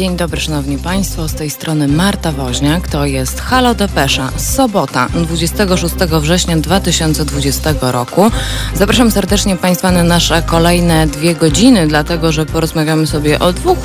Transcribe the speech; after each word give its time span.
Dzień 0.00 0.16
dobry, 0.16 0.40
szanowni 0.40 0.78
państwo. 0.78 1.28
Z 1.28 1.34
tej 1.34 1.50
strony 1.50 1.88
Marta 1.88 2.32
Woźniak. 2.32 2.88
To 2.88 3.06
jest 3.06 3.40
Halo 3.40 3.74
Depesza. 3.74 4.30
Sobota, 4.36 5.08
26 5.14 5.94
września 5.94 6.56
2020 6.56 7.74
roku. 7.80 8.30
Zapraszam 8.74 9.10
serdecznie 9.10 9.56
państwa 9.56 9.90
na 9.90 10.02
nasze 10.02 10.42
kolejne 10.42 11.06
dwie 11.06 11.34
godziny, 11.34 11.86
dlatego 11.86 12.32
że 12.32 12.46
porozmawiamy 12.46 13.06
sobie 13.06 13.38
o 13.38 13.52
dwóch 13.52 13.78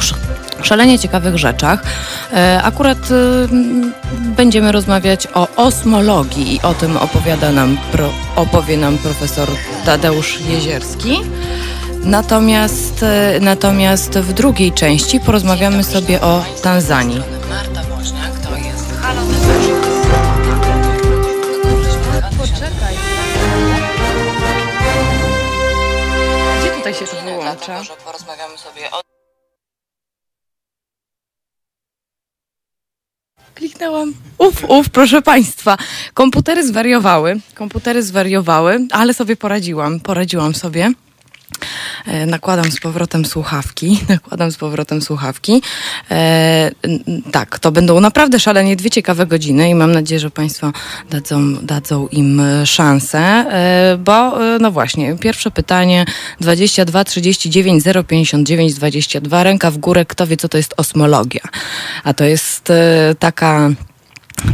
szalenie 0.62 1.00
ciekawych 1.00 1.38
rzeczach. 1.38 1.84
E, 2.34 2.64
akurat 2.64 3.11
e, 3.11 3.47
będziemy 4.36 4.71
rozmawiać 4.71 5.28
o 5.34 5.47
osmologii 5.56 6.56
i 6.56 6.61
o 6.61 6.74
tym 6.74 6.97
opowiada 6.97 7.52
nam, 7.52 7.78
opowie 8.36 8.78
nam 8.78 8.97
profesor 8.97 9.47
Tadeusz 9.86 10.39
Jezierski. 10.50 11.21
Natomiast, 12.05 13.04
e, 13.04 13.39
natomiast 13.41 14.19
w 14.19 14.33
drugiej 14.33 14.71
części 14.71 15.19
porozmawiamy 15.19 15.83
sobie 15.83 16.21
o 16.21 16.45
Tanzanii. 16.64 17.21
Marta 17.50 17.83
Woźniak, 17.83 18.39
to 18.39 18.57
jest 18.57 19.00
Halo 19.01 19.21
Poczekaj. 22.37 22.95
Gdzie 26.59 26.69
tutaj 26.71 26.93
się 26.93 27.05
to 27.05 27.21
wyłącza? 27.25 27.81
Porozmawiamy 28.06 28.57
sobie 28.57 28.92
o... 28.92 29.01
Kliknęłam. 33.56 34.14
Uf, 34.38 34.64
uf, 34.69 34.89
proszę 34.89 35.22
Państwa. 35.22 35.78
Komputery 36.14 36.67
zwariowały. 36.67 37.39
Komputery 37.56 38.03
zwariowały, 38.03 38.88
ale 38.92 39.14
sobie 39.14 39.36
poradziłam. 39.36 40.00
Poradziłam 40.00 40.56
sobie. 40.56 40.92
E, 42.06 42.26
nakładam 42.26 42.72
z 42.72 42.80
powrotem 42.80 43.26
słuchawki. 43.26 44.00
Nakładam 44.10 44.52
z 44.52 44.58
powrotem 44.58 45.02
słuchawki. 45.02 45.62
E, 46.12 46.72
tak, 47.32 47.60
to 47.60 47.72
będą 47.72 48.00
naprawdę 48.00 48.40
szalenie 48.40 48.76
dwie 48.76 48.90
ciekawe 48.90 49.26
godziny 49.26 49.70
i 49.70 49.76
mam 49.76 49.92
nadzieję, 49.92 50.20
że 50.20 50.32
Państwo 50.32 50.72
dadzą, 51.10 51.54
dadzą 51.54 52.08
im 52.08 52.42
szansę, 52.66 53.20
e, 53.20 53.98
bo 53.98 54.46
e, 54.56 54.60
no 54.60 54.72
właśnie, 54.72 55.16
pierwsze 55.16 55.52
pytanie 55.52 56.06
22 56.40 57.04
39 57.04 57.84
059 58.08 58.74
22, 58.74 59.44
ręka 59.44 59.72
w 59.72 59.78
górę, 59.78 60.06
kto 60.06 60.28
wie 60.28 60.38
co 60.38 60.50
to 60.50 60.58
jest 60.58 60.74
osmologia. 60.78 61.42
A 62.04 62.14
to 62.14 62.24
jest 62.24 62.70
e, 62.70 63.16
taka 63.20 63.70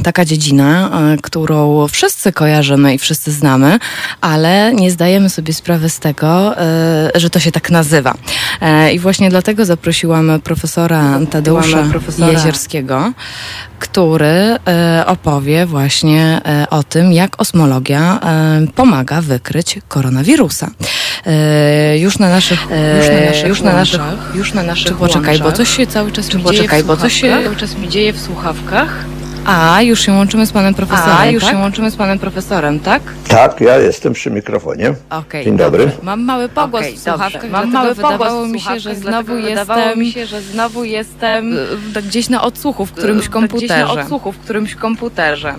taka 0.03 0.25
dziedzina, 0.25 0.89
e, 1.13 1.17
którą 1.21 1.87
wszyscy 1.87 2.31
kojarzymy 2.31 2.93
i 2.93 2.97
wszyscy 2.97 3.31
znamy, 3.31 3.79
ale 4.21 4.73
nie 4.73 4.91
zdajemy 4.91 5.29
sobie 5.29 5.53
sprawy 5.53 5.89
z 5.89 5.99
tego, 5.99 6.57
e, 6.57 7.11
że 7.15 7.29
to 7.29 7.39
się 7.39 7.51
tak 7.51 7.71
nazywa. 7.71 8.13
E, 8.61 8.93
I 8.93 8.99
właśnie 8.99 9.29
dlatego 9.29 9.65
zaprosiłam 9.65 10.41
profesora 10.43 11.19
Tadeusza 11.31 11.83
profesora. 11.83 12.31
Jezierskiego, 12.31 13.13
który 13.79 14.57
opowie 15.05 15.65
właśnie 15.65 16.41
o 16.69 16.83
tym, 16.83 17.13
jak 17.13 17.41
osmologia 17.41 18.19
pomaga 18.75 19.21
wykryć 19.21 19.79
koronawirusa. 19.87 20.69
Już 21.99 22.19
na 22.19 22.29
naszych, 22.29 22.67
już 22.67 23.09
na 23.09 23.25
naszych, 23.25 23.47
już 23.47 23.61
na 23.61 23.73
naszych, 23.73 24.02
już 24.35 24.53
na 24.53 24.63
naszych 24.63 24.97
poczekaj, 24.97 25.39
bo 25.39 25.52
coś 25.52 25.77
się 25.77 25.87
cały 25.87 26.11
czas 26.11 26.33
mi 26.33 26.43
dzieje 26.43 26.83
bo 26.83 26.97
coś 26.97 27.13
się 27.13 27.43
cały 27.43 27.55
czas 27.55 27.77
mi 27.77 27.89
dzieje 27.89 28.13
w 28.13 28.19
słuchawkach. 28.19 29.05
A, 29.45 29.81
już 29.81 30.00
się 30.00 30.11
łączymy 30.11 30.45
z 30.45 30.52
panem 30.52 30.73
profesorem. 30.73 31.17
A, 31.17 31.25
już 31.25 31.44
tak? 31.44 31.52
się 31.52 31.58
łączymy 31.58 31.92
z 31.92 31.95
panem 31.95 32.20
profesorem, 32.20 32.80
tak? 32.80 33.02
Tak, 33.28 33.61
ja 33.61 33.78
jestem 33.78 34.14
przy 34.14 34.31
mikrofonie. 34.31 34.94
Okay, 35.09 35.44
Dzień 35.44 35.58
dobry. 35.58 35.86
Dobrze. 35.86 35.98
Mam 36.03 36.22
mały 36.22 36.50
pogłos 36.50 36.81
okay, 36.81 36.95
w 36.95 37.00
słuchawkach, 37.00 37.50
Mam 37.50 37.72
mały 37.72 37.95
wydawało 37.95 38.48
mi 38.48 38.59
się, 38.59 38.80
że 38.80 38.95
znowu 38.95 39.38
jestem, 39.38 39.99
mi 39.99 40.11
się, 40.11 40.26
że 40.26 40.42
znowu 40.42 40.83
jestem 40.83 41.55
gdzieś 42.08 42.30
na 42.30 42.42
odsłuchu 42.42 42.86
w 42.86 42.92
którymś 42.92 43.30
komputerze. 43.30 43.83
Gdzieś 43.83 43.95
na 43.95 44.02
odsłuchu 44.02 44.32
w 44.32 44.38
którymś 44.38 44.76
komputerze. 44.76 45.55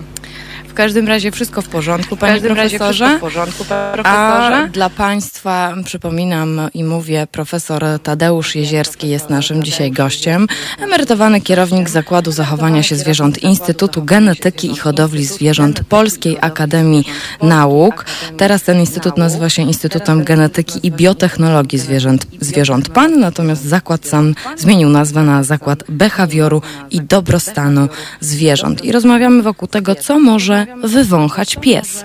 W 0.73 0.75
każdym 0.75 1.07
razie 1.07 1.31
wszystko 1.31 1.61
w 1.61 1.67
porządku, 1.67 2.17
panie 2.17 2.41
profesorze. 2.41 3.17
w 3.17 3.19
porządku, 3.19 3.65
profesorze. 3.93 4.55
A 4.55 4.67
dla 4.67 4.89
państwa 4.89 5.75
przypominam 5.85 6.61
i 6.73 6.83
mówię, 6.83 7.27
profesor 7.31 7.83
Tadeusz 8.03 8.55
Jezierski 8.55 9.09
jest 9.09 9.29
naszym 9.29 9.63
dzisiaj 9.63 9.91
gościem. 9.91 10.47
Emerytowany 10.79 11.41
kierownik 11.41 11.89
Zakładu 11.89 12.31
Zachowania 12.31 12.83
się 12.83 12.95
Zwierząt 12.95 13.43
Instytutu 13.43 14.03
Genetyki 14.03 14.71
i 14.71 14.77
Hodowli 14.77 15.25
Zwierząt 15.25 15.83
Polskiej 15.83 16.37
Akademii 16.41 17.03
Nauk. 17.41 18.05
Teraz 18.37 18.63
ten 18.63 18.79
instytut 18.79 19.17
nazywa 19.17 19.49
się 19.49 19.61
Instytutem 19.61 20.23
Genetyki 20.23 20.87
i 20.87 20.91
Biotechnologii 20.91 21.79
Zwierząt, 21.79 22.27
zwierząt 22.39 22.89
PAN, 22.89 23.19
natomiast 23.19 23.63
zakład 23.63 24.05
sam 24.05 24.35
zmienił 24.57 24.89
nazwę 24.89 25.23
na 25.23 25.43
Zakład 25.43 25.83
Behawioru 25.89 26.61
i 26.91 27.01
Dobrostanu 27.01 27.87
Zwierząt. 28.19 28.85
I 28.85 28.91
rozmawiamy 28.91 29.43
wokół 29.43 29.67
tego, 29.67 29.95
co 29.95 30.19
może 30.19 30.62
wywąchać 30.83 31.55
pies. 31.55 32.03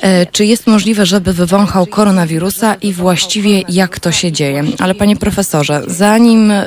E, 0.00 0.26
czy 0.26 0.44
jest 0.44 0.66
możliwe, 0.66 1.06
żeby 1.06 1.32
wywąchał 1.32 1.86
koronawirusa 1.86 2.74
i 2.74 2.92
właściwie 2.92 3.62
jak 3.68 4.00
to 4.00 4.12
się 4.12 4.32
dzieje? 4.32 4.64
Ale 4.78 4.94
panie 4.94 5.16
profesorze, 5.16 5.82
zanim 5.86 6.50
e, 6.50 6.64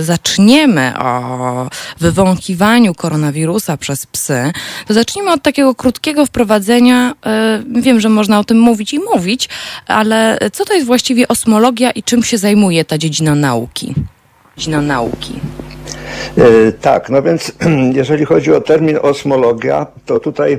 zaczniemy 0.00 0.92
o 0.98 1.68
wywąchiwaniu 2.00 2.94
koronawirusa 2.94 3.76
przez 3.76 4.06
psy, 4.06 4.52
to 4.86 4.94
zacznijmy 4.94 5.32
od 5.32 5.42
takiego 5.42 5.74
krótkiego 5.74 6.26
wprowadzenia. 6.26 7.14
E, 7.26 7.62
wiem, 7.80 8.00
że 8.00 8.08
można 8.08 8.38
o 8.38 8.44
tym 8.44 8.58
mówić 8.58 8.94
i 8.94 8.98
mówić, 8.98 9.48
ale 9.86 10.38
co 10.52 10.64
to 10.64 10.74
jest 10.74 10.86
właściwie 10.86 11.28
osmologia 11.28 11.90
i 11.90 12.02
czym 12.02 12.22
się 12.22 12.38
zajmuje 12.38 12.84
ta 12.84 12.98
dziedzina 12.98 13.34
nauki? 13.34 13.94
Dziedzina 14.56 14.80
nauki. 14.80 15.32
E, 16.38 16.72
tak, 16.72 17.10
no 17.10 17.22
więc 17.22 17.52
jeżeli 18.00 18.24
chodzi 18.24 18.54
o 18.54 18.60
termin 18.60 18.98
osmologia, 19.02 19.86
to 20.06 20.20
tutaj 20.20 20.58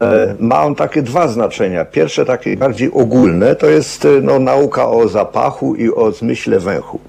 e, 0.00 0.34
ma 0.38 0.64
on 0.64 0.74
takie 0.74 1.02
dwa 1.02 1.28
znaczenia. 1.28 1.84
Pierwsze, 1.84 2.24
takie 2.24 2.56
bardziej 2.56 2.90
ogólne, 2.92 3.56
to 3.56 3.66
jest 3.66 4.04
e, 4.04 4.08
no, 4.22 4.38
nauka 4.38 4.88
o 4.88 5.08
zapachu 5.08 5.74
i 5.74 5.90
o 5.90 6.12
zmyśle 6.12 6.60
węchu. 6.60 7.00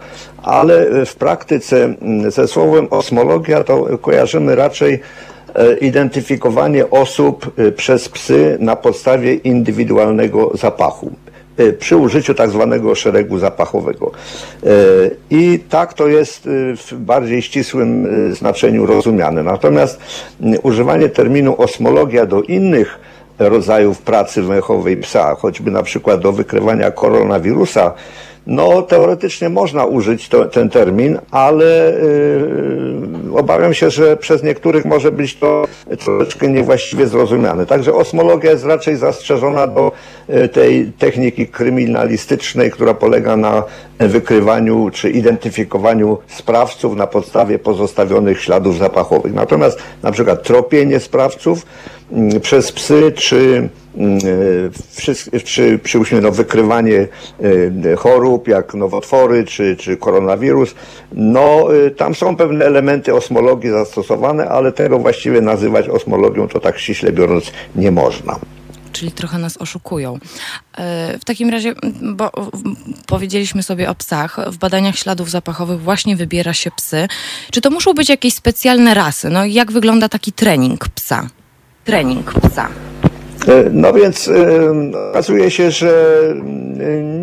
Ale 0.43 1.05
w 1.05 1.15
praktyce 1.15 1.93
ze 2.27 2.47
słowem 2.47 2.87
osmologia 2.89 3.63
to 3.63 3.97
kojarzymy 3.97 4.55
raczej 4.55 4.99
identyfikowanie 5.81 6.89
osób 6.89 7.51
przez 7.75 8.09
psy 8.09 8.57
na 8.59 8.75
podstawie 8.75 9.33
indywidualnego 9.33 10.51
zapachu. 10.53 11.11
E, 11.59 11.73
przy 11.73 11.97
użyciu 11.97 12.33
tak 12.33 12.49
zwanego 12.49 12.95
szeregu 12.95 13.39
zapachowego. 13.39 14.11
E, 14.63 14.69
I 15.29 15.59
tak 15.69 15.93
to 15.93 16.07
jest 16.07 16.47
e, 16.47 16.49
w 16.75 16.93
bardziej 16.93 17.41
ścisłym 17.41 18.07
znaczeniu 18.35 18.85
rozumiane. 18.85 19.43
Natomiast 19.43 19.99
używanie 20.63 21.09
terminu 21.09 21.61
osmologia 21.61 22.25
do 22.25 22.41
innych 22.41 22.99
rodzajów 23.39 24.01
pracy 24.01 24.41
węchowej 24.41 24.97
psa, 24.97 25.35
choćby 25.35 25.71
na 25.71 25.83
przykład 25.83 26.21
do 26.21 26.31
wykrywania 26.31 26.91
koronawirusa, 26.91 27.93
no, 28.47 28.81
teoretycznie 28.81 29.49
można 29.49 29.85
użyć 29.85 30.29
to, 30.29 30.45
ten 30.45 30.69
termin, 30.69 31.19
ale 31.31 31.93
yy, 33.25 33.37
obawiam 33.37 33.73
się, 33.73 33.89
że 33.89 34.17
przez 34.17 34.43
niektórych 34.43 34.85
może 34.85 35.11
być 35.11 35.35
to 35.35 35.65
troszeczkę 35.99 36.47
niewłaściwie 36.47 37.07
zrozumiane. 37.07 37.65
Także 37.65 37.93
osmologia 37.93 38.51
jest 38.51 38.65
raczej 38.65 38.95
zastrzeżona 38.95 39.67
do 39.67 39.91
yy, 40.29 40.49
tej 40.49 40.91
techniki 40.97 41.47
kryminalistycznej, 41.47 42.71
która 42.71 42.93
polega 42.93 43.37
na 43.37 43.63
wykrywaniu 44.07 44.89
czy 44.93 45.09
identyfikowaniu 45.09 46.17
sprawców 46.27 46.95
na 46.95 47.07
podstawie 47.07 47.59
pozostawionych 47.59 48.41
śladów 48.41 48.77
zapachowych. 48.77 49.33
Natomiast 49.33 49.79
na 50.03 50.11
przykład 50.11 50.43
tropienie 50.43 50.99
sprawców 50.99 51.65
yy, 52.11 52.39
przez 52.39 52.71
psy 52.71 53.11
czy 53.15 53.69
czy 55.43 55.79
przyłóżmy 55.79 56.21
no, 56.21 56.31
wykrywanie 56.31 57.07
e, 57.83 57.95
chorób 57.95 58.47
jak 58.47 58.73
nowotwory 58.73 59.43
czy, 59.43 59.75
czy 59.75 59.97
koronawirus, 59.97 60.75
no 61.11 61.75
e, 61.85 61.91
tam 61.91 62.15
są 62.15 62.35
pewne 62.35 62.65
elementy 62.65 63.13
osmologii 63.13 63.69
zastosowane, 63.69 64.49
ale 64.49 64.71
tego 64.71 64.99
właściwie 64.99 65.41
nazywać 65.41 65.89
osmologią 65.89 66.47
to 66.47 66.59
tak 66.59 66.79
ściśle 66.79 67.11
biorąc 67.11 67.51
nie 67.75 67.91
można 67.91 68.39
czyli 68.93 69.11
trochę 69.11 69.37
nas 69.37 69.57
oszukują. 69.57 70.13
E, 70.77 71.17
w 71.17 71.25
takim 71.25 71.49
razie, 71.49 71.73
bo 72.01 72.31
powiedzieliśmy 73.07 73.63
sobie 73.63 73.89
o 73.89 73.95
psach, 73.95 74.37
w 74.47 74.57
badaniach 74.57 74.95
śladów 74.95 75.29
zapachowych 75.29 75.81
właśnie 75.81 76.15
wybiera 76.15 76.53
się 76.53 76.71
psy. 76.71 77.07
Czy 77.51 77.61
to 77.61 77.69
muszą 77.69 77.93
być 77.93 78.09
jakieś 78.09 78.33
specjalne 78.33 78.93
rasy? 78.93 79.29
No 79.29 79.45
jak 79.45 79.71
wygląda 79.71 80.09
taki 80.09 80.31
trening 80.31 80.89
psa? 80.89 81.27
Trening 81.85 82.33
psa. 82.33 82.69
E, 83.47 83.69
no 83.71 83.93
więc 83.93 84.27
e, 84.27 85.09
okazuje 85.09 85.51
się, 85.51 85.71
że 85.71 86.19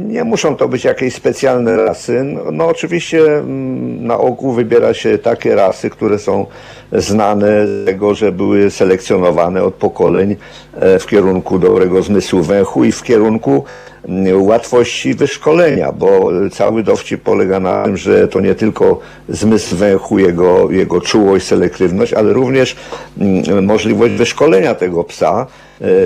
nie 0.06 0.24
muszą 0.24 0.56
to 0.56 0.68
być 0.68 0.84
jakieś 0.84 1.14
specjalne 1.14 1.76
rasy. 1.76 2.24
No, 2.24 2.50
no 2.52 2.66
oczywiście 2.66 3.22
na 4.00 4.18
ogół 4.18 4.52
wybiera 4.52 4.94
się 4.94 5.18
takie 5.18 5.54
rasy, 5.54 5.90
które 5.90 6.18
są 6.18 6.46
znane 6.92 7.66
z 7.66 7.86
tego, 7.86 8.14
że 8.14 8.32
były 8.32 8.70
selekcjonowane 8.70 9.62
od 9.64 9.74
pokoleń 9.74 10.36
w 11.00 11.06
kierunku 11.06 11.58
dobrego 11.58 12.02
zmysłu 12.02 12.42
węchu 12.42 12.84
i 12.84 12.92
w 12.92 13.02
kierunku 13.02 13.64
łatwości 14.34 15.14
wyszkolenia, 15.14 15.92
bo 15.92 16.30
cały 16.52 16.82
dowcip 16.82 17.22
polega 17.22 17.60
na 17.60 17.84
tym, 17.84 17.96
że 17.96 18.28
to 18.28 18.40
nie 18.40 18.54
tylko 18.54 19.00
zmysł 19.28 19.76
węchu, 19.76 20.18
jego, 20.18 20.70
jego 20.70 21.00
czułość, 21.00 21.46
selektywność, 21.46 22.12
ale 22.12 22.32
również 22.32 22.76
możliwość 23.62 24.14
wyszkolenia 24.14 24.74
tego 24.74 25.04
psa, 25.04 25.46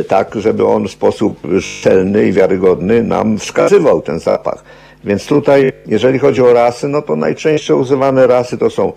tak, 0.09 0.35
żeby 0.35 0.67
on 0.67 0.89
w 0.89 0.91
sposób 0.91 1.39
szczelny 1.61 2.27
i 2.27 2.33
wiarygodny 2.33 3.03
nam 3.03 3.39
wskazywał 3.39 4.03
ten 4.03 4.19
zapach. 4.19 4.65
Więc 5.05 5.27
tutaj, 5.27 5.73
jeżeli 5.87 6.19
chodzi 6.19 6.43
o 6.43 6.53
rasy, 6.53 6.89
no 6.89 7.03
to 7.03 7.17
najczęściej 7.17 7.77
używane 7.77 8.27
rasy 8.27 8.59
to 8.59 8.71
są 8.71 8.93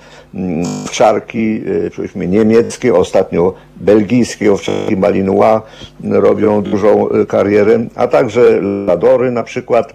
owczarki, 0.85 1.61
mm, 1.65 1.91
powiedzmy 1.95 2.27
niemieckie, 2.27 2.95
ostatnio 2.95 3.53
belgijskie 3.75 4.53
owczarki 4.53 4.97
Malinois 4.97 5.61
robią 6.03 6.61
dużą 6.61 7.09
y, 7.09 7.25
karierę, 7.25 7.85
a 7.95 8.07
także 8.07 8.61
ladory 8.61 9.31
na 9.31 9.44
przykład. 9.44 9.94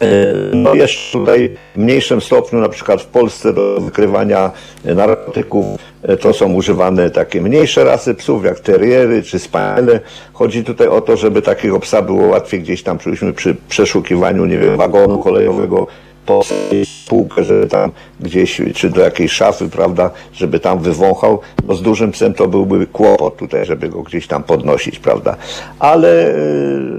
E, 0.00 0.34
no 0.52 0.74
jeszcze 0.74 1.18
tutaj 1.18 1.56
w 1.74 1.78
mniejszym 1.78 2.20
stopniu, 2.20 2.60
na 2.60 2.68
przykład 2.68 3.02
w 3.02 3.06
Polsce 3.06 3.52
do 3.52 3.80
wykrywania 3.80 4.50
narkotyków, 4.84 5.66
e, 6.02 6.16
to 6.16 6.32
są 6.32 6.52
używane 6.52 7.10
takie 7.10 7.40
mniejsze 7.40 7.84
rasy 7.84 8.14
psów, 8.14 8.44
jak 8.44 8.60
teriery 8.60 9.22
czy 9.22 9.38
spaniele. 9.38 10.00
Chodzi 10.32 10.64
tutaj 10.64 10.88
o 10.88 11.00
to, 11.00 11.16
żeby 11.16 11.42
takiego 11.42 11.80
psa 11.80 12.02
było 12.02 12.26
łatwiej 12.26 12.60
gdzieś 12.60 12.82
tam, 12.82 12.98
przy 13.34 13.56
przeszukiwaniu, 13.68 14.44
nie 14.44 14.58
wiem, 14.58 14.76
wagonu 14.76 15.18
kolejowego, 15.18 15.86
postawić 16.26 17.04
półkę, 17.08 17.44
żeby 17.44 17.66
tam 17.66 17.92
gdzieś, 18.20 18.60
czy 18.74 18.90
do 18.90 19.00
jakiejś 19.00 19.32
szafy, 19.32 19.68
prawda, 19.68 20.10
żeby 20.32 20.60
tam 20.60 20.78
wywąchał. 20.78 21.40
No 21.68 21.74
z 21.74 21.82
dużym 21.82 22.12
psem 22.12 22.34
to 22.34 22.48
byłby 22.48 22.86
kłopot 22.86 23.36
tutaj, 23.36 23.66
żeby 23.66 23.88
go 23.88 24.02
gdzieś 24.02 24.26
tam 24.26 24.42
podnosić, 24.42 24.98
prawda. 24.98 25.36
Ale 25.78 26.30
e, 26.30 26.38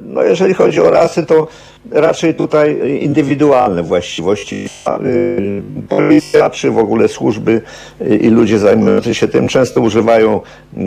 no 0.04 0.24
jeżeli 0.24 0.54
chodzi 0.54 0.82
o 0.82 0.90
rasy, 0.90 1.26
to 1.26 1.48
raczej 1.92 2.36
tutaj 2.36 3.00
indywidualne 3.02 3.84
właściwości. 3.84 4.70
Y, 5.06 5.62
policja 5.90 6.50
czy 6.50 6.72
w 6.72 6.78
ogóle 6.78 7.08
służby 7.08 7.62
y, 8.02 8.18
i 8.18 8.30
ludzie 8.30 8.60
zajmujący 8.60 9.16
się 9.16 9.28
tym 9.28 9.48
często 9.48 9.82
używają 9.82 10.42
y, 10.78 10.82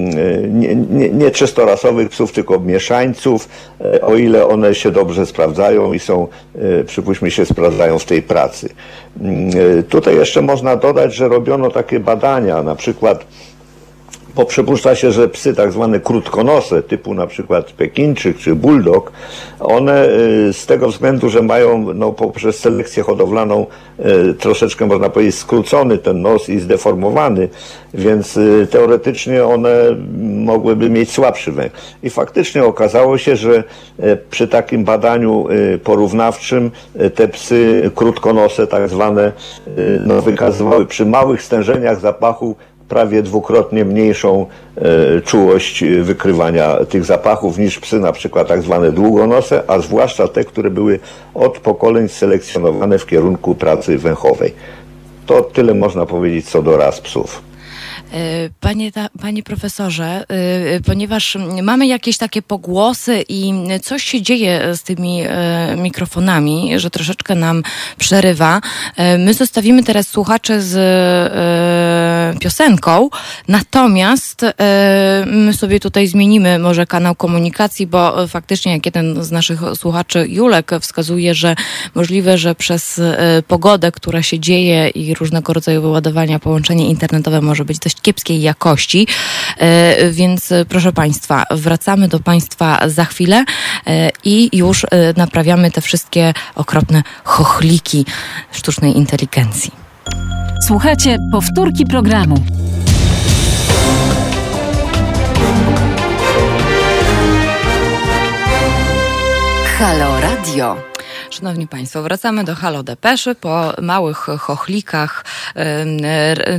nie, 0.49 0.75
nie, 0.75 1.11
nie 1.11 1.31
czystorasowych 1.31 2.09
psów, 2.09 2.33
tylko 2.33 2.61
mieszańców, 2.61 3.49
o 4.03 4.17
ile 4.17 4.47
one 4.47 4.75
się 4.75 4.91
dobrze 4.91 5.27
sprawdzają 5.27 5.93
i 5.93 5.99
są, 5.99 6.29
przypuśćmy 6.87 7.31
się, 7.31 7.47
sprawdzają 7.47 7.99
w 7.99 8.05
tej 8.05 8.23
pracy. 8.23 8.69
Tutaj 9.89 10.17
jeszcze 10.17 10.43
można 10.43 10.77
dodać, 10.77 11.15
że 11.15 11.29
robiono 11.29 11.71
takie 11.71 12.01
badania, 12.01 12.63
na 12.63 12.75
przykład 12.75 13.25
bo 14.35 14.45
przypuszcza 14.45 14.95
się, 14.95 15.13
że 15.13 15.29
psy 15.29 15.55
tak 15.55 15.73
zwane 15.73 16.01
krótkonose, 16.01 16.83
typu 16.83 17.15
na 17.15 17.27
przykład 17.27 17.73
Pekinczyk 17.73 18.39
czy 18.39 18.55
Bulldog, 18.55 19.13
one 19.61 20.09
y, 20.09 20.53
z 20.53 20.67
tego 20.67 20.89
względu, 20.89 21.29
że 21.29 21.43
mają 21.43 21.95
no, 21.95 22.13
poprzez 22.13 22.59
selekcję 22.59 23.03
hodowlaną 23.03 23.67
y, 24.31 24.35
troszeczkę 24.35 24.87
można 24.87 25.11
powiedzieć 25.11 25.35
skrócony 25.35 25.99
ten 25.99 26.23
nos 26.23 26.49
i 26.49 26.61
zdeformowany, 26.61 27.49
więc 27.95 28.37
y, 28.37 28.67
teoretycznie 28.71 29.45
one 29.45 29.75
mogłyby 30.23 30.91
mieć 30.91 31.11
słabszy 31.11 31.53
węch. 31.53 31.73
I 32.03 32.11
faktycznie 32.11 32.65
okazało 32.65 33.19
się, 33.19 33.37
że 33.37 33.65
przy 34.31 34.49
takim 34.49 34.85
badaniu 34.85 35.47
porównawczym 35.85 36.71
te 37.15 37.29
psy 37.29 37.91
krótkonose 37.95 38.67
tak 38.67 38.89
zwane 38.89 39.33
no, 40.07 40.23
wykazywały 40.23 40.87
przy 40.87 41.07
małych 41.07 41.43
stężeniach 41.43 42.01
zapachu 42.01 42.57
prawie 42.93 43.23
dwukrotnie 43.23 43.85
mniejszą 43.85 44.47
e, 44.77 45.21
czułość 45.21 45.85
wykrywania 45.85 46.85
tych 46.85 47.05
zapachów 47.05 47.59
niż 47.59 47.79
psy 47.79 48.01
na 48.01 48.13
przykład 48.13 48.49
tak 48.49 48.63
zwane 48.63 48.93
długonose, 48.93 49.63
a 49.67 49.79
zwłaszcza 49.79 50.29
te, 50.29 50.45
które 50.45 50.71
były 50.71 50.99
od 51.35 51.59
pokoleń 51.59 52.09
selekcjonowane 52.09 52.99
w 52.99 53.07
kierunku 53.07 53.55
pracy 53.55 53.99
węchowej. 53.99 54.55
To 55.27 55.43
tyle 55.43 55.75
można 55.75 56.07
powiedzieć 56.07 56.51
co 56.51 56.63
do 56.63 56.77
ras 56.77 57.01
psów. 57.01 57.43
E, 58.13 58.51
panie, 58.61 58.93
ta, 58.93 59.09
panie 59.21 59.43
profesorze, 59.43 60.25
e, 60.29 60.81
ponieważ 60.81 61.39
mamy 61.63 61.87
jakieś 61.87 62.19
takie 62.19 62.43
pogłosy 62.43 63.25
i 63.29 63.53
coś 63.83 64.05
się 64.05 64.23
dzieje 64.23 64.77
z 64.77 64.83
tymi 64.83 65.21
e, 65.21 65.77
mikrofonami, 65.77 66.81
że 66.81 66.91
troszeczkę 66.91 67.35
nam 67.35 67.63
przerywa, 67.99 68.61
my 69.19 69.35
zostawimy 69.35 69.83
teraz 69.83 70.09
słuchaczy 70.09 70.63
z 70.63 70.73
piosenką, 72.41 73.11
natomiast 73.49 74.41
my 75.27 75.53
sobie 75.53 75.81
tutaj 75.81 76.07
zmienimy 76.07 76.59
może 76.59 76.87
kanał 76.87 77.15
komunikacji, 77.15 77.87
bo 77.87 78.27
faktycznie 78.27 78.73
jak 78.73 78.87
jeden 78.87 79.25
z 79.25 79.31
naszych 79.31 79.61
słuchaczy, 79.75 80.27
Julek, 80.29 80.71
wskazuje, 80.81 81.35
że 81.35 81.57
możliwe, 81.95 82.39
że 82.39 82.55
przez 82.55 83.01
pogodę, 83.49 83.93
która 83.93 84.23
się 84.23 84.39
dzieje 84.39 84.89
i 84.89 85.15
różnego 85.15 85.53
rodzaju 85.53 85.83
wyładowania, 85.83 86.39
połączenie 86.39 86.89
internetowe 86.89 87.41
może 87.41 87.65
być 87.65 87.79
dość 87.79 88.02
kiepskiej 88.03 88.43
jakości. 88.43 89.07
E, 89.59 90.11
więc 90.11 90.53
e, 90.53 90.65
proszę 90.65 90.93
Państwa, 90.93 91.45
wracamy 91.51 92.09
do 92.09 92.21
Państwa 92.21 92.89
za 92.89 93.05
chwilę 93.05 93.45
e, 93.87 94.11
i 94.25 94.57
już 94.57 94.87
naprawiamy 95.17 95.71
te 95.71 95.81
wszystkie 95.81 96.35
okropne 96.55 97.03
chochliki 97.25 98.07
sztucznej 98.53 98.97
inteligencji. 98.97 99.71
Słuchajcie 100.67 101.19
powtórki 101.33 101.87
programu. 101.87 102.45
Halo 109.79 110.21
Radio. 110.21 110.92
Szanowni 111.43 111.67
Państwo, 111.67 112.03
wracamy 112.03 112.45
do 112.45 112.55
Halo 112.55 112.83
Depeszy. 112.83 113.35
Po 113.35 113.73
małych 113.81 114.17
chochlikach 114.19 115.25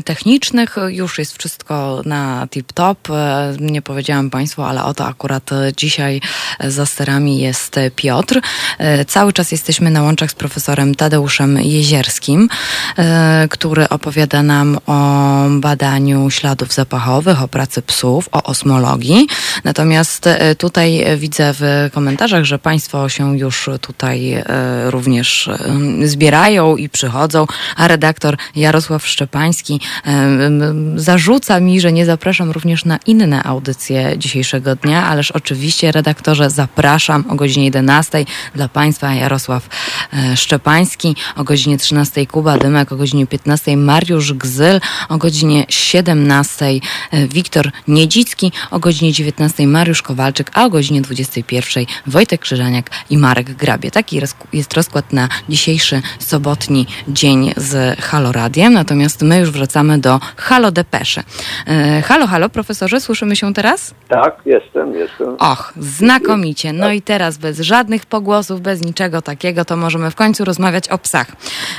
technicznych 0.05 0.75
już 0.87 1.19
jest 1.19 1.37
wszystko 1.37 2.01
na 2.05 2.47
tip-top. 2.47 2.95
E, 3.15 3.53
nie 3.59 3.81
powiedziałam 3.81 4.29
Państwu, 4.29 4.61
ale 4.61 4.83
oto 4.83 5.05
akurat 5.05 5.49
dzisiaj 5.77 6.21
za 6.59 6.85
sterami 6.85 7.39
jest 7.39 7.75
Piotr. 7.95 8.41
E, 8.77 9.05
cały 9.05 9.33
czas 9.33 9.51
jesteśmy 9.51 9.91
na 9.91 10.01
łączach 10.01 10.31
z 10.31 10.35
profesorem 10.35 10.95
Tadeuszem 10.95 11.57
Jezierskim, 11.57 12.49
e, 12.97 13.47
który 13.49 13.89
opowiada 13.89 14.43
nam 14.43 14.77
o 14.87 15.33
badaniu 15.49 16.29
śladów 16.29 16.73
zapachowych, 16.73 17.43
o 17.43 17.47
pracy 17.47 17.81
psów, 17.81 18.29
o 18.31 18.43
osmologii. 18.43 19.27
Natomiast 19.63 20.29
tutaj 20.57 21.05
widzę 21.17 21.53
w 21.53 21.89
komentarzach, 21.93 22.43
że 22.43 22.59
Państwo 22.59 23.09
się 23.09 23.37
już 23.37 23.69
tutaj 23.81 24.43
również 24.85 25.49
zbierają 26.03 26.75
i 26.75 26.89
przychodzą, 26.89 27.45
a 27.75 27.87
redaktor 27.87 28.37
Jarosław 28.55 29.07
Szczepański 29.07 29.79
zarzuca 30.95 31.59
mi, 31.59 31.81
że 31.81 31.91
nie 31.91 32.05
zapraszam 32.05 32.51
również 32.51 32.85
na 32.85 32.99
inne 33.07 33.43
audycje 33.43 34.17
dzisiejszego 34.17 34.75
dnia, 34.75 35.07
ależ 35.07 35.31
oczywiście 35.31 35.91
redaktorze 35.91 36.49
zapraszam 36.49 37.25
o 37.29 37.35
godzinie 37.35 37.65
11 37.65 38.25
dla 38.55 38.67
Państwa 38.67 39.13
Jarosław 39.13 39.69
e, 40.13 40.37
Szczepański, 40.37 41.15
o 41.35 41.43
godzinie 41.43 41.77
13 41.77 42.25
Kuba 42.27 42.57
Dymek, 42.57 42.91
o 42.91 42.95
godzinie 42.95 43.27
15 43.27 43.77
Mariusz 43.77 44.33
Gzyl, 44.33 44.79
o 45.09 45.17
godzinie 45.17 45.65
17 45.69 46.65
e, 46.65 47.27
Wiktor 47.27 47.71
Niedzicki, 47.87 48.51
o 48.71 48.79
godzinie 48.79 49.11
19 49.11 49.67
Mariusz 49.67 50.01
Kowalczyk, 50.01 50.51
a 50.53 50.65
o 50.65 50.69
godzinie 50.69 51.01
21 51.01 51.85
Wojtek 52.07 52.41
Krzyżaniak 52.41 52.89
i 53.09 53.17
Marek 53.17 53.53
Grabie. 53.53 53.91
Taki 53.91 54.19
jest 54.53 54.73
rozkład 54.73 55.13
na 55.13 55.29
dzisiejszy 55.49 56.01
sobotni 56.19 56.87
dzień 57.07 57.53
z 57.57 57.99
Halo 57.99 58.31
Radiem, 58.31 58.73
natomiast 58.73 59.21
my 59.21 59.39
już 59.39 59.51
wracamy 59.51 59.97
do 59.97 60.19
Halo 60.37 60.71
Depesze. 60.71 61.23
E, 61.67 62.01
halo, 62.01 62.27
halo, 62.27 62.49
profesorze, 62.49 63.01
słyszymy 63.01 63.35
się 63.35 63.53
teraz? 63.53 63.93
Tak, 64.07 64.35
jestem, 64.45 64.93
jestem. 64.93 65.35
Och, 65.39 65.73
znakomicie. 65.79 66.73
No 66.73 66.91
i 66.91 67.01
teraz 67.01 67.37
bez 67.37 67.59
żadnych 67.59 68.05
pogłosów, 68.05 68.61
bez 68.61 68.85
niczego 68.85 69.21
takiego, 69.21 69.65
to 69.65 69.77
możemy 69.77 70.11
w 70.11 70.15
końcu 70.15 70.45
rozmawiać 70.45 70.89
o 70.89 70.97
psach. 70.97 71.27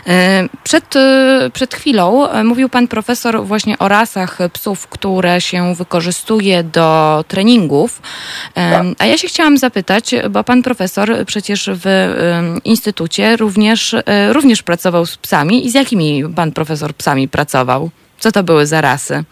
E, 0.07 0.49
przed, 0.65 0.97
e, 0.97 1.51
przed 1.53 1.75
chwilą 1.75 2.29
mówił 2.45 2.69
pan 2.69 2.89
profesor 2.89 3.45
właśnie 3.45 3.79
o 3.79 3.89
rasach 3.89 4.39
psów, 4.53 4.87
które 4.87 5.41
się 5.41 5.75
wykorzystuje 5.75 6.63
do 6.63 7.25
treningów. 7.29 8.03
Tak. 8.55 8.85
A 8.99 9.07
ja 9.07 9.19
się 9.19 9.29
chciałam 9.29 9.59
zapytać, 9.59 10.15
bo 10.31 10.45
pan 10.45 10.63
profesor 10.63 11.25
przecież 11.27 11.71
w 11.73 11.87
instytucie 12.65 13.37
również, 13.37 13.95
e, 13.95 14.33
również 14.33 14.63
pracował 14.63 15.07
z 15.07 15.17
psami. 15.17 15.67
I 15.67 15.71
z 15.71 15.75
jakimi 15.75 16.23
pan 16.37 16.53
profesor 16.53 16.95
psami 16.95 17.29
pracował? 17.29 17.91
Co 18.19 18.33
to 18.33 18.43
były 18.43 18.67
za 18.67 18.81
rasy? 18.81 19.25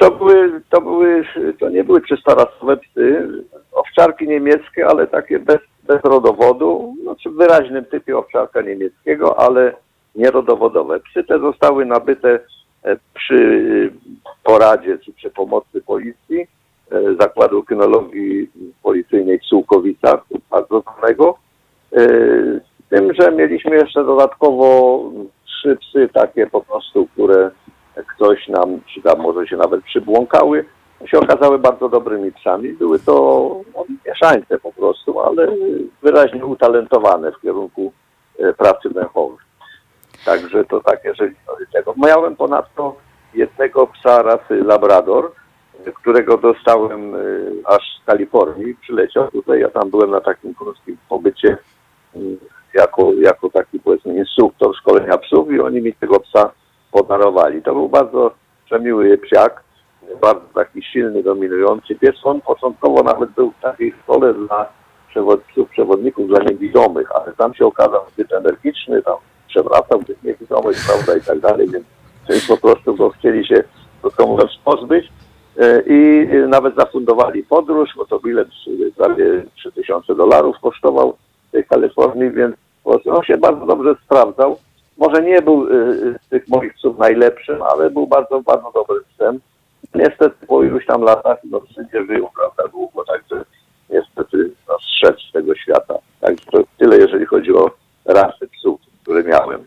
To 0.00 0.10
były, 0.10 0.60
to 0.70 0.80
były, 0.80 1.24
to 1.60 1.68
nie 1.68 1.84
były 1.84 2.02
czysto 2.02 2.34
rasowe 2.34 2.76
psy, 2.76 3.28
owczarki 3.72 4.28
niemieckie, 4.28 4.86
ale 4.86 5.06
takie 5.06 5.38
bez, 5.38 5.58
bez 5.86 6.02
rodowodu, 6.04 6.94
znaczy 7.02 7.30
w 7.30 7.34
wyraźnym 7.34 7.84
typie 7.84 8.18
owczarka 8.18 8.62
niemieckiego, 8.62 9.40
ale 9.40 9.72
nierodowodowe. 10.14 11.00
Psy 11.00 11.24
te 11.24 11.38
zostały 11.38 11.86
nabyte 11.86 12.40
e, 12.84 12.96
przy 13.14 13.92
poradzie 14.44 14.98
czy 14.98 15.12
przy 15.12 15.30
pomocy 15.30 15.82
policji, 15.86 16.46
e, 16.90 17.14
Zakładu 17.20 17.62
Kynologii 17.62 18.50
policyjnej 18.82 19.38
w 19.38 19.44
Sułkowicach, 19.44 20.20
bardzo 20.50 20.82
znanego. 20.82 21.38
Z 21.94 22.62
tym, 22.90 23.14
że 23.14 23.32
mieliśmy 23.32 23.76
jeszcze 23.76 24.04
dodatkowo 24.04 25.00
trzy 25.46 25.76
psy 25.76 26.08
takie 26.12 26.46
po 26.46 26.60
prostu, 26.60 27.06
które 27.06 27.50
ktoś 28.06 28.48
nam, 28.48 28.80
czy 28.94 29.02
tam 29.02 29.18
może 29.18 29.46
się 29.46 29.56
nawet 29.56 29.84
przybłąkały, 29.84 30.64
się 31.06 31.18
okazały 31.18 31.58
bardzo 31.58 31.88
dobrymi 31.88 32.32
psami. 32.32 32.72
Były 32.72 32.98
to 32.98 33.14
no, 33.74 33.84
mieszańce 34.06 34.58
po 34.58 34.72
prostu, 34.72 35.20
ale 35.20 35.48
wyraźnie 36.02 36.46
utalentowane 36.46 37.32
w 37.32 37.40
kierunku 37.40 37.92
e, 38.38 38.52
pracy 38.52 38.88
węchowej. 38.88 39.38
Także 40.24 40.64
to 40.64 40.80
tak, 40.80 41.04
jeżeli 41.04 41.34
chodzi 41.46 41.64
tego. 41.72 41.94
Miałem 41.96 42.36
ponadto 42.36 42.96
jednego 43.34 43.86
psa 43.86 44.22
rasy 44.22 44.64
Labrador, 44.64 45.32
którego 45.94 46.38
dostałem 46.38 47.14
e, 47.14 47.18
aż 47.64 47.82
z 48.02 48.04
Kalifornii. 48.06 48.74
Przyleciał 48.74 49.30
tutaj, 49.30 49.60
ja 49.60 49.68
tam 49.68 49.90
byłem 49.90 50.10
na 50.10 50.20
takim 50.20 50.54
krótkim 50.54 50.96
pobycie 51.08 51.56
jako, 52.74 53.12
jako 53.12 53.50
taki 53.50 53.80
powiedzmy 53.80 54.14
instruktor 54.14 54.76
szkolenia 54.76 55.18
psów 55.18 55.52
i 55.52 55.60
oni 55.60 55.82
mi 55.82 55.94
tego 55.94 56.20
psa 56.20 56.50
podarowali. 56.92 57.62
To 57.62 57.74
był 57.74 57.88
bardzo 57.88 58.30
przemiły 58.64 59.18
psiak, 59.18 59.62
bardzo 60.20 60.46
taki 60.54 60.82
silny, 60.82 61.22
dominujący 61.22 61.94
pies. 61.94 62.14
On 62.24 62.40
początkowo 62.40 63.02
nawet 63.02 63.30
był 63.30 63.50
w 63.50 63.60
takiej 63.60 63.94
szkole 64.02 64.34
dla 64.34 64.68
przewod 65.08 65.40
psów 65.42 65.70
przewodników, 65.70 66.28
dla 66.28 66.42
niewidomych, 66.42 67.12
ale 67.12 67.32
tam 67.32 67.54
się 67.54 67.66
okazał 67.66 68.00
zbyt 68.14 68.32
energiczny, 68.32 69.02
tam 69.02 69.16
przewracał 69.48 70.04
tych 70.04 70.22
niewidomych, 70.22 70.76
prawda, 70.86 71.16
i 71.16 71.20
tak 71.20 71.40
dalej, 71.40 71.68
więc, 71.70 71.84
więc 72.28 72.46
po 72.46 72.56
prostu 72.56 72.94
go 72.94 73.10
chcieli 73.10 73.46
się, 73.46 73.64
krótko 74.02 74.26
mówiąc, 74.26 74.50
pozbyć 74.64 75.08
e, 75.58 75.82
i 75.86 76.28
nawet 76.48 76.76
zafundowali 76.76 77.42
podróż, 77.42 77.90
bo 77.96 78.06
to 78.06 78.18
bilet 78.18 78.48
prawie 78.96 79.44
3000 79.56 80.14
dolarów 80.14 80.56
kosztował 80.62 81.16
w 81.48 81.52
tej 81.52 81.64
Kalifornii, 81.64 82.30
więc 82.30 82.56
on 83.06 83.22
się 83.22 83.36
bardzo 83.36 83.66
dobrze 83.66 83.94
sprawdzał. 84.04 84.58
Może 84.98 85.22
nie 85.22 85.42
był 85.42 85.68
y, 85.68 85.72
y, 85.72 86.18
z 86.26 86.28
tych 86.28 86.48
moich 86.48 86.74
psów 86.74 86.98
najlepszym, 86.98 87.62
ale 87.62 87.90
był 87.90 88.06
bardzo, 88.06 88.40
bardzo 88.40 88.72
dobrym 88.74 89.02
psem. 89.14 89.40
Niestety 89.94 90.46
po 90.46 90.62
iluś 90.62 90.86
tam 90.86 91.02
latach 91.02 91.38
no, 91.44 91.60
nie 91.76 92.04
żył, 92.06 92.28
prawda, 92.36 92.72
długo, 92.72 93.04
także 93.04 93.44
niestety 93.90 94.50
no, 94.68 94.76
zszedł 94.78 95.20
z 95.20 95.32
tego 95.32 95.54
świata. 95.54 95.94
Także 96.20 96.64
tyle, 96.78 96.96
jeżeli 96.96 97.26
chodzi 97.26 97.54
o 97.54 97.70
rasy 98.04 98.48
psów, 98.48 98.80
które 99.02 99.24
miałem. 99.24 99.64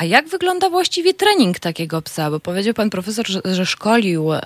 A 0.00 0.04
jak 0.04 0.28
wygląda 0.28 0.70
właściwie 0.70 1.14
trening 1.14 1.58
takiego 1.58 2.02
psa? 2.02 2.30
Bo 2.30 2.40
powiedział 2.40 2.74
pan 2.74 2.90
profesor, 2.90 3.28
że, 3.28 3.40
że 3.44 3.66
szkolił 3.66 4.32
e, 4.32 4.40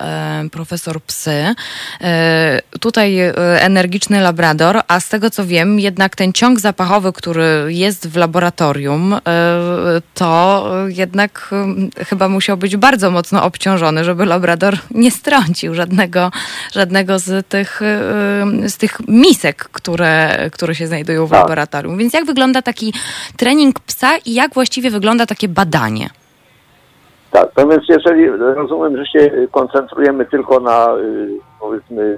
profesor 0.51 1.01
psy. 1.01 1.55
E, 2.01 2.61
tutaj 2.79 3.19
e, 3.19 3.33
energiczny 3.61 4.21
labrador, 4.21 4.81
a 4.87 4.99
z 4.99 5.09
tego 5.09 5.29
co 5.29 5.45
wiem, 5.45 5.79
jednak 5.79 6.15
ten 6.15 6.33
ciąg 6.33 6.59
zapachowy, 6.59 7.13
który 7.13 7.65
jest 7.67 8.07
w 8.07 8.15
laboratorium, 8.15 9.13
e, 9.13 9.19
to 10.13 10.65
jednak 10.87 11.49
e, 11.99 12.05
chyba 12.05 12.29
musiał 12.29 12.57
być 12.57 12.77
bardzo 12.77 13.11
mocno 13.11 13.43
obciążony, 13.43 14.03
żeby 14.03 14.25
labrador 14.25 14.77
nie 14.91 15.11
strącił 15.11 15.75
żadnego, 15.75 16.31
żadnego 16.73 17.19
z, 17.19 17.47
tych, 17.47 17.81
e, 17.81 18.69
z 18.69 18.77
tych 18.77 18.97
misek, 19.07 19.69
które, 19.71 20.49
które 20.51 20.75
się 20.75 20.87
znajdują 20.87 21.27
w 21.27 21.29
tak. 21.29 21.39
laboratorium. 21.39 21.97
Więc 21.97 22.13
jak 22.13 22.25
wygląda 22.25 22.61
taki 22.61 22.93
trening 23.37 23.79
psa 23.79 24.17
i 24.17 24.33
jak 24.33 24.53
właściwie 24.53 24.91
wygląda 24.91 25.25
taki 25.25 25.40
takie 25.41 25.53
badanie. 25.53 26.09
Tak, 27.31 27.49
no 27.57 27.67
więc 27.67 27.83
jeżeli 27.89 28.27
rozumiem, 28.29 28.97
że 28.97 29.05
się 29.05 29.47
koncentrujemy 29.51 30.25
tylko 30.25 30.59
na 30.59 30.95
y, 30.97 31.29
powiedzmy 31.59 32.17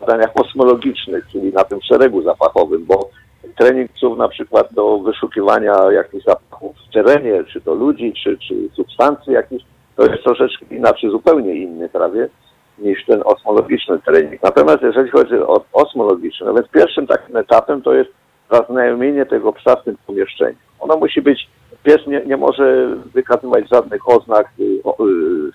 badaniach 0.00 0.32
kosmologicznych, 0.32 1.24
czyli 1.32 1.52
na 1.52 1.64
tym 1.64 1.78
szeregu 1.82 2.22
zapachowym, 2.22 2.84
bo 2.84 3.10
trening 3.58 3.92
psów 3.92 4.18
na 4.18 4.28
przykład 4.28 4.74
do 4.74 4.98
wyszukiwania 4.98 5.74
jakichś 5.92 6.24
zapachów 6.24 6.76
w 6.76 6.92
terenie, 6.92 7.44
czy 7.52 7.60
to 7.60 7.74
ludzi, 7.74 8.12
czy, 8.22 8.38
czy 8.38 8.54
substancji 8.76 9.32
jakichś, 9.32 9.64
to 9.96 10.06
jest 10.06 10.24
troszeczkę 10.24 10.66
inaczej, 10.70 11.10
zupełnie 11.10 11.54
inny 11.54 11.88
prawie 11.88 12.28
niż 12.78 13.06
ten 13.06 13.22
osmologiczny 13.24 13.98
trening. 13.98 14.42
Natomiast 14.42 14.82
jeżeli 14.82 15.10
chodzi 15.10 15.34
o 15.34 15.64
osmologiczny, 15.72 16.46
no 16.46 16.54
więc 16.54 16.68
pierwszym 16.68 17.06
takim 17.06 17.36
etapem 17.36 17.82
to 17.82 17.94
jest 17.94 18.10
zaznajomienie 18.50 19.26
tego 19.26 19.52
psa 19.52 19.76
w 19.76 19.84
tym 19.84 19.96
pomieszczeniu. 20.06 20.56
Ono 20.80 20.96
musi 20.96 21.22
być 21.22 21.48
pies 21.82 22.06
nie, 22.06 22.22
nie 22.26 22.36
może 22.36 22.96
wykazywać 23.14 23.64
żadnych 23.72 24.08
oznak 24.08 24.48
y, 24.60 24.62
y, 24.62 24.80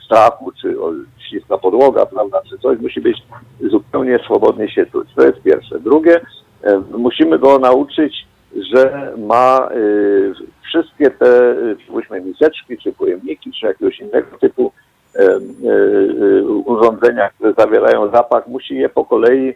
strachu, 0.05 0.51
czy 0.61 0.81
o, 0.81 0.91
śliska 1.29 1.57
podłoga, 1.57 2.05
prawda, 2.05 2.41
czy 2.49 2.57
coś. 2.57 2.79
Musi 2.79 3.01
być 3.01 3.17
zupełnie 3.61 4.19
swobodnie 4.19 4.69
się 4.69 4.85
czuć. 4.85 5.07
To 5.15 5.23
jest 5.23 5.41
pierwsze. 5.41 5.79
Drugie, 5.79 6.21
e, 6.63 6.81
musimy 6.97 7.39
go 7.39 7.59
nauczyć, 7.59 8.27
że 8.71 9.13
ma 9.17 9.69
y, 9.75 10.33
wszystkie 10.63 11.11
te, 11.11 11.55
powiedzmy, 11.87 12.21
miseczki, 12.21 12.77
czy 12.77 12.93
pojemniki, 12.93 13.51
czy 13.51 13.65
jakiegoś 13.65 13.99
innego 13.99 14.37
typu 14.37 14.71
e, 15.15 15.23
e, 15.23 16.43
urządzenia, 16.43 17.29
które 17.29 17.53
zawierają 17.57 18.11
zapach, 18.11 18.47
musi 18.47 18.75
je 18.75 18.89
po 18.89 19.05
kolei 19.05 19.53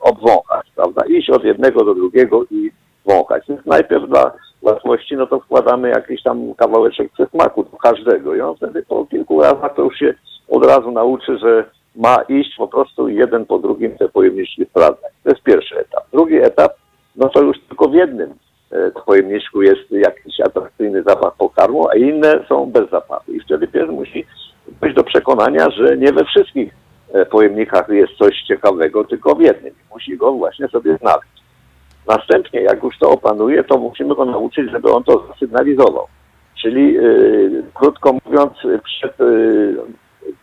obwąchać, 0.00 0.66
prawda? 0.76 1.02
Iść 1.06 1.30
od 1.30 1.44
jednego 1.44 1.84
do 1.84 1.94
drugiego 1.94 2.44
i 2.50 2.70
wąchać. 3.06 3.44
Więc 3.48 3.66
najpierw 3.66 4.08
dla 4.08 4.32
łatwości, 4.62 5.16
no 5.16 5.26
to 5.26 5.40
wkładamy 5.40 5.88
jakiś 5.88 6.22
tam 6.22 6.54
kawałeczek 6.54 7.12
przesmaku 7.12 7.64
do 7.64 7.76
każdego 7.76 8.34
i 8.34 8.40
on 8.40 8.56
wtedy 8.56 8.82
po 8.82 9.06
kilku 9.06 9.42
razach 9.42 9.74
to 9.74 9.82
już 9.82 9.98
się 9.98 10.14
od 10.48 10.66
razu 10.66 10.92
nauczy, 10.92 11.38
że 11.38 11.64
ma 11.96 12.16
iść 12.28 12.56
po 12.56 12.68
prostu 12.68 13.08
jeden 13.08 13.46
po 13.46 13.58
drugim 13.58 13.98
te 13.98 14.08
pojemniczki 14.08 14.64
sprawdzać. 14.64 15.12
To 15.24 15.30
jest 15.30 15.42
pierwszy 15.42 15.78
etap. 15.78 16.04
Drugi 16.12 16.36
etap, 16.36 16.72
no 17.16 17.28
to 17.28 17.42
już 17.42 17.56
tylko 17.68 17.88
w 17.88 17.94
jednym 17.94 18.34
e, 18.70 18.90
pojemniczku 19.06 19.62
jest 19.62 19.90
jakiś 19.90 20.40
atrakcyjny 20.40 21.02
zapach 21.02 21.36
pokarmu, 21.36 21.88
a 21.88 21.94
inne 21.94 22.44
są 22.48 22.70
bez 22.70 22.90
zapachu. 22.90 23.32
I 23.32 23.40
wtedy 23.40 23.68
pies 23.68 23.90
musi 23.90 24.26
dojść 24.80 24.96
do 24.96 25.04
przekonania, 25.04 25.70
że 25.70 25.96
nie 25.96 26.12
we 26.12 26.24
wszystkich 26.24 26.74
e, 27.12 27.26
pojemnikach 27.26 27.88
jest 27.88 28.12
coś 28.12 28.42
ciekawego, 28.42 29.04
tylko 29.04 29.34
w 29.34 29.40
jednym. 29.40 29.74
Musi 29.94 30.16
go 30.16 30.32
właśnie 30.32 30.68
sobie 30.68 30.96
znaleźć. 30.96 31.41
Następnie, 32.06 32.60
jak 32.60 32.82
już 32.82 32.98
to 32.98 33.10
opanuje, 33.10 33.64
to 33.64 33.78
musimy 33.78 34.14
go 34.14 34.24
nauczyć, 34.24 34.70
żeby 34.70 34.92
on 34.92 35.04
to 35.04 35.26
zasygnalizował. 35.28 36.06
Czyli 36.62 36.94
yy, 36.94 37.64
krótko 37.74 38.16
mówiąc, 38.24 38.52
przed, 38.84 39.18
yy, 39.18 39.76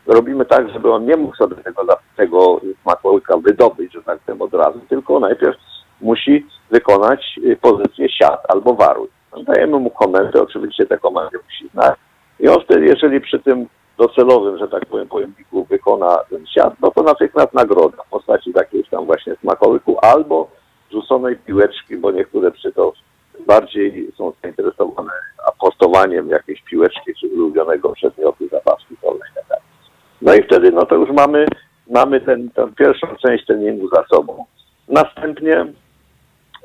robimy 0.08 0.46
tak, 0.46 0.70
żeby 0.70 0.92
on 0.92 1.06
nie 1.06 1.18
mógł 1.18 1.36
sobie 1.36 1.56
tego, 1.56 1.82
tego 2.18 2.62
smakołyka 2.82 3.38
wydobyć, 3.38 3.94
że 3.94 4.04
tak 4.04 4.20
powiem, 4.20 4.42
od 4.42 4.54
razu, 4.54 4.80
tylko 4.90 5.20
najpierw 5.20 5.58
musi 6.02 6.46
wykonać 6.72 7.40
y, 7.46 7.58
pozycję 7.62 8.10
siat 8.10 8.44
albo 8.48 8.74
waruj. 8.74 9.08
Dajemy 9.44 9.80
mu 9.80 9.90
komendę, 9.90 10.42
oczywiście 10.42 10.86
te 10.86 10.98
komendy 10.98 11.40
musi 11.46 11.70
znać 11.74 12.00
i 12.40 12.48
on 12.48 12.62
wtedy, 12.64 12.86
jeżeli 12.86 13.22
przy 13.22 13.40
tym 13.40 13.68
docelowym, 13.98 14.58
że 14.58 14.68
tak 14.68 14.86
powiem, 14.86 15.08
pojemniku 15.08 15.66
wykona 15.66 16.18
ten 16.30 16.48
siat, 16.48 16.74
no 16.82 16.92
to 16.92 17.04
natychmiast 17.04 17.54
nagroda 17.54 18.04
w 18.04 18.10
postaci 18.10 18.54
takiej 18.54 18.84
tam 18.84 19.06
właśnie 19.06 19.36
smakołyku 19.42 19.98
albo 20.02 20.50
rzuconej 20.92 21.36
piłeczki, 21.36 21.98
bo 21.98 22.12
niektóre 22.12 22.52
psy 22.52 22.72
to 22.72 22.94
bardziej 23.48 24.12
są 24.18 24.32
zainteresowane 24.42 25.12
apostowaniem 25.48 26.30
jakiejś 26.30 26.62
piłeczki 26.62 27.12
czy 27.20 27.28
ulubionego 27.28 27.90
przedmiotu, 27.90 28.48
zabawki 28.48 28.96
polnej. 29.02 29.30
Tak 29.50 29.60
no 30.22 30.36
i 30.36 30.44
wtedy 30.44 30.72
no 30.72 30.86
to 30.86 30.96
już 30.96 31.10
mamy, 31.10 31.46
mamy 31.90 32.22
ten, 32.22 32.50
tę 32.50 32.72
pierwszą 32.78 33.08
część 33.22 33.46
treningu 33.46 33.90
za 33.90 34.04
sobą. 34.04 34.46
Następnie 34.88 35.66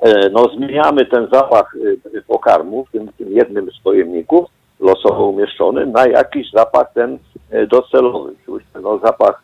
e, 0.01 0.31
no, 0.31 0.49
zmieniamy 0.57 1.07
ten 1.07 1.29
zapach 1.33 1.77
e, 2.17 2.23
pokarmu 2.23 2.85
w 2.85 2.91
tym, 2.91 3.09
tym 3.19 3.33
jednym 3.33 3.71
z 3.71 3.79
pojemników 3.83 4.51
losowo 4.81 5.27
umieszczony 5.27 5.87
na 5.87 6.07
jakiś 6.07 6.51
zapach 6.51 6.93
ten 6.93 7.19
e, 7.51 7.67
docelowy. 7.67 8.35
No, 8.83 8.99
zapach 8.99 9.43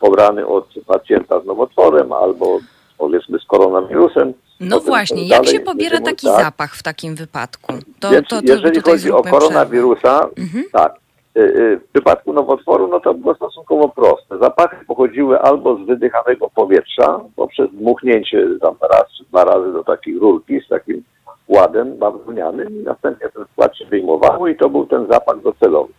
pobrany 0.00 0.46
od 0.46 0.68
pacjenta 0.86 1.40
z 1.40 1.46
nowotworem 1.46 2.12
albo 2.12 2.58
powiedzmy 2.98 3.38
z 3.38 3.44
koronawirusem. 3.44 4.32
No 4.60 4.80
właśnie, 4.80 5.28
jak 5.28 5.46
się 5.46 5.60
pobiera 5.60 6.00
taki 6.00 6.26
tak. 6.26 6.44
zapach 6.44 6.74
w 6.74 6.82
takim 6.82 7.14
wypadku? 7.14 7.72
To, 8.00 8.10
Więc 8.10 8.28
to, 8.28 8.42
to 8.42 8.52
jeżeli 8.52 8.80
chodzi 8.80 9.12
o 9.12 9.22
koronawirusa, 9.22 10.28
mhm. 10.36 10.64
tak, 10.72 10.94
y, 11.36 11.40
y, 11.40 11.80
w 11.80 11.92
przypadku 11.92 12.32
nowotworu, 12.32 12.88
no 12.88 13.00
to 13.00 13.14
było 13.14 13.34
stosunkowo 13.34 13.88
proste. 13.88 14.38
Zapachy 14.38 14.76
pochodziły 14.86 15.40
albo 15.40 15.76
z 15.76 15.86
wydychanego 15.86 16.50
powietrza, 16.54 17.20
poprzez 17.36 17.70
dmuchnięcie 17.72 18.46
tam 18.60 18.74
raz 18.90 19.04
czy 19.18 19.24
dwa 19.24 19.44
razy 19.44 19.72
do 19.72 19.84
takiej 19.84 20.18
rurki 20.18 20.60
z 20.66 20.68
takim 20.68 21.02
ładem 21.48 21.98
bawełnianym 21.98 22.80
i 22.80 22.84
następnie 22.84 23.28
ten 23.28 23.44
skład 23.52 23.76
się 23.76 23.86
wyjmowało 23.86 24.48
i 24.48 24.56
to 24.56 24.68
był 24.68 24.86
ten 24.86 25.06
zapach 25.10 25.42
docelowy. 25.42 25.92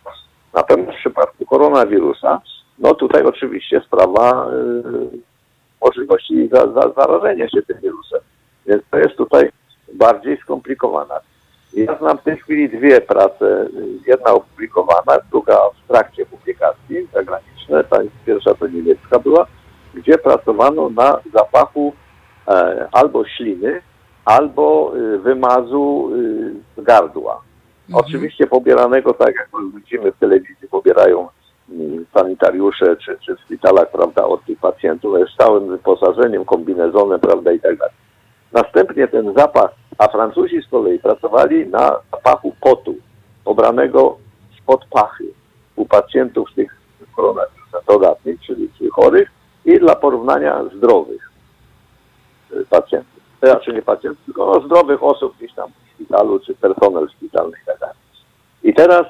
Natomiast 0.54 0.90
w 0.92 1.00
przypadku 1.00 1.46
koronawirusa, 1.46 2.40
no 2.78 2.94
tutaj 2.94 3.22
oczywiście 3.22 3.80
sprawa 3.86 4.48
y, 4.50 5.35
możliwości 5.80 6.48
za, 6.52 6.72
za, 6.72 6.92
zarażenia 6.96 7.48
się 7.48 7.62
tym 7.62 7.78
wirusem. 7.80 8.20
Więc 8.66 8.82
to 8.90 8.98
jest 8.98 9.16
tutaj 9.16 9.50
bardziej 9.92 10.36
skomplikowana. 10.36 11.20
Ja 11.74 11.98
znam 11.98 12.18
w 12.18 12.22
tej 12.22 12.36
chwili 12.36 12.68
dwie 12.68 13.00
prace. 13.00 13.68
Jedna 14.06 14.32
opublikowana, 14.32 15.18
druga 15.30 15.58
w 15.84 15.88
trakcie 15.88 16.26
publikacji 16.26 17.08
zagraniczne. 17.14 17.84
Ta 17.84 17.98
pierwsza 18.26 18.54
to 18.54 18.66
niemiecka 18.66 19.18
była. 19.18 19.46
gdzie 19.94 20.18
pracowano 20.18 20.90
na 20.90 21.20
zapachu 21.34 21.92
e, 22.48 22.88
albo 22.92 23.24
śliny, 23.26 23.82
albo 24.26 24.92
y, 24.96 25.18
wymazu 25.18 26.10
y, 26.14 26.80
z 26.80 26.84
gardła. 26.84 27.40
Oczywiście 27.92 28.46
pobieranego, 28.46 29.14
tak 29.14 29.34
jak 29.34 29.48
widzimy 29.74 30.12
w 30.12 30.18
telewizji, 30.18 30.68
pobierają 30.70 31.28
sanitariusze 32.14 32.96
czy, 32.96 33.18
czy 33.26 33.36
w 33.36 33.40
szpitalach, 33.40 33.90
prawda, 33.90 34.24
od 34.24 34.44
tych 34.44 34.58
pacjentów 34.58 35.16
z 35.34 35.36
całym 35.36 35.68
wyposażeniem, 35.68 36.44
kombinezonem, 36.44 37.20
prawda, 37.20 37.52
i 37.52 37.60
tak 37.60 37.76
dalej. 37.76 37.94
Następnie 38.52 39.08
ten 39.08 39.34
zapach, 39.36 39.70
a 39.98 40.08
Francuzi 40.08 40.62
z 40.62 40.68
kolei 40.68 40.98
pracowali 40.98 41.66
na 41.66 42.00
zapachu 42.12 42.54
potu, 42.60 42.94
pobranego 43.44 44.18
spod 44.62 44.84
pachy 44.90 45.24
u 45.76 45.86
pacjentów 45.86 46.54
tych 46.54 46.76
koronawirusach 47.16 47.84
dodatnich, 47.86 48.40
czyli, 48.40 48.70
czyli 48.78 48.90
chorych 48.90 49.30
i 49.64 49.78
dla 49.78 49.94
porównania 49.94 50.64
zdrowych 50.76 51.30
pacjentów. 52.70 53.22
Znaczy 53.42 53.72
nie 53.72 53.82
pacjentów, 53.82 54.24
tylko 54.24 54.46
no, 54.46 54.66
zdrowych 54.66 55.02
osób 55.02 55.36
gdzieś 55.36 55.54
tam 55.54 55.70
w 55.70 55.94
szpitalu, 55.94 56.40
czy 56.40 56.54
personel 56.54 57.08
szpitalny 57.16 57.56
i 57.62 57.66
tak 57.66 57.78
dalej. 57.78 57.96
I 58.62 58.74
teraz 58.74 59.06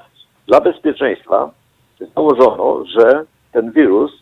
dla 0.46 0.60
bezpieczeństwa 0.60 1.50
założono, 2.00 2.84
że 2.86 3.24
ten 3.52 3.72
wirus 3.72 4.12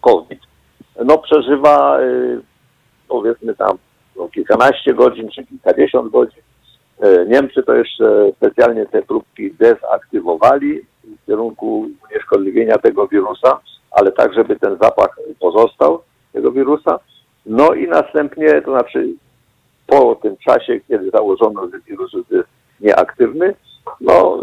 COVID 0.00 0.40
no, 1.04 1.18
przeżywa 1.18 2.00
y, 2.00 2.40
powiedzmy 3.08 3.54
tam 3.54 3.78
no, 4.16 4.28
kilkanaście 4.28 4.94
godzin 4.94 5.28
czy 5.28 5.46
kilkadziesiąt 5.46 6.12
godzin. 6.12 6.42
Y, 7.04 7.26
Niemcy 7.28 7.62
to 7.62 7.74
jeszcze 7.74 8.32
specjalnie 8.36 8.86
te 8.86 9.02
próbki 9.02 9.54
dezaktywowali 9.54 10.80
w 11.04 11.26
kierunku 11.26 11.88
unieszkodliwienia 12.10 12.78
tego 12.78 13.08
wirusa, 13.08 13.60
ale 13.90 14.12
tak, 14.12 14.34
żeby 14.34 14.56
ten 14.56 14.76
zapach 14.80 15.18
pozostał 15.40 16.02
tego 16.32 16.52
wirusa. 16.52 16.98
No 17.46 17.74
i 17.74 17.88
następnie, 17.88 18.62
to 18.62 18.70
znaczy 18.70 19.08
po 19.86 20.14
tym 20.14 20.36
czasie, 20.36 20.80
kiedy 20.88 21.10
założono, 21.10 21.68
że 21.68 21.80
wirus 21.80 22.12
jest 22.30 22.48
nieaktywny, 22.80 23.54
no, 24.00 24.40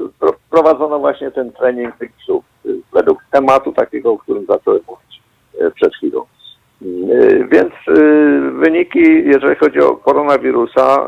prowadzono 0.54 1.00
właśnie 1.00 1.32
ten 1.32 1.52
trening 1.52 1.96
tych 1.98 2.12
psów 2.12 2.46
y, 2.66 2.76
według 2.94 3.20
tematu 3.32 3.72
takiego, 3.72 4.12
o 4.12 4.18
którym 4.18 4.46
zacząłem 4.46 4.82
mówić 4.88 5.22
y, 5.62 5.72
przed 5.72 5.96
chwilą. 5.96 6.26
Y, 6.82 7.48
Więc 7.52 7.74
wyniki, 8.60 9.00
jeżeli 9.26 9.56
chodzi 9.56 9.80
o 9.80 9.96
koronawirusa, 9.96 11.06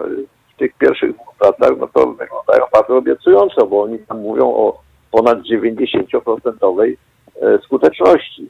w 0.54 0.58
tych 0.58 0.74
pierwszych 0.74 1.14
dwóch 1.14 1.36
pracach, 1.40 1.78
no 1.80 1.88
to 1.94 2.00
wyglądają 2.08 2.66
bardzo 2.74 2.98
obiecująco, 2.98 3.68
bo 3.68 3.84
oni 3.84 4.00
tam 4.00 4.20
mówią 4.22 4.46
o 4.46 4.82
ponad 5.12 5.38
90% 5.40 6.96
e, 7.42 7.60
skuteczności. 7.64 8.50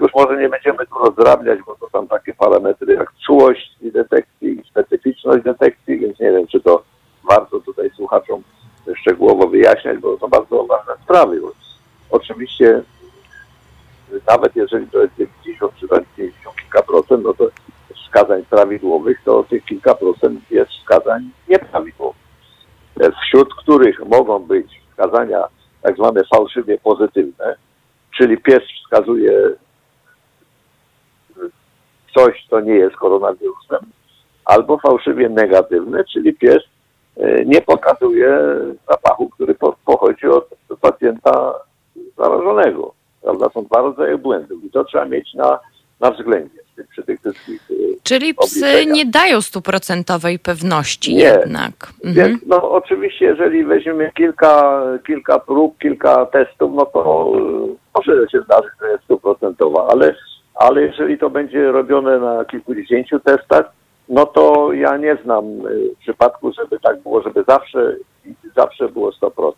Już 0.00 0.14
może 0.14 0.36
nie 0.36 0.48
będziemy 0.48 0.86
tu 0.86 0.98
rozdrabniać, 1.04 1.58
bo 1.66 1.76
to 1.80 1.88
są 1.90 2.08
takie 2.08 2.34
parametry 2.34 2.94
jak 2.94 3.12
czułość 3.26 3.76
detekcji 3.80 4.62
specyficzność 4.70 5.44
detekcji, 5.44 5.98
więc 5.98 6.20
nie 6.20 6.32
wiem, 6.32 6.46
czy 6.46 6.60
to 6.60 6.82
warto 7.30 7.60
tutaj 7.60 7.90
słuchaczom 7.96 8.42
szczegółowo 9.06 9.48
wyjaśniać, 9.48 9.98
bo 9.98 10.16
to 10.16 10.28
bardzo 10.28 10.64
ważne 10.64 10.94
sprawy. 11.04 11.40
Oczywiście 12.10 12.82
y, 14.12 14.20
nawet 14.28 14.56
jeżeli 14.56 14.86
to 14.86 15.02
jest 15.02 15.14
90 15.16 15.72
czy 15.80 15.86
nawet 15.90 16.14
50 16.16 16.56
kilka 16.56 16.82
procent, 16.82 17.24
no 17.24 17.34
to 17.34 17.48
wskazań 17.94 18.44
prawidłowych, 18.44 19.20
to 19.24 19.44
tych 19.44 19.64
kilka 19.64 19.94
procent 19.94 20.50
jest 20.50 20.70
wskazań 20.70 21.30
nieprawidłowych, 21.48 22.22
e, 23.00 23.10
wśród 23.12 23.54
których 23.54 24.06
mogą 24.06 24.38
być 24.38 24.80
wskazania 24.90 25.48
tak 25.82 25.96
zwane 25.96 26.22
fałszywie 26.34 26.78
pozytywne, 26.78 27.56
czyli 28.16 28.38
pies 28.38 28.62
wskazuje 28.82 29.32
coś, 32.14 32.46
co 32.50 32.60
nie 32.60 32.74
jest 32.74 32.96
koronawirusem, 32.96 33.80
albo 34.44 34.78
fałszywie 34.78 35.28
negatywne, 35.28 36.04
czyli 36.04 36.34
pies 36.34 36.62
nie 37.46 37.60
pokazuje 37.60 38.38
zapachu, 38.90 39.28
który 39.28 39.54
po, 39.54 39.76
pochodzi 39.84 40.26
od 40.26 40.48
pacjenta 40.80 41.54
zarażonego. 42.18 42.94
Prawda? 43.22 43.48
Są 43.54 43.64
dwa 43.64 43.80
rodzaje 43.80 44.18
błędów 44.18 44.64
i 44.64 44.70
to 44.70 44.84
trzeba 44.84 45.04
mieć 45.04 45.34
na, 45.34 45.58
na 46.00 46.10
względzie 46.10 46.66
przy, 46.90 47.02
tych 47.02 47.20
wszystkich 47.20 47.70
e, 47.70 47.74
Czyli 48.02 48.34
psy 48.34 48.86
nie 48.86 49.06
dają 49.06 49.40
stuprocentowej 49.40 50.38
pewności 50.38 51.14
Nie. 51.14 51.22
jednak. 51.22 51.72
Mhm. 52.04 52.28
Więc 52.28 52.42
no 52.46 52.70
oczywiście, 52.70 53.24
jeżeli 53.24 53.64
weźmiemy 53.64 54.10
kilka, 54.14 54.82
kilka 55.06 55.38
prób, 55.38 55.78
kilka 55.78 56.26
testów, 56.26 56.72
no 56.74 56.86
to 56.86 57.32
y, 57.34 57.76
może 57.94 58.28
się 58.32 58.40
zdarzyć, 58.40 58.72
że 58.80 58.88
jest 58.88 59.04
stuprocentowa, 59.04 59.88
ale, 59.88 60.14
ale 60.54 60.82
jeżeli 60.82 61.18
to 61.18 61.30
będzie 61.30 61.72
robione 61.72 62.18
na 62.18 62.44
kilkudziesięciu 62.44 63.20
testach, 63.20 63.72
no 64.08 64.26
to 64.26 64.72
ja 64.72 64.96
nie 64.96 65.16
znam 65.24 65.44
y, 65.66 65.90
przypadku, 66.00 66.52
żeby 66.52 66.80
tak 66.80 67.00
było, 67.02 67.22
żeby 67.22 67.44
zawsze, 67.48 67.96
zawsze 68.56 68.88
było 68.88 69.10
100%. 69.10 69.52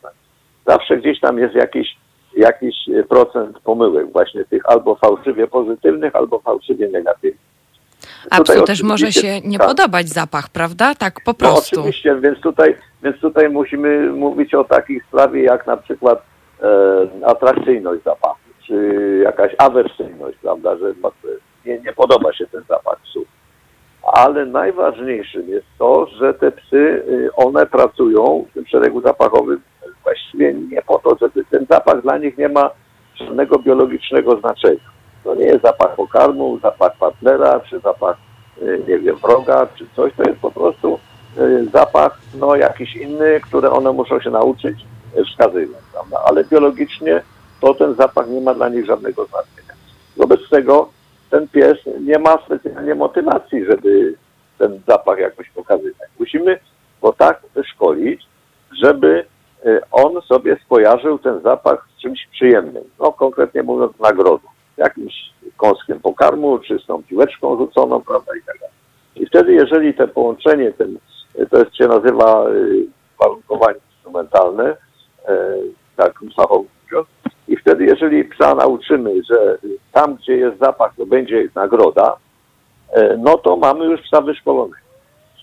Zawsze 0.67 0.97
gdzieś 0.97 1.21
tam 1.21 1.39
jest 1.39 1.55
jakiś, 1.55 1.97
jakiś 2.37 2.75
y, 2.89 3.05
procent 3.09 3.59
pomyłek 3.59 4.13
właśnie 4.13 4.45
tych 4.45 4.63
albo 4.67 4.95
fałszywie 4.95 5.47
pozytywnych, 5.47 6.17
albo 6.17 6.39
fałszywie 6.39 6.89
negatywnych. 6.89 7.49
A 8.31 8.43
psu 8.43 8.63
też 8.65 8.83
może 8.83 9.13
się 9.13 9.41
nie 9.41 9.59
tak. 9.59 9.67
podobać 9.69 10.09
zapach, 10.09 10.49
prawda? 10.49 10.95
Tak 10.95 11.15
po 11.25 11.31
No 11.31 11.35
prostu. 11.35 11.77
oczywiście, 11.81 12.17
więc 12.21 12.41
tutaj, 12.41 12.77
więc 13.03 13.21
tutaj 13.21 13.49
musimy 13.49 14.13
mówić 14.13 14.55
o 14.55 14.65
takich 14.65 15.05
sprawie 15.05 15.43
jak 15.43 15.67
na 15.67 15.77
przykład 15.77 16.23
e, 16.63 17.27
atrakcyjność 17.27 18.03
zapachu, 18.05 18.39
czy 18.67 18.75
jakaś 19.25 19.55
awersyjność, 19.59 20.39
prawda, 20.43 20.77
że 20.77 20.93
no, 21.03 21.13
nie, 21.67 21.79
nie 21.79 21.93
podoba 21.93 22.33
się 22.33 22.47
ten 22.47 22.63
zapach 22.69 23.01
psów. 23.01 23.25
Ale 24.12 24.47
najważniejszym 24.47 25.49
jest 25.49 25.66
to, 25.79 26.07
że 26.07 26.35
te 26.35 26.53
psy, 26.53 26.77
y, 26.77 27.31
one 27.37 27.66
pracują 27.66 28.44
w 28.51 28.55
tym 28.55 28.66
szeregu 28.66 29.01
zapachowym 29.01 29.61
właściwie 30.05 30.55
nie 30.55 30.83
po 30.83 30.99
to, 30.99 31.16
żeby 31.21 31.44
ten 31.44 31.66
zapach 31.71 32.03
dla 32.03 32.18
nich 32.18 32.38
nie 32.38 32.49
ma 32.49 32.71
żadnego 33.14 33.59
biologicznego 33.59 34.40
znaczenia. 34.40 34.81
To 35.25 35.35
nie 35.35 35.44
jest 35.44 35.62
zapach 35.62 35.94
pokarmu, 35.94 36.59
zapach 36.62 36.97
partnera, 36.97 37.61
czy 37.61 37.81
zapach, 37.81 38.16
y, 38.62 38.83
nie 38.88 38.99
wiem, 38.99 39.16
wroga, 39.16 39.66
czy 39.75 39.87
coś. 39.97 40.12
To 40.16 40.23
jest 40.23 40.40
po 40.40 40.51
prostu 40.51 40.99
y, 41.38 41.66
zapach, 41.73 42.18
no 42.35 42.57
jakiś 42.57 42.97
inny, 42.97 43.40
który 43.40 43.71
one 43.71 43.92
muszą 43.92 44.21
się 44.21 44.31
nauczyć 44.31 44.79
wskazywać, 45.31 45.83
prawda? 45.92 46.16
Ale 46.25 46.44
biologicznie 46.44 47.23
to 47.61 47.75
ten 47.75 47.94
zapach 47.94 48.29
nie 48.29 48.40
ma 48.40 48.55
dla 48.55 48.68
nich 48.68 48.87
żadnego 48.87 49.25
znaczenia. 49.25 49.75
Wobec 50.16 50.40
tego 50.51 50.88
ten 51.31 51.49
pies 51.49 51.79
nie 52.01 52.19
ma 52.19 52.38
specjalnie 52.47 52.95
motywacji, 52.95 53.64
żeby 53.64 54.14
ten 54.59 54.81
zapach 54.88 55.19
jakoś 55.19 55.51
pokazywać. 55.51 56.09
Musimy 56.19 56.59
go 57.03 57.12
tak 57.12 57.43
wyszkolić, 57.55 58.23
żeby 58.83 59.25
y, 59.67 59.81
on 59.91 60.23
sobie 60.23 60.57
skojarzył 60.64 61.19
ten 61.19 61.41
zapach 61.41 61.88
z 61.97 62.01
czymś 62.03 62.27
przyjemnym. 62.33 62.85
No 63.01 63.12
konkretnie 63.12 63.62
mówiąc 63.62 63.99
nagrodą. 63.99 64.49
Jakimś 64.77 65.14
kąskiem 65.57 66.01
pokarmu, 66.01 66.59
czy 66.59 66.79
z 66.79 66.87
tą 66.87 67.03
piłeczką 67.03 67.57
rzuconą, 67.57 68.01
prawda, 68.01 68.33
i 68.37 68.43
tak 68.47 68.59
dalej. 68.59 68.75
I 69.17 69.27
wtedy, 69.27 69.53
jeżeli 69.53 69.95
te 69.95 70.09
połączenie, 70.09 70.73
ten, 70.73 70.99
to 71.51 71.59
jest, 71.59 71.77
się 71.77 71.88
nazywa 71.88 72.49
y, 72.51 72.87
warunkowanie 73.21 73.79
instrumentalne, 73.95 74.71
y, 74.71 75.35
tak 75.97 76.21
fachowo 76.37 76.64
i 77.49 77.57
wtedy, 77.57 77.85
jeżeli 77.85 78.25
psa 78.25 78.55
nauczymy, 78.55 79.11
że 79.31 79.59
tam, 79.93 80.15
gdzie 80.15 80.37
jest 80.37 80.59
zapach, 80.59 80.93
to 80.97 81.07
będzie 81.07 81.49
nagroda, 81.55 82.17
y, 82.97 83.19
no 83.19 83.39
to 83.39 83.57
mamy 83.57 83.85
już 83.85 84.01
psa 84.03 84.21
wyszkolonego. 84.21 84.77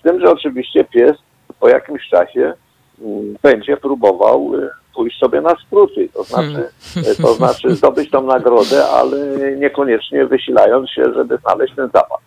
Z 0.00 0.02
tym, 0.02 0.20
że 0.20 0.30
oczywiście 0.30 0.84
pies 0.84 1.16
po 1.60 1.68
jakimś 1.68 2.08
czasie 2.08 2.52
mm, 3.00 3.36
będzie 3.42 3.76
próbował 3.76 4.54
y, 4.54 4.68
pójść 4.94 5.18
sobie 5.18 5.40
na 5.40 5.54
skróty, 5.66 6.08
to 6.14 6.24
znaczy, 6.24 6.68
y, 6.96 7.22
to 7.22 7.34
znaczy 7.34 7.74
zdobyć 7.74 8.10
tą 8.10 8.22
nagrodę, 8.22 8.86
ale 8.88 9.16
niekoniecznie 9.56 10.26
wysilając 10.26 10.90
się, 10.90 11.02
żeby 11.14 11.36
znaleźć 11.36 11.74
ten 11.74 11.86
zapach. 11.86 12.20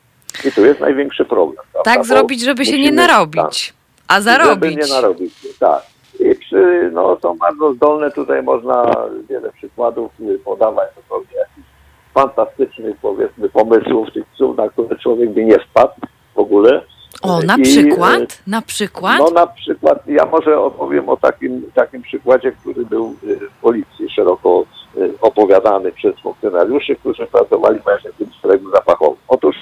I 0.45 0.51
tu 0.51 0.65
jest 0.65 0.79
największy 0.79 1.25
problem. 1.25 1.65
prawda? 1.71 1.91
Tak 1.91 1.97
Bo 1.97 2.03
zrobić, 2.03 2.41
żeby 2.41 2.65
się 2.65 2.79
nie 2.79 2.91
narobić, 2.91 3.73
a 4.07 4.13
żeby 4.13 4.23
zarobić. 4.23 4.77
nie 4.77 4.93
narobić, 4.95 5.33
tak. 5.59 5.83
I 6.19 6.35
psy 6.35 6.89
no, 6.93 7.17
są 7.21 7.37
bardzo 7.37 7.73
zdolne, 7.73 8.11
tutaj 8.11 8.43
można 8.43 8.91
wiele 9.29 9.51
przykładów 9.51 10.11
y, 10.19 10.39
podawać, 10.39 10.89
są 11.09 11.15
jakichś 11.15 11.67
fantastycznych, 12.13 12.97
powiedzmy, 13.01 13.49
pomysłów 13.49 14.13
tych 14.13 14.25
psów, 14.25 14.57
na 14.57 14.69
które 14.69 14.95
człowiek 14.95 15.29
by 15.29 15.45
nie 15.45 15.59
wpadł 15.59 15.93
w 16.35 16.39
ogóle. 16.39 16.81
O, 17.21 17.39
na 17.41 17.55
I, 17.57 17.61
przykład? 17.61 18.41
Na 18.47 18.61
przykład? 18.61 19.19
No 19.19 19.29
na 19.29 19.47
przykład, 19.47 20.07
ja 20.07 20.25
może 20.25 20.59
opowiem 20.59 21.09
o 21.09 21.17
takim, 21.17 21.71
takim 21.73 22.01
przykładzie, 22.01 22.51
który 22.51 22.85
był 22.85 23.15
y, 23.23 23.35
w 23.35 23.61
policji 23.61 24.09
szeroko 24.09 24.65
y, 24.97 25.13
opowiadany 25.21 25.91
przez 25.91 26.19
funkcjonariuszy, 26.19 26.95
którzy 26.95 27.27
pracowali 27.27 27.79
właśnie 27.79 28.11
w 28.11 28.17
tym 28.17 28.27
szeregu 28.41 28.71
zapachowym. 28.71 29.19
Otóż 29.27 29.55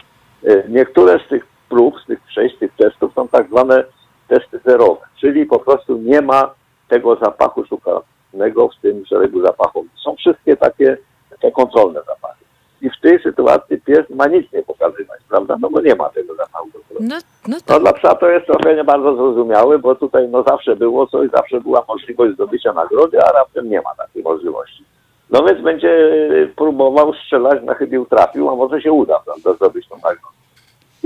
y, 0.44 0.64
niektóre 0.70 1.20
z 1.26 1.30
tych 1.30 1.48
prób, 1.70 1.96
z 2.04 2.06
tych 2.06 2.20
przejść, 2.22 2.56
z 2.56 2.60
tych 2.60 2.72
testów 2.76 3.14
są 3.14 3.28
tak 3.28 3.48
zwane 3.48 3.84
testy 4.28 4.60
zerowe, 4.66 5.02
czyli 5.22 5.46
po 5.46 5.60
prostu 5.60 5.98
nie 5.98 6.22
ma 6.22 6.54
tego 6.88 7.16
zapachu 7.16 7.64
szukanego 7.66 8.68
w 8.70 8.82
tym 8.82 9.06
szeregu 9.06 9.42
zapachowym. 9.42 9.90
Są 10.04 10.16
wszystkie 10.16 10.58
takie 10.58 10.98
te 11.42 11.52
kontrolne 11.52 12.00
zapachy. 12.08 12.46
I 12.82 12.90
w 12.90 13.02
tej 13.02 13.20
sytuacji 13.24 13.82
pies 13.82 14.10
ma 14.10 14.28
nic 14.28 14.52
nie 14.54 14.64
pokazywać, 14.64 15.20
prawda? 15.30 15.56
No 15.62 15.70
bo 15.70 15.82
nie 15.82 15.96
ma 15.96 16.10
tego 16.10 16.36
zapachu. 16.36 16.68
No, 17.00 17.08
no 17.10 17.16
No 17.48 17.58
tak. 17.66 17.82
dla 17.82 17.94
psa 17.94 18.16
to 18.16 18.30
jest 18.30 18.46
trochę 18.46 18.76
nie 18.76 18.84
bardzo 18.84 19.16
zrozumiałe, 19.16 19.80
bo 19.80 19.96
tutaj 19.96 20.28
no 20.28 20.44
zawsze 20.44 20.76
było 20.76 21.08
coś, 21.08 21.30
zawsze 21.30 21.62
była 21.62 21.84
możliwość 21.88 22.34
zdobycia 22.34 22.74
nagrody, 22.74 23.18
a 23.24 23.32
raptem 23.32 23.70
nie 23.70 23.82
ma 23.82 23.96
takiej 23.96 24.24
możliwości. 24.24 24.84
No 25.30 25.44
więc 25.44 25.62
będzie 25.62 26.12
próbował 26.56 27.14
strzelać 27.14 27.64
na 27.64 27.74
chybił 27.74 28.06
trafił, 28.06 28.50
a 28.50 28.56
może 28.56 28.82
się 28.82 28.92
uda, 28.92 29.20
prawda, 29.26 29.54
zdobyć 29.54 29.88
tą 29.88 29.96
nagrodę. 29.96 30.38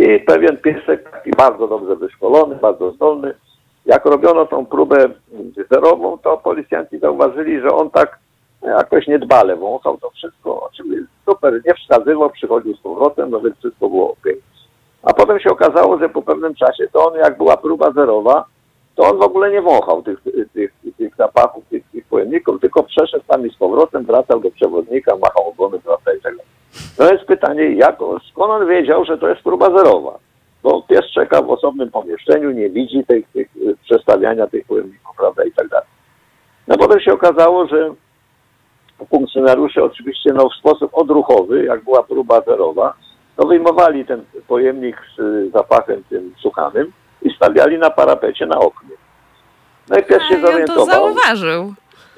I 0.02 0.20
pewien 0.20 0.58
piesek, 0.58 1.10
taki 1.12 1.32
bardzo 1.32 1.68
dobrze 1.68 1.96
wyszkolony, 1.96 2.56
bardzo 2.56 2.92
zdolny, 2.92 3.34
jak 3.86 4.06
robiono 4.06 4.46
tą 4.46 4.66
próbę 4.66 5.10
zerową, 5.72 6.18
to 6.18 6.38
policjanci 6.38 7.00
zauważyli, 7.00 7.62
że 7.62 7.72
on 7.72 7.90
tak 7.90 8.20
jakoś 8.64 9.08
niedbale 9.08 9.56
wąchał 9.56 9.98
to 9.98 10.10
wszystko. 10.10 10.62
Oczywiście 10.62 11.06
super, 11.26 11.62
nie 11.66 11.74
wskazywał, 11.74 12.30
przychodził 12.30 12.76
z 12.76 12.80
powrotem, 12.80 13.30
no 13.30 13.42
więc 13.42 13.58
wszystko 13.58 13.90
było 13.90 14.12
ok. 14.12 14.28
A 15.04 15.14
potem 15.14 15.40
się 15.40 15.50
okazało, 15.50 15.98
że 15.98 16.10
po 16.10 16.22
pewnym 16.22 16.56
czasie 16.56 16.88
to 16.94 17.08
on, 17.08 17.16
jak 17.16 17.38
była 17.38 17.58
próba 17.58 17.92
zerowa, 17.92 18.46
to 18.96 19.04
on 19.04 19.18
w 19.18 19.24
ogóle 19.24 19.52
nie 19.52 19.62
wąchał 19.62 20.04
tych, 20.04 20.20
tych, 20.54 20.74
tych 20.98 21.16
zapachów, 21.16 21.64
tych, 21.70 21.84
tych 21.92 22.06
pojemników, 22.06 22.62
tylko 22.62 22.84
przeszedł 22.84 23.24
tam 23.28 23.48
i 23.48 23.50
z 23.50 23.56
powrotem, 23.56 24.06
wracał 24.06 24.40
do 24.40 24.52
przewodnika, 24.52 25.16
machał 25.16 25.50
ogonem, 25.50 25.82
prawda 25.82 26.14
i 26.14 26.22
tak 26.22 26.36
dalej. 26.36 26.61
To 26.98 27.14
jest 27.14 27.26
pytanie, 27.26 27.76
jak, 27.76 27.96
skąd 28.32 28.52
on 28.52 28.68
wiedział, 28.68 29.06
że 29.06 29.18
to 29.18 29.30
jest 29.30 29.42
próba 29.42 29.78
zerowa? 29.78 30.20
Bo 30.64 30.82
pies 30.82 31.06
czeka 31.14 31.42
w 31.42 31.50
osobnym 31.50 31.92
pomieszczeniu, 31.92 32.52
nie 32.52 32.70
widzi 32.70 33.04
tych, 33.08 33.28
tych 33.32 33.48
y, 33.58 33.76
przestawiania 33.84 34.48
tych 34.48 34.66
pojemników, 34.66 35.16
prawda, 35.18 35.44
i 35.44 35.52
tak 35.52 35.68
dalej. 35.68 35.88
No 36.68 36.78
potem 36.78 37.00
się 37.00 37.14
okazało, 37.14 37.68
że 37.68 37.94
funkcjonariusze 39.10 39.84
oczywiście 39.84 40.34
no, 40.34 40.50
w 40.50 40.60
sposób 40.60 40.92
odruchowy, 40.94 41.66
jak 41.66 41.84
była 41.84 42.04
próba 42.04 42.42
zerowa, 42.42 42.94
no 43.38 43.48
wyjmowali 43.48 44.06
ten 44.06 44.24
pojemnik 44.48 44.98
z 45.18 45.20
y, 45.20 45.50
zapachem 45.54 46.04
tym 46.10 46.34
suchanym 46.42 46.92
i 47.22 47.30
stawiali 47.36 47.78
na 47.78 47.90
parapecie 47.90 48.46
na 48.46 48.60
oknie. 48.60 48.96
No 49.90 49.98
i 49.98 50.04
pies 50.04 50.24
się 50.24 50.36
A, 50.36 50.38
ja 50.38 50.42
to 50.42 50.48
zorientował, 50.48 50.86
zauważył. 50.86 51.74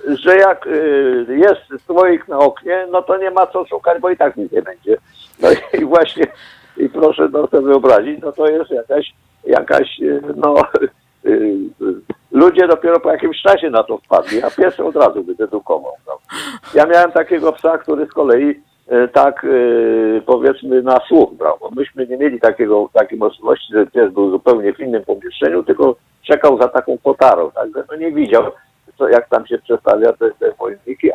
Że 0.07 0.37
jak 0.37 0.67
y, 0.67 1.25
jest 1.29 1.85
słoik 1.85 2.27
na 2.27 2.39
oknie, 2.39 2.87
no 2.91 3.01
to 3.01 3.17
nie 3.17 3.31
ma 3.31 3.47
co 3.47 3.65
szukać, 3.65 4.01
bo 4.01 4.09
i 4.09 4.17
tak 4.17 4.37
nic 4.37 4.51
nie 4.51 4.61
będzie. 4.61 4.97
No 5.39 5.49
i, 5.51 5.85
właśnie, 5.95 6.23
i 6.77 6.89
proszę 6.89 7.29
no, 7.31 7.47
sobie 7.47 7.67
wyobrazić, 7.67 8.21
no 8.21 8.31
to 8.31 8.47
jest 8.47 8.71
jakaś, 8.71 9.13
jakaś 9.45 9.99
y, 10.01 10.21
no, 10.35 10.55
y, 11.25 11.57
ludzie 12.31 12.67
dopiero 12.67 12.99
po 12.99 13.11
jakimś 13.11 13.41
czasie 13.41 13.69
na 13.69 13.83
to 13.83 13.97
wpadli, 13.97 14.43
a 14.43 14.51
pies 14.51 14.79
od 14.79 14.95
razu 14.95 15.23
wydedukował. 15.23 15.93
No. 16.07 16.17
Ja 16.73 16.85
miałem 16.85 17.11
takiego 17.11 17.51
psa, 17.51 17.77
który 17.77 18.05
z 18.05 18.13
kolei 18.13 18.61
tak 19.13 19.45
powiedzmy 20.25 20.81
na 20.81 20.99
słuch 21.07 21.33
brał, 21.33 21.57
myśmy 21.75 22.07
nie 22.07 22.17
mieli 22.17 22.39
takiego, 22.39 22.89
takiej 22.93 23.17
możliwości, 23.17 23.73
że 23.73 23.85
pies 23.85 24.13
był 24.13 24.31
zupełnie 24.31 24.73
w 24.73 24.79
innym 24.79 25.03
pomieszczeniu, 25.03 25.63
tylko 25.63 25.95
czekał 26.23 26.57
za 26.57 26.67
taką 26.67 26.97
kotarą, 26.97 27.51
także 27.51 27.83
no 27.91 27.95
nie 27.95 28.11
widział, 28.11 28.43
co, 28.97 29.09
jak 29.09 29.29
tam 29.29 29.47
się 29.47 29.57
przestawia 29.57 30.13
te, 30.13 30.31
te 30.31 30.53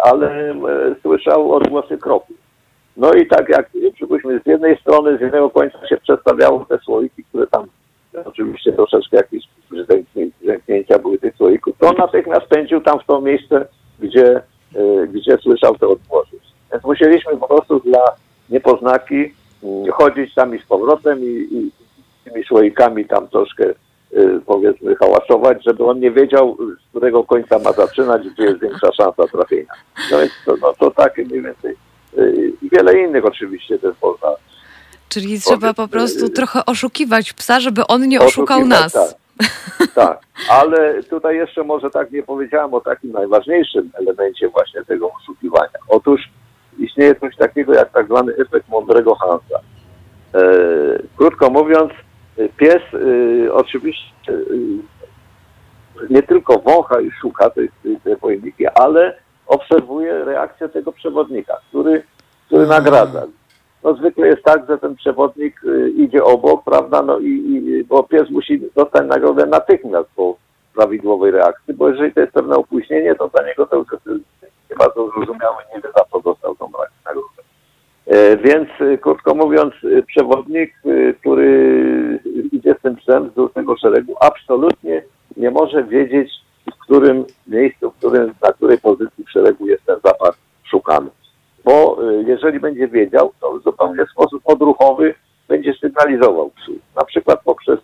ale 0.03 0.51
e, 0.51 0.55
słyszał 1.03 1.53
odgłosy 1.53 1.99
kroków. 1.99 2.37
No 2.97 3.12
i 3.12 3.27
tak 3.27 3.49
jak 3.49 3.71
przypuśćmy 3.95 4.41
z 4.45 4.47
jednej 4.47 4.77
strony, 4.77 5.19
z 5.19 5.21
jednego 5.21 5.51
końca 5.51 5.88
się 5.88 5.97
przestawiało 5.97 6.64
te 6.64 6.79
słoiki, 6.79 7.25
które 7.25 7.47
tam 7.47 7.67
oczywiście 8.25 8.73
troszeczkę 8.73 9.17
jakieś 9.17 9.45
zęknięcia 10.47 10.99
były 10.99 11.19
tych 11.19 11.37
słoików, 11.37 11.77
to 11.79 11.93
natychmiast 11.93 12.47
pędził 12.47 12.81
tam 12.81 12.99
w 12.99 13.07
to 13.07 13.21
miejsce, 13.21 13.67
gdzie, 13.99 14.43
e, 14.75 15.07
gdzie 15.07 15.38
słyszał 15.38 15.79
te 15.79 15.88
odgłosy. 15.88 16.37
Więc 16.73 16.85
musieliśmy 16.85 17.37
po 17.37 17.49
prostu 17.49 17.81
dla 17.81 18.03
niepoznaki 18.51 19.35
mm, 19.62 19.91
chodzić 19.93 20.35
tam 20.35 20.57
i 20.57 20.59
z 20.59 20.67
powrotem 20.67 21.19
i, 21.21 21.49
i 21.51 21.71
tymi 22.25 22.45
słoikami 22.45 23.05
tam 23.05 23.29
troszkę 23.29 23.64
powiedzmy 24.47 24.97
hałasować, 24.97 25.64
żeby 25.64 25.85
on 25.85 26.01
nie 26.01 26.11
wiedział, 26.11 26.57
z 26.87 26.90
którego 26.90 27.25
końca 27.25 27.59
ma 27.59 27.73
zaczynać, 27.73 28.29
gdzie 28.29 28.44
jest 28.44 28.61
większa 28.61 28.92
szansa 28.92 29.23
trafienia. 29.33 29.73
No 30.11 30.18
więc 30.18 30.33
to, 30.47 30.55
no, 30.61 30.73
to 30.79 30.90
takie 30.90 31.25
mniej 31.25 31.42
więcej. 31.42 31.77
y, 32.18 32.53
I 32.62 32.71
wiele 32.71 33.01
innych 33.01 33.25
oczywiście 33.25 33.79
też 33.79 33.94
można 34.03 34.29
Czyli 35.09 35.40
trzeba 35.40 35.75
po 35.75 35.88
prostu 35.88 36.27
y, 36.27 36.31
trochę 36.31 36.66
oszukiwać 36.66 37.33
psa, 37.33 37.61
żeby 37.61 37.87
on 37.87 38.09
nie 38.09 38.21
oszukał 38.21 38.66
nas. 38.66 38.92
Tak, 38.92 39.09
tak, 39.94 40.18
ale 40.51 41.03
tutaj 41.03 41.37
jeszcze 41.37 41.64
może 41.64 41.90
tak 41.90 42.11
nie 42.11 42.23
powiedziałem 42.23 42.75
o 42.75 42.81
takim 42.81 43.12
najważniejszym 43.12 43.90
elemencie 43.94 44.49
właśnie 44.49 44.85
tego 44.85 45.11
oszukiwania. 45.21 45.79
Otóż 45.88 46.21
istnieje 46.79 47.14
coś 47.14 47.37
takiego 47.37 47.75
jak 47.75 47.92
tak 47.92 48.07
zwany 48.07 48.33
efekt 48.33 48.68
mądrego 48.68 49.14
Hansa. 49.14 49.61
E, 50.35 50.40
krótko 51.16 51.51
mówiąc, 51.51 51.90
y, 51.90 52.08
pies 52.57 52.83
y, 52.94 53.48
oczywiście 53.53 54.33
y, 54.33 54.79
nie 56.11 56.22
tylko 56.22 56.59
wącha 56.59 57.01
i 57.01 57.11
szuka 57.11 57.51
te, 57.51 57.61
te 58.05 58.16
pojemniki, 58.16 58.66
ale 58.66 59.18
obserwuje 59.46 60.24
reakcję 60.24 60.68
tego 60.68 60.92
przewodnika, 60.92 61.57
który, 61.68 62.03
który 62.46 62.66
nagradza. 62.66 63.27
No 63.85 63.94
zwykle 63.94 64.27
jest 64.27 64.42
tak, 64.42 64.66
że 64.68 64.79
ten 64.79 64.96
przewodnik 64.96 65.64
y, 65.64 65.90
idzie 65.90 66.24
obok, 66.24 66.64
prawda, 66.64 67.03
no 67.03 67.18
i, 67.18 67.27
i 67.29 67.85
bo 67.85 68.03
pies 68.03 68.31
musi 68.31 68.62
dostać 68.77 69.07
nagrodę 69.07 69.46
natychmiast 69.46 70.09
po 70.16 70.37
prawidłowej 70.74 71.31
reakcji, 71.31 71.74
bo 71.74 71.88
jeżeli 71.88 72.12
to 72.12 72.20
jest 72.20 72.33
pewne 72.33 72.57
opóźnienie, 72.57 73.14
to 73.14 73.29
dla 73.29 73.46
niego 73.46 73.66
to 73.66 73.77
już 73.77 73.87
jest 73.92 74.07
nie 74.70 74.77
bardzo 74.77 75.11
zrozumiałe, 75.11 75.57
nie 75.74 75.81
wie 75.81 75.88
za 75.96 76.05
co 76.12 76.20
dostał 76.20 76.57
tą 76.57 76.70
nagrodę. 77.05 77.47
E, 78.09 78.37
Więc 78.37 78.68
y, 78.81 78.99
krótko 78.99 79.35
mówiąc, 79.35 79.75
y, 79.85 80.03
przewodnik, 80.03 80.75
który 81.21 82.18
idzie 82.53 82.75
z 82.79 82.83
tym 82.83 82.97
psem 82.97 83.29
wzdłuż 83.29 83.53
tego 83.53 83.77
szeregu, 83.77 84.14
absolutnie 84.21 85.03
nie 85.37 85.51
może 85.51 85.85
wiedzieć, 85.85 86.33
w 86.75 86.79
którym 86.79 87.25
miejscu, 87.47 87.90
w 87.90 87.94
którym, 87.94 88.35
na 88.42 88.53
której 88.53 88.79
pozycji 88.79 89.25
w 89.25 89.31
szeregu 89.31 89.66
jest 89.66 89.85
ten 89.87 89.97
zapach 90.05 90.38
szukany. 90.64 91.11
Bo 91.64 91.99
jeżeli 92.27 92.61
będzie 92.61 92.88
wiedział, 92.88 93.33
to 93.40 93.59
zupełnie 93.59 94.07
w 94.07 94.11
sposób 94.11 94.42
odruchowy 94.44 95.14
będzie 95.49 95.75
sygnalizował 95.75 96.51
psu. 96.51 96.73
Na 96.97 97.05
przykład 97.05 97.40
poprzez 97.44 97.79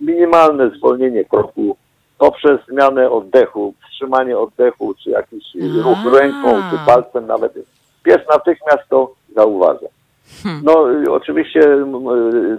minimalne 0.00 0.70
zwolnienie 0.70 1.24
kroku, 1.24 1.76
poprzez 2.18 2.60
zmianę 2.68 3.10
oddechu, 3.10 3.74
wstrzymanie 3.86 4.38
oddechu, 4.38 4.94
czy 4.94 5.10
jakiś 5.10 5.44
ruch 5.84 6.14
ręką, 6.20 6.62
czy 6.70 6.76
palcem 6.86 7.26
nawet. 7.26 7.54
Pies 8.02 8.20
natychmiast 8.28 8.88
to 8.88 9.14
zauważa. 9.34 9.86
No 10.62 10.92
y, 10.92 11.12
oczywiście 11.12 11.60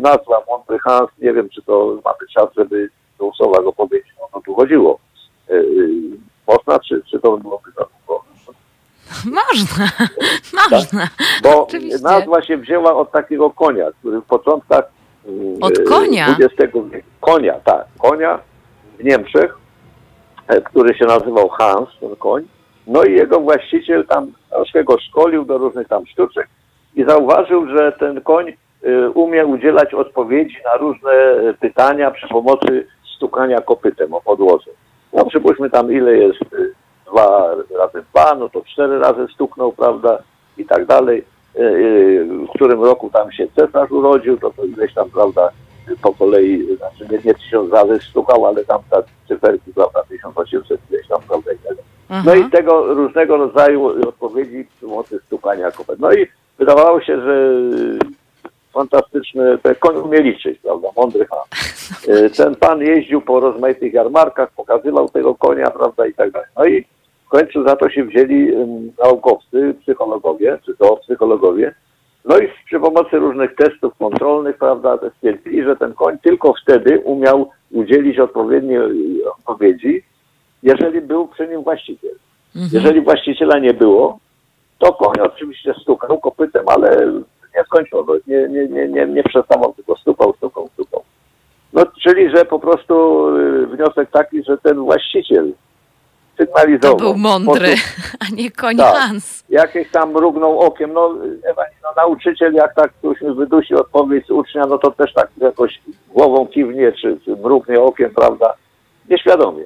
nazwa 0.01 0.41
Mądry 0.49 0.79
Hans, 0.79 1.09
nie 1.21 1.33
wiem 1.33 1.49
czy 1.49 1.61
to 1.61 1.97
mamy 2.05 2.17
czas, 2.33 2.47
żeby 2.57 2.89
tą 3.17 3.31
słowa 3.31 3.61
go 3.61 3.73
powiedzieć, 3.73 4.11
o 4.21 4.29
co 4.33 4.41
tu 4.41 4.55
chodziło. 4.55 4.99
Y, 5.49 5.53
y, 5.53 5.93
Można, 6.47 6.79
czy, 6.79 7.01
czy 7.11 7.19
to 7.19 7.37
byłoby 7.37 7.71
za 7.71 7.85
długo? 7.85 8.23
Można, 9.25 9.85
można. 10.71 11.07
Bo 11.43 11.63
Oczywiście. 11.63 12.03
nazwa 12.03 12.41
się 12.41 12.57
wzięła 12.57 12.95
od 12.95 13.11
takiego 13.11 13.49
konia, 13.49 13.85
który 13.99 14.21
w 14.21 14.25
początkach 14.25 14.83
Od 15.61 15.79
konia? 15.89 16.27
XX 16.39 16.73
wieku. 16.91 17.07
Konia, 17.19 17.53
tak. 17.53 17.85
Konia 18.01 18.39
w 18.99 19.03
Niemczech, 19.03 19.57
e, 20.47 20.61
który 20.61 20.97
się 20.97 21.05
nazywał 21.05 21.49
Hans, 21.49 21.89
ten 21.99 22.15
koń. 22.15 22.47
No 22.87 23.03
i 23.03 23.13
jego 23.13 23.39
właściciel 23.39 24.07
tam 24.07 24.31
troszkę 24.49 24.83
go 24.83 24.99
szkolił 24.99 25.45
do 25.45 25.57
różnych 25.57 25.87
tam 25.87 26.05
sztuczek 26.05 26.47
i 26.95 27.03
zauważył, 27.03 27.67
że 27.67 27.91
ten 27.91 28.21
koń 28.21 28.49
e, 28.49 29.09
umie 29.09 29.45
udzielać 29.45 29.93
odpowiedzi 29.93 30.57
na 30.65 30.77
różne 30.77 31.11
e, 31.11 31.53
pytania 31.53 32.11
przy 32.11 32.27
pomocy 32.27 32.87
stukania 33.15 33.61
kopytem 33.61 34.13
o 34.13 34.21
podłodze. 34.21 34.71
No 35.13 35.25
przypuśćmy 35.25 35.69
tam 35.69 35.91
ile 35.91 36.17
jest 36.17 36.41
e, 36.41 36.47
dwa 37.11 37.55
razy 37.79 38.05
dwa, 38.11 38.35
no 38.35 38.49
to 38.49 38.61
cztery 38.61 38.99
razy 38.99 39.27
stuknął, 39.33 39.71
prawda, 39.71 40.17
i 40.57 40.65
tak 40.65 40.85
dalej. 40.85 41.33
W 42.47 42.49
którym 42.55 42.83
roku 42.83 43.09
tam 43.13 43.31
się 43.31 43.47
cesarz 43.55 43.91
urodził, 43.91 44.37
to 44.37 44.51
to 44.51 44.65
ileś 44.65 44.93
tam, 44.93 45.09
prawda, 45.09 45.49
po 46.01 46.13
kolei, 46.13 46.77
znaczy 46.77 47.07
nie, 47.11 47.19
nie 47.25 47.33
tysiąc 47.33 47.73
razy 47.73 47.99
stukał, 48.09 48.45
ale 48.45 48.65
tam 48.65 48.81
ta 48.89 49.03
cyferki, 49.27 49.73
prawda, 49.73 50.03
1800 50.09 50.81
ileś 50.91 51.07
tam, 51.07 51.21
prawda, 51.27 51.51
i 51.51 51.57
tak 51.57 51.63
dalej. 51.63 51.83
No 52.25 52.35
i 52.35 52.51
tego 52.51 52.93
różnego 52.93 53.37
rodzaju 53.37 54.07
odpowiedzi 54.07 54.67
przy 54.75 54.85
pomocy 54.85 55.19
stukania 55.25 55.71
kopyt. 55.71 55.99
No 55.99 56.13
i 56.13 56.27
wydawało 56.57 57.01
się, 57.01 57.21
że 57.21 57.53
fantastyczne, 58.73 59.57
te 59.57 59.75
koń 59.75 59.95
umie 59.95 60.21
liczyć, 60.21 60.59
prawda, 60.59 60.87
mądry 60.97 61.25
Han. 61.25 61.39
E, 62.15 62.29
Ten 62.37 62.55
pan 62.55 62.81
jeździł 62.81 63.21
po 63.21 63.39
rozmaitych 63.39 63.93
jarmarkach, 63.93 64.51
pokazywał 64.51 65.09
tego 65.09 65.35
konia, 65.35 65.71
prawda, 65.71 66.07
i 66.07 66.13
tak 66.13 66.31
dalej. 66.31 66.47
No 66.57 66.65
i 66.65 66.85
w 67.25 67.29
końcu 67.29 67.67
za 67.67 67.75
to 67.75 67.89
się 67.89 68.03
wzięli 68.03 68.51
naukowcy, 69.03 69.75
psychologowie, 69.81 70.59
czy 70.65 70.75
to 70.75 70.97
psychologowie, 70.97 71.73
no 72.25 72.37
i 72.37 72.47
przy 72.65 72.79
pomocy 72.79 73.19
różnych 73.19 73.55
testów 73.55 73.93
kontrolnych, 73.99 74.57
prawda, 74.57 74.99
stwierdzili, 75.17 75.63
że 75.63 75.75
ten 75.75 75.93
koń 75.93 76.17
tylko 76.23 76.53
wtedy 76.63 76.99
umiał 76.99 77.49
udzielić 77.71 78.19
odpowiedniej 78.19 78.77
e, 78.77 79.31
odpowiedzi, 79.37 80.03
jeżeli 80.63 81.01
był 81.01 81.27
przy 81.27 81.47
nim 81.47 81.63
właściciel. 81.63 82.15
Jeżeli 82.71 83.01
właściciela 83.01 83.59
nie 83.59 83.73
było, 83.73 84.19
to 84.79 84.93
koń 84.93 85.15
oczywiście 85.21 85.73
stukał 85.81 86.19
kopytem, 86.19 86.63
ale 86.67 87.05
nie 87.55 87.63
skończono, 87.65 88.13
nie, 88.27 88.47
nie, 88.49 88.67
nie, 88.67 88.87
nie, 88.87 89.05
nie 89.05 89.23
przestawał, 89.23 89.73
tylko 89.73 89.95
stukał, 89.97 90.33
stukał, 90.37 90.69
stukał. 90.73 91.03
No, 91.73 91.83
czyli, 92.03 92.29
że 92.35 92.45
po 92.45 92.59
prostu 92.59 93.27
y, 93.37 93.67
wniosek 93.67 94.09
taki, 94.11 94.43
że 94.43 94.57
ten 94.57 94.77
właściciel 94.79 95.51
sygnalizował. 96.37 96.97
To 96.97 97.03
był 97.03 97.17
mądry, 97.17 97.67
sposób- 97.77 98.17
a 98.19 98.35
nie 98.35 98.51
koń 98.51 98.77
Tak. 98.77 98.95
Hans. 98.95 99.43
jakieś 99.49 99.91
tam 99.91 100.11
mrugnął 100.11 100.59
okiem. 100.59 100.93
No, 100.93 101.09
no 101.83 101.89
nauczyciel, 101.97 102.53
jak 102.53 102.75
tak 102.75 102.93
ktoś 102.93 103.17
wydusi 103.35 103.75
odpowiedź 103.75 104.27
z 104.27 104.31
ucznia, 104.31 104.65
no 104.65 104.77
to 104.77 104.91
też 104.91 105.13
tak 105.13 105.29
jakoś 105.37 105.79
głową 106.09 106.47
kiwnie, 106.47 106.91
czy, 106.91 107.17
czy 107.25 107.31
mrugnie 107.35 107.81
okiem, 107.81 108.11
prawda? 108.15 108.53
Nieświadomie. 109.09 109.63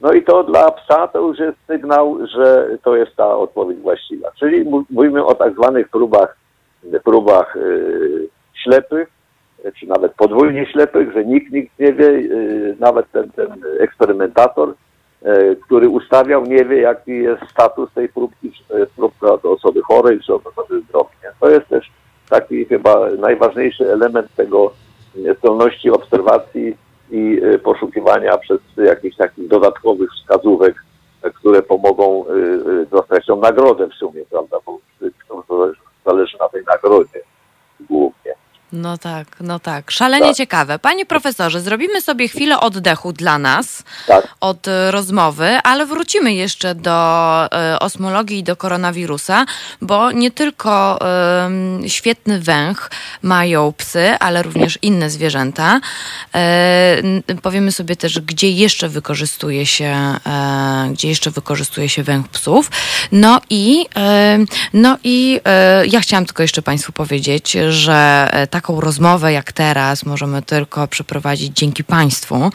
No 0.00 0.12
i 0.12 0.22
to 0.22 0.44
dla 0.44 0.70
psa 0.70 1.08
to 1.08 1.20
już 1.20 1.38
jest 1.38 1.58
sygnał, 1.66 2.18
że 2.26 2.68
to 2.82 2.96
jest 2.96 3.16
ta 3.16 3.36
odpowiedź 3.36 3.78
właściwa. 3.78 4.30
Czyli 4.38 4.70
mówimy 4.90 5.24
o 5.24 5.34
tak 5.34 5.54
zwanych 5.54 5.88
próbach, 5.88 6.36
próbach 7.04 7.56
yy, 7.56 8.28
ślepych, 8.54 9.08
czy 9.80 9.86
nawet 9.86 10.14
podwójnie 10.14 10.66
ślepych, 10.66 11.12
że 11.12 11.24
nikt, 11.24 11.52
nikt 11.52 11.78
nie 11.78 11.92
wie, 11.92 12.10
yy, 12.12 12.76
nawet 12.80 13.12
ten, 13.12 13.30
ten 13.30 13.48
eksperymentator, 13.80 14.74
e, 15.22 15.56
który 15.56 15.88
ustawiał, 15.88 16.44
nie 16.44 16.64
wie, 16.64 16.80
jaki 16.80 17.10
jest 17.10 17.50
status 17.50 17.92
tej 17.92 18.08
próbki, 18.08 18.52
czy 18.52 18.64
to 18.68 18.78
jest 18.78 18.92
próbka 18.92 19.32
od 19.32 19.44
osoby 19.44 19.82
chorej, 19.82 20.20
czy 20.20 20.34
osoby 20.34 20.80
zdrowej. 20.80 21.16
To 21.40 21.50
jest 21.50 21.68
też 21.68 21.90
taki 22.28 22.64
chyba 22.64 23.10
najważniejszy 23.10 23.92
element 23.92 24.34
tego 24.36 24.72
e, 25.26 25.34
zdolności 25.34 25.90
obserwacji 25.90 26.76
i 27.10 27.40
e, 27.42 27.58
poszukiwania 27.58 28.38
przez 28.38 28.60
jakichś 28.76 29.16
takich 29.16 29.48
dodatkowych 29.48 30.10
wskazówek, 30.12 30.84
które 31.34 31.62
pomogą 31.62 32.24
e, 32.26 32.32
e, 32.82 32.86
dostać 32.86 33.26
tą 33.26 33.40
nagrodę 33.40 33.88
w 33.88 33.94
sumie, 33.94 34.22
prawda, 34.30 34.56
bo 34.66 34.78
to 35.48 35.72
zależy 36.06 36.36
na 36.40 36.48
tej 36.48 36.64
nagrodzie 36.64 37.20
głównie. 37.80 38.34
No 38.72 38.98
tak, 38.98 39.26
no 39.40 39.58
tak. 39.58 39.90
Szalenie 39.90 40.26
Tak. 40.26 40.36
ciekawe. 40.36 40.78
Panie 40.78 41.06
profesorze, 41.06 41.60
zrobimy 41.60 42.00
sobie 42.00 42.28
chwilę 42.28 42.60
oddechu 42.60 43.12
dla 43.12 43.38
nas 43.38 43.82
Tak. 44.06 44.28
od 44.40 44.68
e, 44.68 44.90
rozmowy, 44.90 45.58
ale 45.64 45.86
wrócimy 45.86 46.34
jeszcze 46.34 46.74
do 46.74 47.48
e, 47.52 47.78
osmologii 47.78 48.38
i 48.38 48.42
do 48.42 48.56
koronawirusa, 48.56 49.46
bo 49.82 50.12
nie 50.12 50.30
tylko 50.30 50.98
świetny 51.86 52.40
węch 52.40 52.90
mają 53.22 53.72
psy, 53.72 54.16
ale 54.20 54.42
również 54.42 54.78
inne 54.82 55.10
zwierzęta. 55.10 55.80
E, 56.34 56.96
powiemy 57.42 57.72
sobie 57.72 57.96
też, 57.96 58.20
gdzie 58.20 58.50
jeszcze 58.50 58.88
wykorzystuje 58.88 59.66
się, 59.66 60.14
e, 60.26 60.88
gdzie 60.92 61.08
jeszcze 61.08 61.30
wykorzystuje 61.30 61.88
się 61.88 62.02
węch 62.02 62.28
psów. 62.28 62.70
No 63.12 63.40
i, 63.50 63.86
e, 63.96 64.38
no 64.72 64.98
i 65.04 65.40
ja 65.90 66.00
chciałam 66.00 66.26
tylko 66.26 66.42
jeszcze 66.42 66.62
Państwu 66.62 66.92
powiedzieć, 66.92 67.56
że 67.68 68.28
e, 68.32 68.46
taką 68.58 68.80
rozmowę 68.80 69.32
jak 69.32 69.52
teraz 69.52 70.04
możemy 70.04 70.42
tylko 70.42 70.88
przeprowadzić 70.88 71.52
dzięki 71.54 71.84
Państwu, 71.84 72.50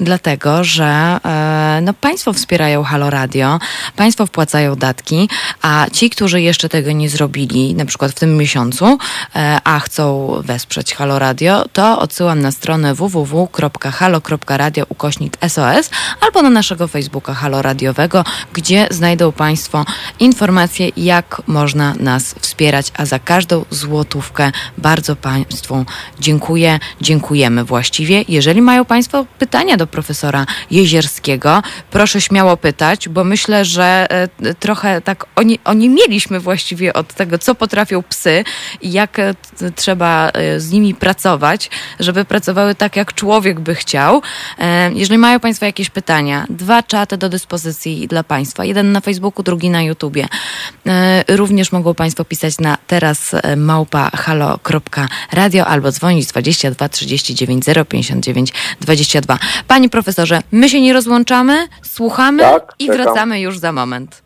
dlatego 0.00 0.64
że 0.64 1.18
e, 1.24 1.80
no, 1.82 1.94
Państwo 1.94 2.32
wspierają 2.32 2.82
Halo 2.82 3.10
Radio, 3.10 3.58
Państwo 3.96 4.26
wpłacają 4.26 4.76
datki, 4.76 5.28
a 5.62 5.86
ci, 5.92 6.10
którzy 6.10 6.40
jeszcze 6.40 6.68
tego 6.68 6.92
nie 6.92 7.08
zrobili, 7.08 7.74
na 7.74 7.84
przykład 7.84 8.12
w 8.12 8.14
tym 8.14 8.36
miesiącu, 8.36 8.98
e, 9.36 9.58
a 9.64 9.80
chcą 9.80 10.30
wesprzeć 10.44 10.94
Halo 10.94 11.18
Radio, 11.18 11.64
to 11.72 11.98
odsyłam 11.98 12.40
na 12.40 12.50
stronę 12.50 12.94
www.halo.radio 12.94 14.84
ukośnik 14.88 15.36
SOS 15.48 15.90
albo 16.20 16.42
na 16.42 16.50
naszego 16.50 16.88
Facebooka 16.88 17.34
Halo 17.34 17.62
Radiowego, 17.62 18.24
gdzie 18.52 18.88
znajdą 18.90 19.32
Państwo 19.32 19.84
informacje, 20.20 20.90
jak 20.96 21.42
można 21.46 21.94
nas 21.94 22.34
wspierać, 22.40 22.92
a 22.96 23.06
za 23.06 23.18
każdą 23.18 23.64
złotówkę 23.70 24.52
bardzo 24.78 25.16
Państwu 25.44 25.84
dziękuję, 26.20 26.78
dziękujemy 27.00 27.64
właściwie. 27.64 28.24
Jeżeli 28.28 28.62
mają 28.62 28.84
Państwo 28.84 29.26
pytania 29.38 29.76
do 29.76 29.86
profesora 29.86 30.46
Jezierskiego, 30.70 31.62
proszę 31.90 32.20
śmiało 32.20 32.56
pytać, 32.56 33.08
bo 33.08 33.24
myślę, 33.24 33.64
że 33.64 34.06
e, 34.10 34.54
trochę 34.54 35.00
tak 35.00 35.26
oni, 35.36 35.58
oni 35.64 35.88
mieliśmy 35.88 36.40
właściwie 36.40 36.92
od 36.92 37.14
tego, 37.14 37.38
co 37.38 37.54
potrafią 37.54 38.02
psy 38.02 38.44
i 38.82 38.92
jak 38.92 39.18
e, 39.18 39.34
trzeba 39.76 40.28
e, 40.28 40.60
z 40.60 40.70
nimi 40.70 40.94
pracować, 40.94 41.70
żeby 42.00 42.24
pracowały 42.24 42.74
tak, 42.74 42.96
jak 42.96 43.14
człowiek 43.14 43.60
by 43.60 43.74
chciał. 43.74 44.22
Jeżeli 44.94 45.18
mają 45.18 45.40
Państwo 45.40 45.66
jakieś 45.66 45.90
pytania, 45.90 46.46
dwa 46.50 46.82
czaty 46.82 47.16
do 47.16 47.28
dyspozycji 47.28 48.08
dla 48.08 48.24
Państwa. 48.24 48.64
Jeden 48.64 48.92
na 48.92 49.00
Facebooku, 49.00 49.42
drugi 49.42 49.70
na 49.70 49.82
YouTubie. 49.82 50.28
Również 51.28 51.72
mogą 51.72 51.94
Państwo 51.94 52.24
pisać 52.24 52.58
na 52.58 52.78
teraz 52.86 53.34
małpa 53.56 54.10
halo.radio 54.14 55.33
albo 55.66 55.90
dzwonić 55.92 56.26
22 56.26 56.88
39 56.88 57.64
059 57.88 58.52
22. 58.80 59.38
Panie 59.68 59.88
profesorze, 59.88 60.40
my 60.52 60.68
się 60.68 60.80
nie 60.80 60.92
rozłączamy, 60.92 61.68
słuchamy 61.82 62.42
Tak, 62.42 62.74
i 62.78 62.86
czekam. 62.86 63.02
wracamy 63.04 63.40
już 63.40 63.58
za 63.58 63.72
moment. 63.72 64.22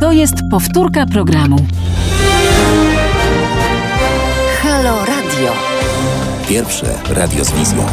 To 0.00 0.12
jest 0.12 0.34
powtórka 0.50 1.06
programu. 1.06 1.56
Halo 4.62 4.98
Radio. 5.04 5.52
Pierwsze 6.48 6.98
radio 7.10 7.44
z 7.44 7.52
wizją. 7.52 7.86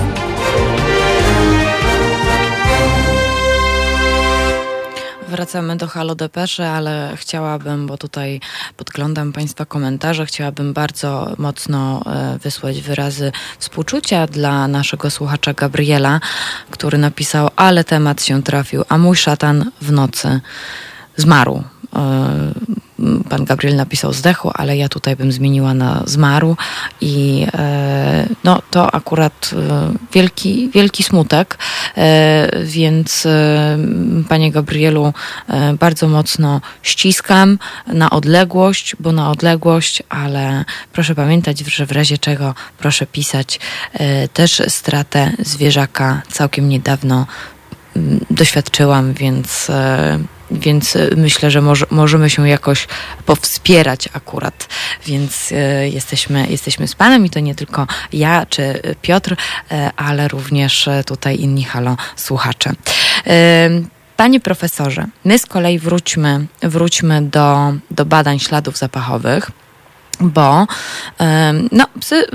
Wracamy 5.30 5.76
do 5.76 5.88
Halo 5.88 6.16
Depeszy, 6.16 6.66
ale 6.66 7.14
chciałabym, 7.16 7.88
bo 7.88 7.98
tutaj 7.98 8.40
podglądam 8.78 9.34
Państwa 9.34 9.66
komentarze, 9.66 10.26
chciałabym 10.26 10.74
bardzo 10.74 11.36
mocno 11.38 12.02
e, 12.06 12.38
wysłać 12.38 12.82
wyrazy 12.82 13.32
współczucia 13.60 14.28
dla 14.28 14.68
naszego 14.68 15.10
słuchacza 15.10 15.54
Gabriela, 15.54 16.20
który 16.70 16.98
napisał, 16.98 17.50
ale 17.56 17.84
temat 17.84 18.24
się 18.24 18.44
trafił, 18.44 18.84
a 18.90 18.98
mój 18.98 19.16
szatan 19.16 19.72
w 19.82 19.92
nocy 19.92 20.42
zmarł. 21.18 21.64
Pan 23.30 23.46
Gabriel 23.46 23.76
napisał 23.76 24.14
zdechł, 24.14 24.52
ale 24.54 24.78
ja 24.78 24.90
tutaj 24.90 25.16
bym 25.16 25.32
zmieniła 25.32 25.74
na 25.74 26.04
zmarł. 26.06 26.56
I 27.02 27.48
e, 27.54 28.28
no 28.44 28.62
to 28.72 28.96
akurat 28.96 29.52
e, 29.54 29.94
wielki, 30.14 30.70
wielki 30.70 31.04
smutek, 31.04 31.58
e, 31.98 32.50
więc 32.64 33.28
panie 34.30 34.52
Gabrielu 34.52 35.14
bardzo 35.80 36.08
mocno 36.08 36.62
ściskam 36.82 37.60
na 37.88 38.10
odległość, 38.10 38.96
bo 39.00 39.12
na 39.12 39.32
odległość, 39.32 40.04
ale 40.10 40.66
proszę 40.94 41.16
pamiętać, 41.16 41.60
że 41.60 41.86
w 41.86 41.92
razie 41.92 42.18
czego 42.18 42.56
proszę 42.78 43.06
pisać 43.06 43.60
też 44.34 44.62
stratę 44.68 45.32
zwierzaka. 45.40 46.22
Całkiem 46.32 46.70
niedawno 46.70 47.28
mm, 47.96 48.26
doświadczyłam, 48.30 49.14
więc, 49.14 49.72
więc 50.52 50.96
e, 50.96 51.10
myślę, 51.18 51.52
że 51.52 51.62
może, 51.62 51.86
możemy 51.90 52.30
się 52.30 52.50
jakoś 52.50 52.88
powspierać 53.26 54.10
akurat. 54.14 54.68
Więc 55.06 55.52
e, 55.52 55.90
jesteśmy, 55.90 56.48
jesteśmy 56.50 56.88
z 56.88 56.96
Panem 56.96 57.26
i 57.26 57.30
to 57.30 57.40
nie 57.40 57.56
tylko 57.56 57.88
ja 58.14 58.46
czy 58.46 58.82
Piotr, 59.02 59.36
e, 59.72 59.92
ale 59.96 60.28
również 60.28 60.90
tutaj 61.06 61.40
inni 61.40 61.64
halo 61.64 61.98
słuchacze. 62.16 62.74
Panie 64.18 64.40
profesorze, 64.40 65.06
my 65.26 65.40
z 65.40 65.46
kolei 65.46 65.80
wróćmy, 65.80 66.46
wróćmy 66.62 67.22
do, 67.22 67.74
do 67.92 68.06
badań 68.06 68.40
śladów 68.40 68.78
zapachowych 68.78 69.52
bo 70.20 70.68
no, 71.72 71.86
psy, 72.00 72.28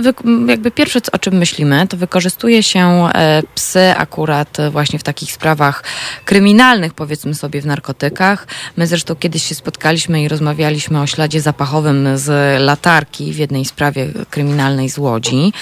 jakby 0.48 0.70
pierwsze, 0.70 1.00
o 1.12 1.18
czym 1.18 1.34
myślimy, 1.34 1.86
to 1.86 1.96
wykorzystuje 1.96 2.62
się 2.62 3.08
e, 3.14 3.42
psy 3.54 3.94
akurat 3.96 4.60
e, 4.60 4.70
właśnie 4.70 4.98
w 4.98 5.02
takich 5.02 5.32
sprawach 5.32 5.84
kryminalnych, 6.24 6.94
powiedzmy 6.94 7.34
sobie, 7.34 7.62
w 7.62 7.66
narkotykach. 7.66 8.46
My 8.76 8.86
zresztą 8.86 9.16
kiedyś 9.16 9.42
się 9.42 9.54
spotkaliśmy 9.54 10.22
i 10.22 10.28
rozmawialiśmy 10.28 11.00
o 11.00 11.06
śladzie 11.06 11.40
zapachowym 11.40 12.08
z 12.18 12.60
latarki 12.62 13.32
w 13.32 13.38
jednej 13.38 13.64
sprawie 13.64 14.08
kryminalnej 14.30 14.90
z 14.90 14.98
Łodzi. 14.98 15.52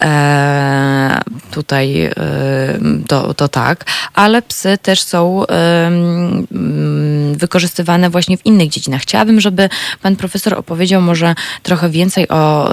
E, 0.00 1.20
tutaj 1.50 2.04
e, 2.04 2.12
to, 3.08 3.34
to 3.34 3.48
tak, 3.48 3.84
ale 4.14 4.42
psy 4.42 4.78
też 4.82 5.02
są 5.02 5.46
mm, 5.46 6.46
wykorzystywane 7.34 8.10
właśnie 8.10 8.36
w 8.36 8.46
innych 8.46 8.68
dziedzinach. 8.68 9.02
Chciałabym, 9.02 9.40
żeby 9.40 9.68
pan 10.02 10.16
profesor 10.16 10.54
opowiedział 10.54 11.02
może 11.02 11.34
trochę 11.62 11.88
więcej 11.88 12.28
o 12.28 12.68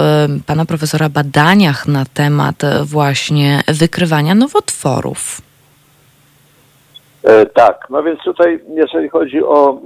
pana 0.46 0.64
profesora 0.64 1.08
badaniach 1.08 1.88
na 1.88 2.04
temat 2.14 2.64
e, 2.64 2.84
właśnie 2.84 3.60
wykrywania 3.68 4.34
nowotworów. 4.34 5.40
E, 7.22 7.46
tak, 7.46 7.86
no 7.90 8.02
więc 8.02 8.20
tutaj, 8.24 8.60
jeżeli 8.74 9.08
chodzi 9.08 9.44
o 9.44 9.70
e, 9.70 9.78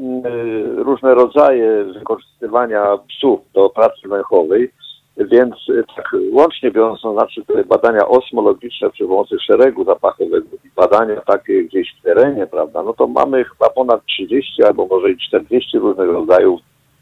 różne 0.83 1.15
rodzaje 1.15 1.85
wykorzystywania 1.85 2.99
psów 3.09 3.41
do 3.55 3.71
pracy 3.71 4.09
węchowej, 4.09 4.73
więc 5.17 5.55
tak 5.97 6.17
łącznie 6.33 6.71
biorąc, 6.71 7.01
to 7.01 7.13
znaczy 7.13 7.45
te 7.45 7.65
badania 7.65 8.09
osmologiczne 8.09 8.91
przy 8.91 9.05
pomocy 9.05 9.37
szeregu 9.47 9.85
zapachowego 9.85 10.47
i 10.65 10.69
badania 10.77 11.21
takie 11.21 11.65
gdzieś 11.65 11.95
w 11.99 12.03
terenie, 12.03 12.47
prawda, 12.47 12.83
no 12.83 12.93
to 12.93 13.07
mamy 13.07 13.45
chyba 13.45 13.71
ponad 13.71 14.05
30 14.05 14.63
albo 14.63 14.87
może 14.87 15.11
i 15.11 15.17
40 15.17 15.79
różnych 15.79 16.11
rodzajów 16.11 16.61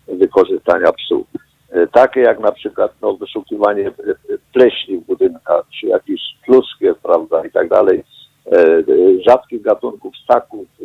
wykorzystania 0.08 0.92
psów. 0.92 1.26
E, 1.70 1.86
takie 1.86 2.20
jak 2.20 2.40
na 2.40 2.52
przykład 2.52 2.92
no, 3.02 3.14
wyszukiwanie 3.14 3.88
e, 3.88 3.92
pleśni 4.52 4.96
w 4.96 5.06
budynkach, 5.06 5.64
czy 5.80 5.86
jakiś 5.86 6.20
pluskiew, 6.46 6.98
prawda, 6.98 7.44
i 7.44 7.50
tak 7.50 7.68
dalej, 7.68 8.04
e, 8.46 8.58
e, 8.58 8.82
rzadkich 9.26 9.62
gatunków 9.62 10.14
ssaków 10.16 10.66
e, 10.80 10.84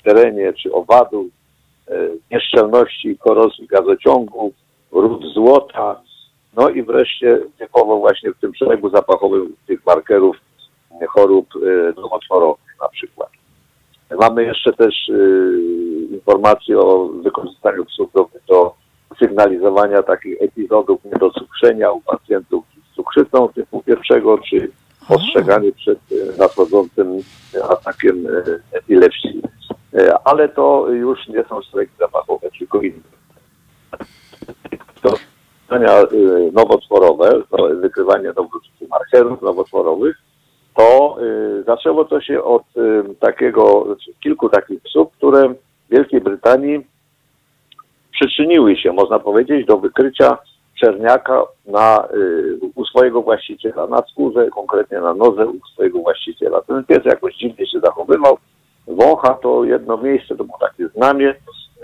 w 0.00 0.02
terenie, 0.04 0.52
czy 0.52 0.72
owadów, 0.72 1.26
e, 1.88 2.08
nieszczelności 2.30 3.08
i 3.08 3.18
korozji 3.18 3.66
gazociągów, 3.66 4.54
ród 4.92 5.24
złota, 5.34 6.00
no 6.56 6.68
i 6.68 6.82
wreszcie 6.82 7.38
typowo 7.58 7.98
właśnie 7.98 8.32
w 8.32 8.38
tym 8.38 8.54
szeregu 8.54 8.90
zapachowym 8.90 9.56
tych 9.66 9.86
markerów 9.86 10.36
e, 11.02 11.06
chorób 11.06 11.46
e, 11.56 12.00
nowotworowych 12.00 12.76
na 12.80 12.88
przykład. 12.88 13.28
Mamy 14.20 14.44
jeszcze 14.44 14.72
też 14.72 15.10
informacje 16.10 16.78
o 16.78 17.08
wykorzystaniu 17.08 17.84
psów 17.84 18.12
do, 18.12 18.28
do 18.48 18.74
sygnalizowania 19.22 20.02
takich 20.02 20.42
epizodów 20.42 21.04
niedocukrzenia 21.04 21.92
u 21.92 22.00
pacjentów 22.00 22.64
z 22.92 22.94
cukrzycą 22.94 23.48
typu 23.48 23.82
pierwszego, 23.82 24.38
czy 24.38 24.70
ostrzeganie 25.08 25.72
przed 25.72 25.98
y, 26.12 26.38
nadchodzącym 26.38 27.18
atakiem 27.68 28.26
y, 28.26 28.60
epilepsji. 28.72 29.42
Y, 29.94 30.14
Ale 30.24 30.48
to 30.48 30.88
już 30.88 31.28
nie 31.28 31.44
są 31.44 31.62
strajki 31.62 31.92
zapachowe, 31.98 32.50
tylko 32.58 32.80
inne. 32.80 33.12
To 35.02 35.14
badania 35.68 36.02
nowotworowe, 36.52 37.42
to 37.50 37.68
wykrywanie 37.80 38.28
nowych 38.36 38.62
markerów 38.90 39.42
nowotworowych, 39.42 40.16
to 40.76 41.16
zaczęło 41.66 42.04
to 42.04 42.20
się 42.20 42.42
od 42.42 42.62
takiego, 43.20 43.96
kilku 44.20 44.48
takich 44.48 44.82
psów, 44.82 45.12
które 45.12 45.48
w 45.48 45.56
Wielkiej 45.90 46.20
Brytanii 46.20 46.86
przyczyniły 48.12 48.76
się, 48.76 48.92
można 48.92 49.18
powiedzieć, 49.18 49.66
do 49.66 49.78
wykrycia 49.78 50.38
czerniaka 50.80 51.42
na, 51.66 52.08
y, 52.14 52.58
u 52.74 52.84
swojego 52.84 53.22
właściciela, 53.22 53.86
na 53.86 54.02
skórze, 54.12 54.48
konkretnie 54.50 55.00
na 55.00 55.14
nodze 55.14 55.46
u 55.46 55.58
swojego 55.72 55.98
właściciela. 55.98 56.60
Ten 56.60 56.84
pies 56.84 57.04
jakoś 57.04 57.34
dziwnie 57.36 57.66
się 57.66 57.80
zachowywał. 57.80 58.38
Wącha 58.86 59.34
to 59.34 59.64
jedno 59.64 59.96
miejsce, 59.96 60.36
to 60.36 60.44
było 60.44 60.58
takie 60.60 60.88
znamie. 60.88 61.34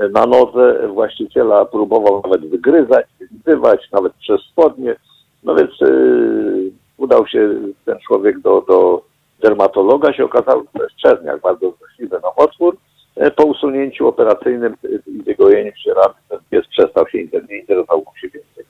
y, 0.01 0.09
Na 0.09 0.27
nodze 0.27 0.88
właściciela 0.88 1.64
próbował 1.64 2.23
nawet 2.25 2.51
wygryzać, 2.51 3.07
wyzywać, 3.21 3.88
nawet 3.93 4.12
przez 4.12 4.41
spodnie. 4.41 4.97
No 5.45 5.55
więc 5.55 5.83
y, 5.83 6.73
udał 6.97 7.27
się 7.27 7.55
ten 7.85 7.99
człowiek 8.07 8.41
do, 8.41 8.64
do 8.69 9.03
dermatologa, 9.43 10.12
się 10.12 10.25
okazało, 10.25 10.62
że 10.62 10.69
to 10.79 10.83
jest 10.83 10.97
czerniak, 10.97 11.41
bardzo 11.41 11.73
złośliwy 11.79 12.21
nowotwór. 12.23 12.77
E, 13.18 13.31
Po 13.31 13.44
usunięciu 13.44 14.09
operacyjnym 14.09 14.74
y, 14.85 15.02
i 15.07 15.22
wygojeniu 15.22 15.72
się 15.76 15.94
rany 15.94 16.14
ten 16.28 16.38
pies 16.50 16.66
przestał 16.66 17.09
się 17.09 17.18
nie 17.18 17.59
interesował 17.59 18.04
się 18.20 18.28
więcej 18.28 18.64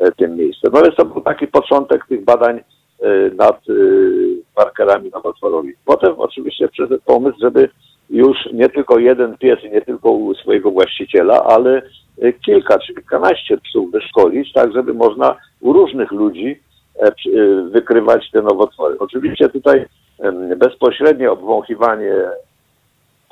e, 0.00 0.12
tym 0.12 0.36
miejscem. 0.36 0.70
No 0.74 0.82
więc 0.82 0.96
to 0.96 1.04
był 1.04 1.20
taki 1.20 1.46
początek 1.46 2.06
tych 2.06 2.24
badań 2.24 2.56
e, 2.58 3.30
nad 3.34 3.60
markerami 4.56 5.10
nowotworowymi. 5.10 5.74
Potem 5.84 6.14
oczywiście 6.16 6.68
przyszedł 6.68 7.02
pomysł, 7.06 7.38
żeby 7.40 7.68
już 8.12 8.36
nie 8.52 8.68
tylko 8.68 8.98
jeden 8.98 9.38
pies 9.38 9.64
i 9.64 9.70
nie 9.70 9.80
tylko 9.80 10.10
u 10.10 10.34
swojego 10.34 10.70
właściciela, 10.70 11.44
ale 11.44 11.82
e, 12.22 12.32
kilka 12.32 12.78
czy 12.78 12.94
kilkanaście 12.94 13.58
psów 13.58 13.92
wyszkolić, 13.92 14.52
tak 14.52 14.72
żeby 14.72 14.94
można 14.94 15.36
u 15.60 15.72
różnych 15.72 16.12
ludzi 16.12 16.60
e, 16.96 17.06
e, 17.06 17.12
wykrywać 17.70 18.30
te 18.30 18.42
nowotwory. 18.42 18.96
Oczywiście 18.98 19.48
tutaj 19.48 19.86
bezpośrednie 20.56 21.30
obwąchiwanie 21.30 22.14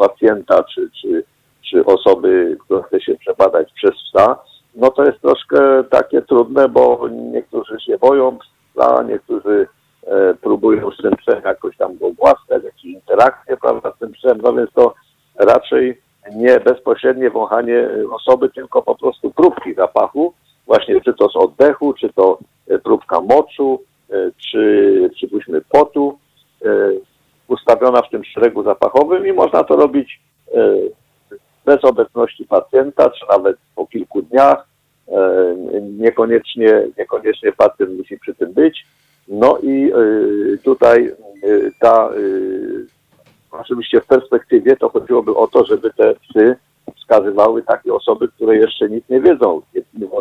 pacjenta 0.00 0.62
czy, 0.62 0.90
czy, 1.00 1.24
czy 1.70 1.84
osoby, 1.84 2.56
która 2.60 2.82
chce 2.82 3.00
się 3.00 3.14
przebadać 3.14 3.72
przez 3.72 3.90
psa, 3.90 4.36
no 4.74 4.90
to 4.90 5.04
jest 5.04 5.20
troszkę 5.20 5.84
takie 5.90 6.22
trudne, 6.22 6.68
bo 6.68 7.08
niektórzy 7.32 7.80
się 7.80 7.98
boją 7.98 8.38
psa, 8.74 9.02
niektórzy 9.02 9.66
e, 10.06 10.34
próbują 10.34 10.90
z 10.90 11.02
tym 11.02 11.16
psem 11.16 11.42
jakoś 11.44 11.76
tam 11.76 11.98
go 11.98 12.10
głaskać, 12.12 12.64
jakieś 12.64 12.84
interakcje, 12.84 13.56
prawda, 13.56 13.92
z 13.96 13.98
tym 13.98 14.12
psem, 14.12 14.38
no 14.42 14.52
więc 14.52 14.72
to 14.72 14.94
raczej 15.38 16.00
nie 16.34 16.60
bezpośrednie 16.60 17.30
wąchanie 17.30 17.88
osoby, 18.10 18.50
tylko 18.50 18.82
po 18.82 18.94
prostu 18.94 19.30
próbki 19.30 19.74
zapachu, 19.74 20.34
właśnie 20.66 21.00
czy 21.00 21.14
to 21.14 21.28
z 21.28 21.36
oddechu, 21.36 21.92
czy 21.92 22.12
to 22.12 22.38
e, 22.68 22.78
próbka 22.78 23.20
moczu, 23.20 23.82
e, 24.10 24.14
czy 24.50 25.10
przypuśćmy 25.14 25.60
potu, 25.60 26.18
e, 26.64 26.68
ustawiona 27.50 28.02
w 28.02 28.10
tym 28.10 28.24
szeregu 28.24 28.62
zapachowym 28.62 29.26
i 29.26 29.32
można 29.32 29.64
to 29.64 29.76
robić 29.76 30.20
e, 30.54 30.76
bez 31.64 31.84
obecności 31.84 32.44
pacjenta, 32.44 33.10
czy 33.10 33.26
nawet 33.30 33.56
po 33.74 33.86
kilku 33.86 34.22
dniach. 34.22 34.66
E, 35.08 35.54
Niekoniecznie, 35.82 36.82
niekoniecznie 36.98 37.52
pacjent 37.52 37.98
musi 37.98 38.18
przy 38.18 38.34
tym 38.34 38.52
być. 38.52 38.86
No 39.28 39.58
i 39.62 39.92
e, 39.92 40.58
tutaj 40.58 41.14
ta, 41.80 42.10
oczywiście 43.50 44.00
w 44.00 44.06
perspektywie 44.06 44.76
to 44.76 44.88
chodziłoby 44.88 45.34
o 45.34 45.46
to, 45.46 45.64
żeby 45.64 45.90
te 45.90 46.14
psy 46.14 46.56
wskazywały 46.96 47.62
takie 47.62 47.94
osoby, 47.94 48.28
które 48.28 48.56
jeszcze 48.56 48.88
nic 48.88 49.08
nie 49.08 49.20
wiedzą, 49.20 49.62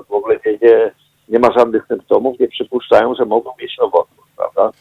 w 0.09 0.13
ogóle 0.13 0.39
nie, 0.45 0.51
nie, 0.51 0.91
nie 1.29 1.39
ma 1.39 1.51
żadnych 1.51 1.85
symptomów, 1.87 2.39
nie 2.39 2.47
przypuszczają, 2.47 3.15
że 3.15 3.25
mogą 3.25 3.51
mieć 3.61 3.77
nowotwór, 3.77 4.25
prawda? 4.37 4.71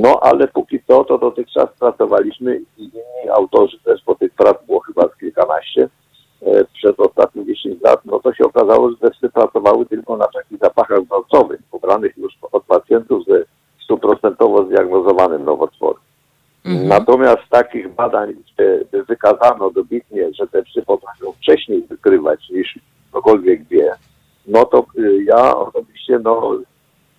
No 0.00 0.20
ale 0.22 0.48
póki 0.48 0.80
co, 0.88 1.04
to 1.04 1.18
dotychczas 1.18 1.66
pracowaliśmy 1.80 2.60
i 2.76 2.82
inni 2.82 3.30
autorzy 3.36 3.78
też, 3.84 4.04
bo 4.04 4.14
tych 4.14 4.34
prac 4.34 4.66
było 4.66 4.80
chyba 4.80 5.08
z 5.08 5.18
kilkanaście 5.20 5.88
e, 6.42 6.64
przez 6.64 7.00
ostatnie 7.00 7.46
10 7.46 7.82
lat, 7.82 8.00
no 8.04 8.20
to 8.20 8.34
się 8.34 8.44
okazało, 8.44 8.90
że 8.90 8.96
te 8.96 9.10
psy 9.10 9.28
pracowały 9.28 9.86
tylko 9.86 10.16
na 10.16 10.26
takich 10.26 10.58
zapachach 10.58 11.00
wzorcowych, 11.02 11.60
pobranych 11.70 12.16
już 12.16 12.32
od 12.52 12.64
pacjentów 12.64 13.24
ze 13.26 13.44
stuprocentowo 13.84 14.64
zdiagnozowanym 14.66 15.44
nowotworem. 15.44 16.02
Natomiast 16.64 17.42
takich 17.50 17.94
badań, 17.94 18.34
gdzie 18.34 18.84
wykazano 19.08 19.70
dobitnie, 19.70 20.34
że 20.34 20.46
te 20.46 20.62
psy 20.62 20.82
potrafią 20.82 21.32
wcześniej 21.32 21.82
wykrywać 21.82 22.50
niż 22.50 22.78
ktokolwiek 23.10 23.64
wie, 23.64 23.94
no 24.48 24.64
to 24.64 24.86
y, 24.98 25.24
ja 25.24 25.56
osobiście 25.56 26.18
no, 26.24 26.58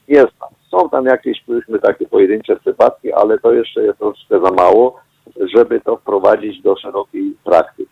nie 0.08 0.22
znam. 0.22 0.50
Są 0.72 0.90
tam 0.90 1.06
jakieś, 1.06 1.42
powiedzmy, 1.42 1.80
takie 1.80 2.08
pojedyncze 2.08 2.56
przypadki, 2.56 3.14
ale 3.14 3.40
to 3.40 3.54
jeszcze 3.54 3.84
jest 3.84 4.00
troszkę 4.00 4.40
za 4.40 4.52
mało, 4.52 5.00
żeby 5.56 5.82
to 5.82 5.98
wprowadzić 5.98 6.62
do 6.62 6.76
szerokiej 6.76 7.36
praktyki. 7.44 7.92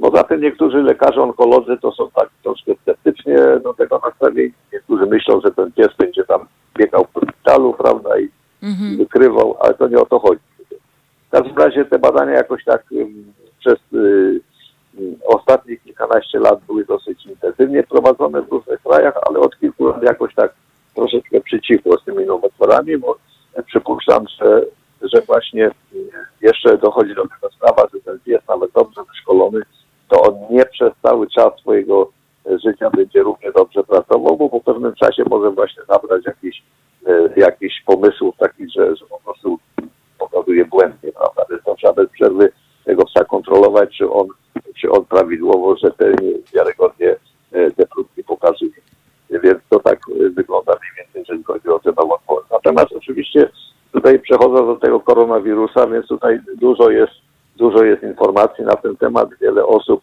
Poza 0.00 0.24
tym 0.24 0.40
niektórzy 0.40 0.82
lekarze 0.82 1.22
onkolodzy 1.22 1.76
to 1.82 1.92
są 1.92 2.10
tak 2.10 2.28
troszkę 2.42 2.72
sceptycznie 2.82 3.36
do 3.62 3.74
tego 3.74 4.00
nastawieni. 4.04 4.52
Niektórzy 4.72 5.06
myślą, 5.06 5.40
że 5.44 5.50
ten 5.50 5.72
pies 5.72 5.88
będzie 5.98 6.24
tam 6.24 6.46
biegał 6.78 7.06
po 7.12 7.20
szpitalu, 7.20 7.74
prawda, 7.74 8.18
i 8.20 8.28
i 8.62 8.96
wykrywał, 8.96 9.56
ale 9.60 9.74
to 9.74 9.88
nie 9.88 9.98
o 9.98 10.06
to 10.06 10.18
chodzi. 10.18 10.40
W 11.28 11.30
każdym 11.30 11.56
razie 11.56 11.84
te 11.84 11.98
badania 11.98 12.32
jakoś 12.32 12.64
tak 12.64 12.84
przez 13.58 13.78
y, 13.94 14.40
ostatnie 15.26 15.76
kilkanaście 15.76 16.38
lat 16.38 16.60
były 16.66 16.84
dosyć 16.84 17.26
intensywnie 17.26 17.82
prowadzone 17.82 18.42
w 18.42 18.52
różnych 18.52 18.82
krajach, 18.82 19.14
ale 19.28 19.38
od 19.38 19.58
kilku 19.60 19.86
lat 19.86 20.02
jakoś 20.02 20.34
tak 20.34 20.54
troszeczkę 20.94 21.40
przycichło 21.40 21.98
z 21.98 22.04
tymi 22.04 22.26
nowotworami, 22.26 22.98
bo 22.98 23.16
przypuszczam, 23.66 24.24
że, 24.28 24.62
że 25.02 25.22
właśnie 25.22 25.70
jeszcze 26.40 26.78
dochodzi 26.78 27.14
do 27.14 27.22
tego 27.22 27.50
sprawa, 27.50 27.88
że 27.94 28.00
ten 28.00 28.20
pies 28.20 28.40
nawet 28.48 28.72
dobrze 28.72 29.00
wyszkolony, 29.04 29.60
to 30.08 30.22
on 30.22 30.34
nie 30.50 30.64
przez 30.64 30.92
cały 31.02 31.30
czas 31.30 31.52
swojego 31.60 32.10
życia 32.64 32.90
będzie 32.90 33.22
równie 33.22 33.52
dobrze 33.52 33.84
pracował, 33.84 34.36
bo 34.36 34.48
po 34.48 34.60
pewnym 34.60 34.94
czasie 34.94 35.22
może 35.30 35.50
właśnie 35.50 35.82
zabrać 35.88 36.22
jakiś, 36.26 36.62
e, 37.06 37.28
jakiś 37.36 37.82
pomysłów 37.86 38.36
takich, 38.38 38.72
że, 38.72 38.96
że 38.96 39.06
po 39.06 39.20
prostu 39.20 39.58
pokazuje 40.18 40.64
błędnie, 40.64 41.12
prawda? 41.12 41.44
Więc 41.50 41.62
to 41.64 41.74
trzeba 41.74 41.92
bez 41.92 42.10
przerwy 42.10 42.52
tego 42.84 43.04
psa 43.04 43.24
kontrolować, 43.24 43.96
czy 43.96 44.10
on, 44.10 44.26
czy 44.80 44.90
on 44.90 45.04
prawidłowo, 45.04 45.76
rzetelnie, 45.76 46.32
wiarygodnie 46.54 47.16
e, 47.52 47.70
te 47.70 47.86
próbki 47.86 48.24
pokazuje. 48.24 48.72
Więc 49.30 49.58
to 49.70 49.80
tak 49.80 49.98
e, 50.08 50.28
wygląda 50.28 50.72
mniej 50.72 50.92
więcej, 50.96 51.20
jeżeli 51.20 51.44
chodzi 51.44 51.68
o 51.68 51.78
te 51.78 51.92
nowotwory. 51.96 52.46
Natomiast 52.50 52.92
oczywiście 52.92 53.48
tutaj 53.92 54.18
przechodząc 54.18 54.66
do 54.66 54.76
tego 54.76 55.00
koronawirusa, 55.00 55.86
więc 55.86 56.06
tutaj 56.06 56.40
dużo 56.56 56.90
jest, 56.90 57.12
dużo 57.56 57.84
jest 57.84 58.02
informacji 58.02 58.64
na 58.64 58.74
ten 58.76 58.96
temat. 58.96 59.28
Wiele 59.40 59.66
osób 59.66 60.00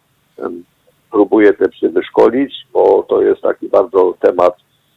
próbuje 1.10 1.52
te 1.52 1.68
psy 1.68 1.88
wyszkolić, 1.88 2.54
bo 2.72 3.02
to 3.08 3.22
jest 3.22 3.40
taki 3.40 3.68
bardzo 3.68 4.14
temat, 4.20 4.56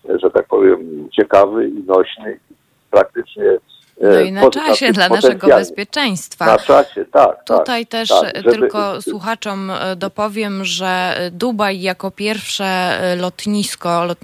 e, 0.10 0.20
że 0.20 0.32
tak 0.32 0.48
powiem, 0.48 1.10
ciekawy 1.10 1.68
i 1.68 1.84
nośny. 1.84 2.40
Praktycznie 2.92 3.58
No 4.12 4.20
i 4.20 4.32
na 4.32 4.50
czasie 4.50 4.92
dla 4.92 5.10
naszego 5.10 5.48
bezpieczeństwa. 5.48 6.46
Na 6.46 6.58
czasie, 6.58 7.06
tak. 7.12 7.44
Tutaj 7.46 7.86
tak, 7.86 7.92
też 7.92 8.10
tak, 8.10 8.24
e, 8.38 8.42
żeby- 8.42 8.52
tylko 8.52 9.02
słuchaczom 9.02 9.72
e, 9.72 9.96
dopowiem, 9.96 10.66
że 10.66 11.14
e, 11.18 11.32
Dubaj 11.32 11.82
jako 11.82 12.12
pierwsze 12.12 12.66
e, 12.66 13.16
lotnisko, 13.16 14.06
lot, 14.06 14.18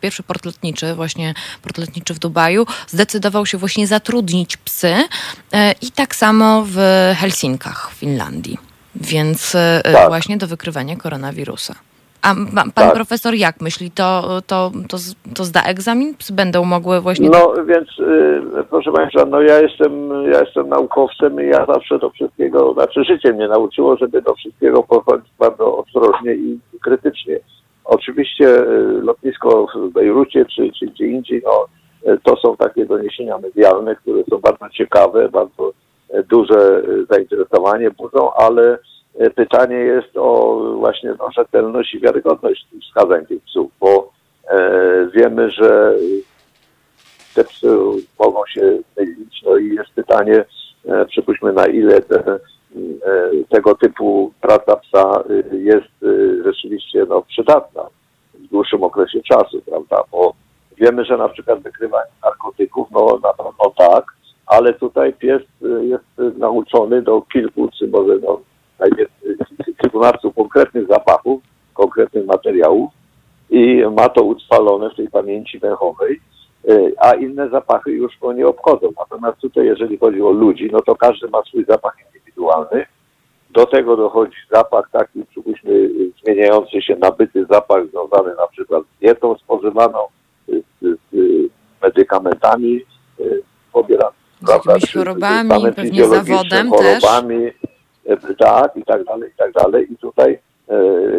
pierwszy 0.00 0.22
port 0.22 0.44
lotniczy, 0.44 0.94
właśnie 0.94 1.34
port 1.62 1.78
lotniczy 1.78 2.14
w 2.14 2.18
Dubaju, 2.18 2.66
zdecydował 2.88 3.46
się 3.46 3.58
właśnie 3.58 3.86
zatrudnić 3.86 4.56
psy 4.56 4.94
e, 5.52 5.72
i 5.82 5.90
tak 5.90 6.16
samo 6.16 6.64
w 6.66 6.78
Helsinkach 7.18 7.90
w 7.90 7.94
Finlandii. 7.94 8.58
Więc 8.94 9.54
e, 9.54 9.80
Tak. 9.92 10.08
właśnie 10.08 10.36
do 10.36 10.46
wykrywania 10.46 10.96
koronawirusa. 10.96 11.74
A 12.26 12.34
pan 12.54 12.70
Tak. 12.74 12.94
profesor 12.94 13.34
jak 13.34 13.60
myśli? 13.60 13.90
To, 13.90 14.40
to, 14.46 14.70
to, 14.88 14.96
to 15.36 15.44
zda 15.44 15.62
egzamin? 15.62 16.14
Będą 16.32 16.64
mogły 16.64 17.00
właśnie... 17.00 17.30
No 17.30 17.52
więc 17.64 17.88
y, 17.98 18.64
proszę 18.70 18.92
Państwa, 18.92 19.24
no 19.24 19.40
ja 19.40 19.60
jestem, 19.60 19.92
ja 20.32 20.40
jestem 20.40 20.68
naukowcem 20.68 21.40
i 21.40 21.46
ja 21.46 21.66
zawsze 21.66 21.98
do 21.98 22.10
wszystkiego, 22.10 22.72
znaczy 22.72 23.04
życie 23.04 23.32
mnie 23.32 23.48
nauczyło, 23.48 23.96
żeby 23.96 24.22
do 24.22 24.34
wszystkiego 24.34 24.82
podchodzić 24.82 25.32
bardzo 25.38 25.76
ostrożnie 25.78 26.34
i 26.34 26.60
krytycznie. 26.82 27.38
Oczywiście 27.84 28.44
y, 28.44 29.00
lotnisko 29.02 29.66
w 29.74 29.92
Bejrucie 29.92 30.44
czy, 30.44 30.72
czy 30.78 30.86
gdzie 30.86 31.06
indziej, 31.06 31.42
no 31.44 31.66
y, 32.12 32.18
to 32.24 32.36
są 32.36 32.56
takie 32.56 32.86
doniesienia 32.86 33.38
medialne, 33.38 33.96
które 33.96 34.22
są 34.30 34.38
bardzo 34.38 34.68
ciekawe, 34.68 35.28
bardzo 35.28 35.72
duże 36.28 36.82
zainteresowanie 37.10 37.90
budzą, 37.90 38.32
ale 38.32 38.78
pytanie 39.34 39.76
jest 39.76 40.16
o 40.16 40.56
właśnie 40.78 41.14
no, 41.18 41.28
rzetelność 41.36 41.94
i 41.94 42.00
wiarygodność 42.00 42.66
wskazań 42.82 43.26
tych 43.26 43.42
psów, 43.42 43.70
bo 43.80 44.12
e, 44.50 45.08
wiemy, 45.14 45.50
że 45.50 45.94
te 47.34 47.44
psy 47.44 47.76
mogą 48.18 48.46
się 48.46 48.78
mylić. 48.96 49.42
No 49.46 49.56
i 49.56 49.74
jest 49.74 49.90
pytanie, 49.90 50.44
e, 50.88 51.06
przypuśćmy, 51.06 51.52
na 51.52 51.66
ile 51.66 52.00
te, 52.00 52.18
e, 52.26 52.38
tego 53.48 53.74
typu 53.74 54.32
praca 54.40 54.76
psa 54.76 55.22
e, 55.52 55.56
jest 55.56 56.02
e, 56.02 56.42
rzeczywiście 56.44 57.06
no, 57.08 57.22
przydatna 57.22 57.82
w 58.34 58.48
dłuższym 58.48 58.82
okresie 58.82 59.22
czasu, 59.22 59.62
prawda? 59.66 60.02
Bo 60.12 60.34
wiemy, 60.76 61.04
że 61.04 61.16
na 61.16 61.28
przykład 61.28 61.60
wykrywanie 61.62 62.10
narkotyków, 62.24 62.88
no 62.90 63.18
na 63.22 63.32
pewno 63.32 63.70
tak, 63.76 64.04
ale 64.46 64.74
tutaj 64.74 65.12
pies 65.12 65.42
e, 65.42 65.84
jest 65.84 66.04
e, 66.18 66.38
nauczony 66.38 67.02
do 67.02 67.22
kilku, 67.32 67.68
czy 67.78 67.88
może 67.88 68.18
no, 68.22 68.32
e, 68.34 68.55
kilkunastu 69.80 70.32
konkretnych 70.32 70.86
zapachów, 70.88 71.42
konkretnych 71.74 72.26
materiałów 72.26 72.90
i 73.50 73.82
ma 73.96 74.08
to 74.08 74.22
utrwalone 74.24 74.90
w 74.90 74.96
tej 74.96 75.08
pamięci 75.10 75.58
węchowej, 75.58 76.20
y, 76.70 76.94
a 76.98 77.14
inne 77.14 77.48
zapachy 77.48 77.90
już 77.90 78.18
go 78.18 78.32
nie 78.32 78.46
obchodzą. 78.46 78.92
Natomiast 78.98 79.38
tutaj, 79.38 79.66
jeżeli 79.66 79.98
chodzi 79.98 80.22
o 80.22 80.30
ludzi, 80.30 80.68
no 80.72 80.80
to 80.80 80.96
każdy 80.96 81.28
ma 81.28 81.42
swój 81.42 81.64
zapach 81.64 81.96
indywidualny. 82.06 82.86
Do 83.50 83.66
tego 83.66 83.96
dochodzi 83.96 84.36
zapach 84.50 84.90
taki, 84.92 85.24
przypuśćmy, 85.30 85.72
y, 85.72 86.12
zmieniający 86.24 86.82
się 86.82 86.96
nabyty 86.96 87.46
zapach 87.50 87.86
związany 87.86 88.34
na 88.34 88.46
przykład 88.46 88.82
z 88.96 89.00
dietą 89.00 89.36
spożywaną, 89.38 89.98
y, 90.48 90.62
z, 90.82 90.98
z 91.10 91.14
y, 91.14 91.48
medykamentami 91.82 92.80
y, 93.20 93.42
pobieranymi. 93.72 94.16
Z 94.42 94.48
jakimiś 94.48 94.92
chorobami, 94.92 95.50
pewnie 95.76 96.04
zawodem 96.04 96.70
też. 96.70 97.02
chorobami, 97.02 97.46
e, 97.46 97.52
tak, 98.38 98.76
i 98.76 98.82
tak 98.82 99.04
dalej, 99.04 99.30
i 99.30 99.36
tak 99.36 99.52
dalej. 99.52 99.92
I 99.92 99.96
tutaj 99.96 100.38
e, 100.68 100.78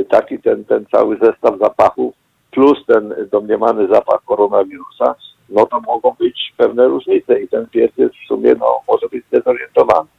taki 0.10 0.40
ten, 0.40 0.66
ten 0.66 0.86
cały 0.92 1.18
zestaw 1.22 1.60
zapachów 1.60 2.14
plus 2.52 2.86
ten 2.88 3.14
domniemany 3.32 3.88
zapach 3.88 4.24
koronawirusa, 4.26 5.16
no 5.50 5.66
to 5.66 5.80
mogą 5.80 6.16
być 6.20 6.54
pewne 6.58 6.88
różnice 6.88 7.40
i 7.40 7.48
ten 7.48 7.68
pies 7.68 7.92
jest 7.98 8.16
w 8.16 8.28
sumie, 8.28 8.54
no, 8.60 8.82
może 8.88 9.10
być 9.10 9.26
zdezorientowany. 9.26 10.10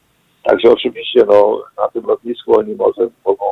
Także 0.43 0.71
oczywiście, 0.71 1.25
no, 1.29 1.63
na 1.79 1.89
tym 1.89 2.07
lotnisku 2.07 2.59
oni 2.59 2.75
może 2.75 3.09
mogą 3.27 3.45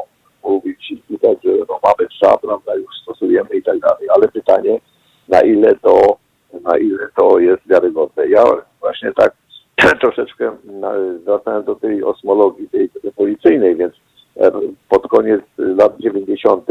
mówić 0.44 0.90
i 0.90 1.02
widać, 1.10 1.38
że 1.44 1.50
no, 1.68 1.80
mamy 1.82 2.08
psa, 2.08 2.36
prawda, 2.36 2.74
już 2.74 2.94
stosujemy 3.02 3.50
i 3.54 3.62
tak 3.62 3.78
dalej, 3.78 4.08
ale 4.14 4.28
pytanie, 4.28 4.80
na 5.28 5.40
ile 5.40 5.74
to, 5.74 6.16
na 6.62 6.78
ile 6.78 7.08
to 7.16 7.38
jest 7.38 7.68
wiarygodne. 7.68 8.26
Ja 8.26 8.44
właśnie 8.80 9.12
tak 9.12 9.34
troszeczkę 10.00 10.56
na- 10.64 10.94
wracając 11.24 11.66
do 11.66 11.74
tej 11.74 12.04
osmologii, 12.04 12.68
tej, 12.68 12.90
policyjnej, 13.16 13.76
więc 13.76 13.94
e, 14.36 14.50
pod 14.88 15.08
koniec 15.08 15.40
lat 15.58 15.96
90. 15.98 16.66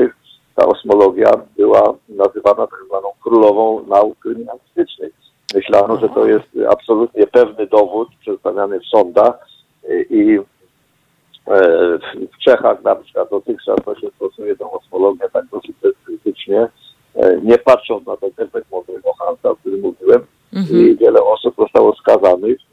ta 0.56 0.66
osmologia 0.66 1.32
była 1.58 1.94
nazywana 2.10 2.68
tak 2.68 2.80
zwaną 2.88 3.08
królową 3.24 3.86
nauk 3.88 4.20
kryminalistycznych. 4.20 5.14
Myślano, 5.56 5.98
że 5.98 6.10
to 6.10 6.28
jest 6.28 6.48
absolutnie 6.70 7.28
pewny 7.28 7.68
dowód 7.68 8.10
przedstawiany 8.20 8.80
w 8.80 8.86
sądach 8.86 9.48
i 10.10 10.40
e, 11.48 11.60
w 12.34 12.38
Czechach 12.46 12.84
na 12.84 12.96
przykład 12.96 13.30
dotychczas 13.30 13.76
to 13.86 13.96
się 13.96 14.08
stosuje 14.16 14.56
tą 14.56 14.72
osmologię 14.72 15.30
tak 15.34 15.46
dosyć 15.46 15.72
bezkrytycznie, 15.82 16.68
e, 17.16 17.42
nie 17.44 17.58
patrząc 17.58 18.08
na 18.08 18.18
ten 18.18 18.30
efekt 18.38 18.72
mądrego 18.72 19.14
Hansa, 19.14 19.50
o 19.50 19.56
którym 19.56 19.82
mówiłem, 19.82 20.26
i 20.72 20.96
wiele 20.96 21.24
osób 21.24 21.56
zostało 21.58 21.96
skazanych 21.96 22.65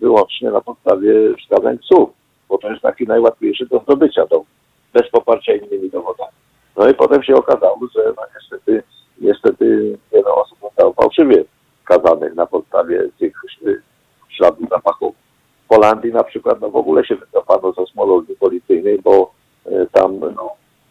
wyłącznie 0.00 0.50
na 0.50 0.60
podstawie 0.60 1.12
wskazań 1.42 1.78
psów, 1.78 2.10
bo 2.48 2.58
to 2.58 2.70
jest 2.70 2.82
taki 2.82 3.04
najłatwiejszy 3.06 3.66
do 3.66 3.78
zdobycia 3.78 4.26
dowód, 4.26 4.46
bez 4.92 5.10
poparcia 5.10 5.54
innymi 5.54 5.90
dowodami. 5.90 6.32
No 6.76 6.88
i 6.88 6.94
potem 6.94 7.22
się 7.22 7.34
okazało, 7.34 7.78
że 7.96 8.12
no 8.16 8.22
niestety, 8.34 8.82
niestety 9.20 9.98
wiele 10.12 10.34
osób 10.34 10.58
zostało 10.60 10.92
fałszywie 10.92 11.44
skazanych 11.84 12.34
na 12.34 12.46
podstawie 12.46 13.08
tych 13.18 13.32
y, 13.66 13.82
śladów 14.28 14.68
zapachowych. 14.68 15.18
W 15.66 15.74
Holandii 15.74 16.12
na 16.12 16.24
przykład 16.24 16.60
no 16.60 16.70
w 16.70 16.76
ogóle 16.76 17.04
się 17.04 17.16
wycofano 17.16 17.72
z 17.72 17.78
osmologii 17.78 18.36
policyjnej, 18.36 18.98
bo 19.02 19.30
y, 19.66 19.86
tam 19.92 20.18
no, 20.18 20.50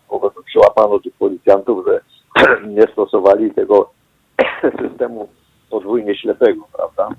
po 0.09 0.19
prostu 0.19 0.43
przyłapano 0.43 0.99
tych 0.99 1.13
policjantów, 1.13 1.85
że 1.87 2.01
nie 2.77 2.83
stosowali 2.93 3.53
tego 3.53 3.89
systemu 4.81 5.29
podwójnie 5.69 6.15
ślepego, 6.17 6.67
prawda? 6.73 7.09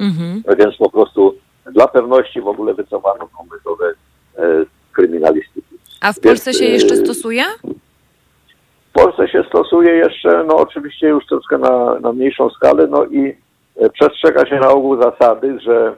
Mhm. 0.00 0.42
Więc 0.58 0.76
po 0.76 0.90
prostu 0.90 1.34
dla 1.72 1.88
pewności 1.88 2.40
w 2.40 2.48
ogóle 2.48 2.74
wycofano 2.74 3.28
tą 3.38 3.46
metodę 3.56 3.92
e, 4.38 4.64
kryminalistyki. 4.92 5.78
A 6.00 6.12
w 6.12 6.20
Polsce 6.20 6.52
się 6.54 6.64
Więc, 6.64 6.82
jeszcze 6.82 6.94
y, 6.94 7.04
stosuje? 7.06 7.42
W 8.90 8.92
Polsce 8.92 9.28
się 9.28 9.44
stosuje 9.48 9.94
jeszcze, 9.94 10.44
no 10.44 10.56
oczywiście 10.56 11.08
już 11.08 11.26
troszkę 11.26 11.58
na, 11.58 12.00
na 12.00 12.12
mniejszą 12.12 12.50
skalę, 12.50 12.86
no 12.86 13.04
i 13.04 13.36
e, 13.76 13.90
przestrzega 13.90 14.46
się 14.46 14.56
na 14.56 14.68
ogół 14.68 15.02
zasady, 15.02 15.58
że 15.60 15.96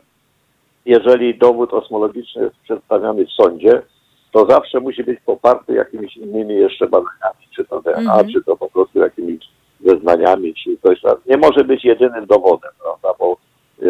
jeżeli 0.87 1.39
dowód 1.39 1.73
osmologiczny 1.75 2.43
jest 2.43 2.57
przedstawiany 2.57 3.27
w 3.27 3.31
sądzie, 3.31 3.83
to 4.33 4.47
zawsze 4.47 4.81
musi 4.81 5.05
być 5.05 5.21
poparty 5.21 5.73
jakimiś 5.75 6.17
innymi 6.17 6.55
jeszcze 6.55 6.87
badaniami, 6.89 7.47
czy 7.57 7.65
to 7.65 7.83
DNA, 7.83 7.99
Mhm. 7.99 8.33
czy 8.33 8.45
to 8.45 8.57
po 8.57 8.71
prostu 8.71 8.99
jakimiś 8.99 9.45
zeznaniami, 9.87 10.55
czy 10.55 10.77
coś 10.83 11.01
tam. 11.01 11.17
Nie 11.27 11.37
może 11.37 11.65
być 11.65 11.85
jedynym 11.85 12.27
dowodem, 12.27 12.71
prawda, 12.83 13.09
bo 13.19 13.37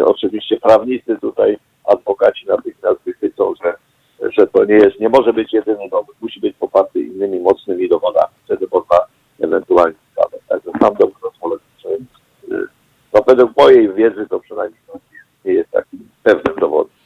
oczywiście 0.05 0.57
prawnicy 0.57 1.17
tutaj, 1.21 1.57
adwokaci 1.85 2.47
natychmiast 2.47 2.99
wychwycą, 3.05 3.53
że, 3.63 3.73
że 4.37 4.47
to 4.47 4.65
nie 4.65 4.75
jest, 4.75 4.99
nie 4.99 5.09
może 5.09 5.33
być 5.33 5.53
jedyny 5.53 5.89
dowód, 5.89 6.15
musi 6.21 6.39
być 6.39 6.55
poparty 6.57 6.99
innymi 6.99 7.39
mocnymi 7.39 7.89
dowodami, 7.89 8.33
wtedy 8.45 8.67
można 8.71 8.97
ewentualnie 9.39 9.95
skazać. 10.11 10.41
Także 10.49 10.71
sam 10.79 10.95
dowód 10.95 11.23
osmologiczny, 11.23 11.91
y, 12.51 12.67
no 13.13 13.21
według 13.27 13.57
mojej 13.57 13.93
wiedzy 13.93 14.27
to 14.29 14.39
przynajmniej 14.39 14.81
nie 15.45 15.53
jest 15.53 15.71
takim 15.71 16.09
pewnym 16.23 16.55
dowodem. 16.59 17.00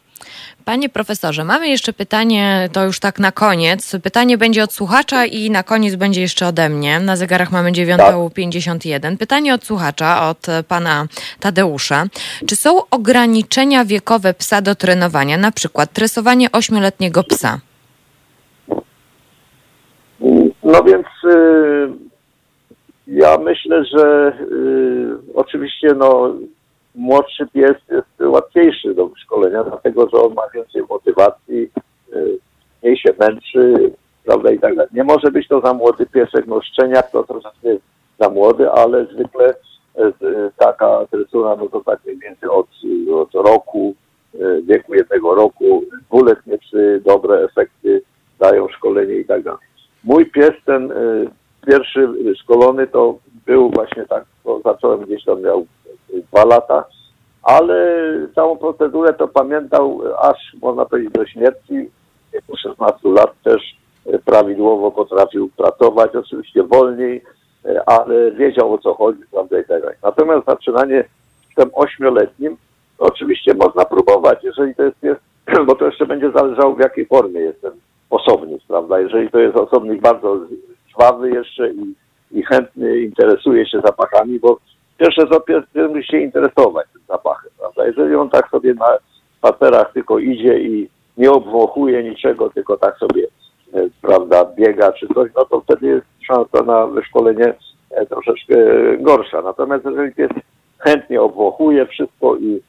Panie 0.65 0.89
profesorze, 0.89 1.43
mamy 1.43 1.67
jeszcze 1.67 1.93
pytanie, 1.93 2.69
to 2.73 2.85
już 2.85 2.99
tak 2.99 3.19
na 3.19 3.31
koniec. 3.31 3.95
Pytanie 4.03 4.37
będzie 4.37 4.63
od 4.63 4.73
słuchacza 4.73 5.25
i 5.25 5.51
na 5.51 5.63
koniec 5.63 5.95
będzie 5.95 6.21
jeszcze 6.21 6.47
ode 6.47 6.69
mnie. 6.69 6.99
Na 6.99 7.15
zegarach 7.15 7.51
mamy 7.51 7.71
9.51. 7.71 9.17
Pytanie 9.17 9.53
od 9.53 9.65
słuchacza, 9.65 10.29
od 10.29 10.47
pana 10.67 11.05
Tadeusza. 11.39 12.05
Czy 12.47 12.55
są 12.55 12.89
ograniczenia 12.91 13.85
wiekowe 13.85 14.33
psa 14.33 14.61
do 14.61 14.75
trenowania, 14.75 15.37
na 15.37 15.51
przykład 15.51 15.93
tresowanie 15.93 16.51
ośmioletniego 16.51 17.23
psa? 17.23 17.59
No 20.63 20.83
więc 20.83 21.07
y, 21.23 21.87
ja 23.07 23.37
myślę, 23.37 23.85
że 23.85 24.33
y, 24.41 25.33
oczywiście 25.35 25.87
no, 25.97 26.35
młodszy 26.95 27.47
pies 27.47 27.75
jest 27.89 28.19
łatwiejszy 28.19 28.93
do 28.93 29.09
szkolenia, 29.15 29.63
dlatego 29.63 30.09
że 30.09 30.21
on 30.21 30.33
ma 30.33 30.49
więcej 30.53 30.83
motywacji, 30.89 31.69
y, 32.13 32.37
mniej 32.83 32.97
się 32.97 33.13
męczy, 33.19 33.91
prawda 34.25 34.51
i 34.51 34.59
tak 34.59 34.75
dalej. 34.75 34.91
Nie 34.93 35.03
może 35.03 35.31
być 35.31 35.47
to 35.47 35.61
za 35.61 35.73
młody 35.73 36.05
piesek, 36.05 36.47
no 36.47 36.61
szczeniak 36.61 37.11
to 37.11 37.23
troszeczkę 37.23 37.69
za 38.19 38.29
młody, 38.29 38.71
ale 38.71 39.05
zwykle 39.05 39.49
y, 39.49 40.13
taka 40.57 41.05
tresura, 41.11 41.55
no 41.55 41.69
to 41.69 41.81
tak 41.81 41.99
mniej 42.05 42.17
więcej 42.17 42.49
od, 42.49 42.67
od 43.13 43.33
roku, 43.33 43.95
y, 44.35 44.61
wieku 44.61 44.93
jednego 44.93 45.35
roku, 45.35 45.83
dwuletnie 46.09 46.57
psy, 46.57 47.01
dobre 47.05 47.43
efekty 47.43 48.01
dają 48.39 48.67
szkolenie 48.67 49.15
i 49.15 49.25
tak 49.25 49.43
dalej. 49.43 49.59
Mój 50.03 50.25
pies 50.25 50.51
ten 50.65 50.93
pierwszy 51.67 52.09
szkolony 52.41 52.87
to 52.87 53.17
był 53.45 53.69
właśnie 53.69 54.05
tak, 54.05 54.25
zacząłem 54.65 55.01
gdzieś 55.01 55.23
tam 55.23 55.41
miał 55.41 55.65
dwa 56.13 56.45
lata, 56.45 56.85
ale 57.43 57.77
całą 58.35 58.57
procedurę 58.57 59.13
to 59.13 59.27
pamiętał 59.27 60.01
aż 60.21 60.37
można 60.61 60.85
powiedzieć 60.85 61.13
do 61.13 61.25
śmierci. 61.25 61.89
Wieku 62.33 62.57
16 62.57 63.09
lat 63.09 63.41
też 63.43 63.77
y, 64.07 64.19
prawidłowo 64.19 64.91
potrafił 64.91 65.49
pracować, 65.57 66.15
oczywiście 66.15 66.63
wolniej, 66.63 67.23
y, 67.65 67.85
ale 67.85 68.31
wiedział 68.31 68.73
o 68.73 68.77
co 68.77 68.93
chodzi, 68.93 69.21
prawda 69.31 69.59
i 69.59 69.65
tak 69.65 69.81
dalej. 69.81 69.95
Natomiast 70.03 70.45
zaczynanie 70.45 71.03
tym 71.55 71.69
ośmioletnim, 71.73 72.57
oczywiście 72.97 73.53
można 73.53 73.85
próbować, 73.85 74.43
jeżeli 74.43 74.75
to 74.75 74.83
jest 74.83 74.99
pies, 74.99 75.17
bo 75.67 75.75
to 75.75 75.85
jeszcze 75.85 76.05
będzie 76.05 76.31
zależało 76.31 76.75
w 76.75 76.79
jakiej 76.79 77.05
formie 77.05 77.39
jest 77.39 77.61
ten 77.61 77.71
osobnik, 78.09 78.61
prawda? 78.67 78.99
Jeżeli 78.99 79.29
to 79.29 79.39
jest 79.39 79.55
osobnik 79.55 80.01
bardzo 80.01 80.39
żwawy 80.89 81.31
jeszcze 81.31 81.69
i, 81.71 81.95
i 82.31 82.43
chętny 82.43 82.99
interesuje 82.99 83.65
się 83.65 83.81
zapachami, 83.81 84.39
bo 84.39 84.59
pierwsze 84.97 85.27
co 85.27 85.39
pierwszy 85.39 86.03
się 86.03 86.17
interesować 86.17 86.87
tym 86.93 87.01
zapachem, 87.07 87.51
prawda? 87.59 87.87
Jeżeli 87.87 88.15
on 88.15 88.29
tak 88.29 88.49
sobie 88.49 88.73
na 88.73 88.97
spacerach 89.37 89.93
tylko 89.93 90.19
idzie 90.19 90.59
i 90.59 90.89
nie 91.17 91.31
obwąchuje 91.31 92.03
niczego, 92.03 92.49
tylko 92.49 92.77
tak 92.77 92.97
sobie, 92.97 93.27
e, 93.73 93.87
prawda, 94.01 94.45
biega 94.45 94.91
czy 94.91 95.07
coś, 95.07 95.31
no 95.35 95.45
to 95.45 95.61
wtedy 95.61 95.87
jest 95.87 96.05
szansa 96.27 96.63
na 96.65 96.87
wyszkolenie 96.87 97.53
e, 97.91 98.05
troszeczkę 98.05 98.55
gorsza. 98.99 99.41
Natomiast 99.41 99.85
jeżeli 99.85 100.11
pies 100.11 100.29
chętnie 100.79 101.21
obwąchuje 101.21 101.85
wszystko 101.85 102.35
i 102.35 102.61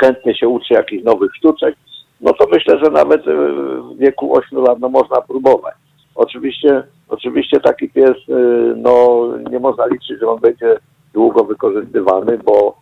chętnie 0.00 0.34
się 0.34 0.48
uczy 0.48 0.74
jakichś 0.74 1.04
nowych 1.04 1.34
sztuczek, 1.36 1.74
no 2.20 2.32
to 2.32 2.46
myślę, 2.52 2.78
że 2.78 2.90
nawet 2.90 3.28
e, 3.28 3.34
w 3.80 3.98
wieku 3.98 4.36
8 4.36 4.58
lat 4.58 4.80
no, 4.80 4.88
można 4.88 5.20
próbować. 5.20 5.74
Oczywiście, 6.14 6.82
oczywiście 7.08 7.60
taki 7.60 7.88
pies, 7.88 8.16
e, 8.28 8.34
no 8.76 9.26
nie 9.50 9.58
można 9.58 9.86
liczyć, 9.86 10.20
że 10.20 10.28
on 10.28 10.40
będzie 10.40 10.76
długo 11.14 11.44
wykorzystywany, 11.44 12.38
bo, 12.38 12.76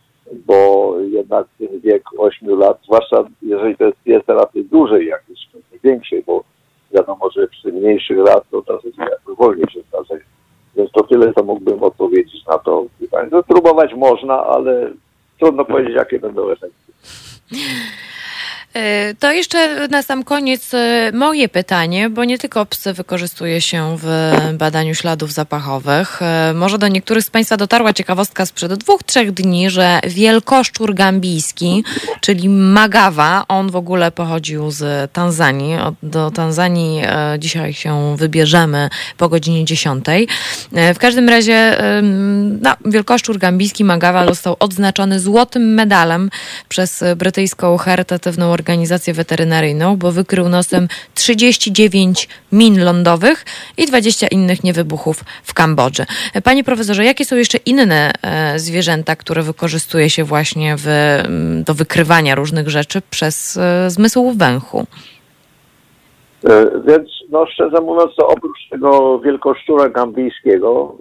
bo 0.47 0.95
jednak 1.01 1.47
ten 1.59 1.81
wiek 1.81 2.03
8 2.19 2.59
lat, 2.59 2.79
zwłaszcza 2.85 3.25
jeżeli 3.43 3.77
to 3.77 3.85
jest 3.85 3.99
pies 4.05 4.23
raczej 4.27 4.65
dłużej 4.65 5.07
jakiejś, 5.07 5.49
większej, 5.85 6.23
bo 6.27 6.45
wiadomo, 6.95 7.31
że 7.31 7.49
przy 7.49 7.73
mniejszych 7.73 8.19
lat 8.19 8.45
to 8.51 8.63
troszeczkę 8.63 9.03
jakby 9.11 9.35
wolniej 9.35 9.67
się 9.71 9.81
starzeje. 9.89 10.25
Więc 10.77 10.91
to 10.93 11.03
tyle, 11.03 11.33
co 11.33 11.45
mógłbym 11.45 11.83
odpowiedzieć 11.83 12.47
na 12.47 12.59
to. 12.59 12.87
No, 13.31 13.43
próbować 13.43 13.95
można, 13.95 14.45
ale 14.45 14.93
trudno 15.39 15.65
powiedzieć, 15.65 15.95
jakie 15.97 16.19
będą 16.19 16.51
efekty. 16.51 16.93
E, 18.75 19.15
to 19.15 19.33
jeszcze 19.33 19.89
na 19.89 20.03
sam 20.03 20.25
koniec 20.25 20.75
e, 20.75 21.11
moje 21.15 21.49
pytanie, 21.49 22.11
bo 22.11 22.25
nie 22.25 22.39
tylko 22.39 22.67
psy 22.67 22.93
wykorzystuje 22.93 23.61
się 23.61 23.97
w 24.03 24.33
badaniu 24.55 24.95
śladów 24.95 25.33
zapachowych. 25.33 26.23
E, 26.23 26.53
może 26.55 26.79
do 26.79 26.89
niektórych 26.89 27.25
z 27.25 27.31
Państwa 27.31 27.57
dotarła 27.57 27.93
ciekawostka 27.93 28.47
sprzed 28.47 28.75
dwóch, 28.75 29.03
trzech 29.03 29.33
dni, 29.33 29.71
że 29.71 30.01
wielkoszczur 30.07 30.95
gambijski, 30.95 31.85
czyli 32.21 32.49
magawa, 32.49 33.45
on 33.49 33.71
w 33.71 33.77
ogóle 33.77 34.11
pochodził 34.11 34.71
z 34.71 35.13
Tanzanii. 35.13 35.77
Do 36.03 36.31
Tanzanii 36.31 37.03
dzisiaj 37.39 37.75
się 37.75 38.17
wybierzemy 38.17 38.89
po 39.17 39.29
godzinie 39.29 39.65
10. 39.65 40.05
W 40.95 40.99
każdym 40.99 41.29
razie 41.29 41.79
no, 42.61 42.77
wielkoszczur 42.85 43.39
gambijski 43.39 43.85
magawa 43.85 44.27
został 44.27 44.57
odznaczony 44.59 45.21
złotym 45.21 45.75
medalem 45.75 46.31
przez 46.69 47.05
brytyjską 47.17 47.77
charytatywną 47.77 48.47
organizację 48.47 48.62
organizację 48.63 49.15
weterynaryjną, 49.15 49.97
bo 49.97 50.13
wykrył 50.13 50.49
nosem 50.49 50.89
39 51.15 52.29
min 52.53 52.85
lądowych 52.85 53.45
i 53.79 53.87
20 53.87 54.27
innych 54.27 54.65
niewybuchów 54.65 55.25
w 55.43 55.55
Kambodży. 55.55 56.05
Panie 56.45 56.65
profesorze, 56.65 57.05
jakie 57.05 57.25
są 57.25 57.37
jeszcze 57.37 57.59
inne 57.67 58.11
e, 58.23 58.59
zwierzęta, 58.59 59.17
które 59.17 59.43
wykorzystuje 59.43 60.11
się 60.11 60.25
właśnie 60.25 60.75
w, 60.79 60.87
do 61.67 61.75
wykrywania 61.75 62.35
różnych 62.35 62.69
rzeczy 62.69 63.03
przez 63.11 63.57
e, 63.57 63.91
zmysł 63.91 64.33
węchu? 64.37 64.87
E, 66.45 66.67
więc, 66.87 67.09
no 67.31 67.47
szczerze 67.47 67.81
mówiąc, 67.81 68.11
to 68.17 68.29
oprócz 68.29 68.69
tego 68.71 69.19
wielkoszczura 69.19 69.89
gambijskiego, 69.89 70.97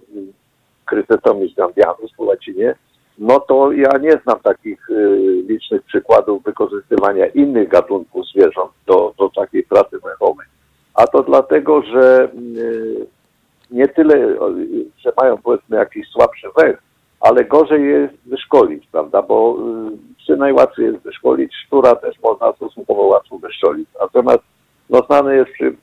Krytetomis 0.86 1.54
gambianus 1.56 2.12
po 2.18 2.24
łacinie, 2.24 2.76
no 3.22 3.40
to 3.40 3.72
ja 3.72 3.98
nie 3.98 4.12
znam 4.24 4.40
takich 4.44 4.90
y, 4.90 5.44
licznych 5.48 5.82
przykładów 5.82 6.44
wykorzystywania 6.44 7.26
innych 7.26 7.70
gatunków 7.70 8.26
zwierząt 8.28 8.72
do, 8.88 9.14
do 9.18 9.30
takiej 9.30 9.64
pracy 9.64 10.00
węchowej. 10.00 10.48
A 10.94 11.08
to 11.08 11.24
dlatego, 11.24 11.82
że 11.82 12.30
y, 12.58 13.06
nie 13.72 13.88
tyle, 13.88 14.36
że 14.98 15.14
mają 15.18 15.38
powiedzmy 15.38 15.78
jakiś 15.78 16.10
słabszy 16.10 16.48
węch, 16.58 16.84
ale 17.20 17.46
gorzej 17.46 17.90
jest 17.90 18.14
wyszkolić, 18.26 18.88
prawda, 18.92 19.22
bo 19.22 19.58
y, 19.94 19.98
psy 20.18 20.38
najłatwiej 20.38 20.86
jest 20.86 21.04
wyszkolić, 21.04 21.56
szczura 21.66 21.96
też 21.96 22.16
można 22.24 22.54
stosunkowo 22.54 23.02
łatwo 23.02 23.38
wyszkolić. 23.38 23.90
Natomiast 24.02 24.44
no, 24.90 25.02
znany 25.08 25.36
jest 25.36 25.52
przy, 25.52 25.76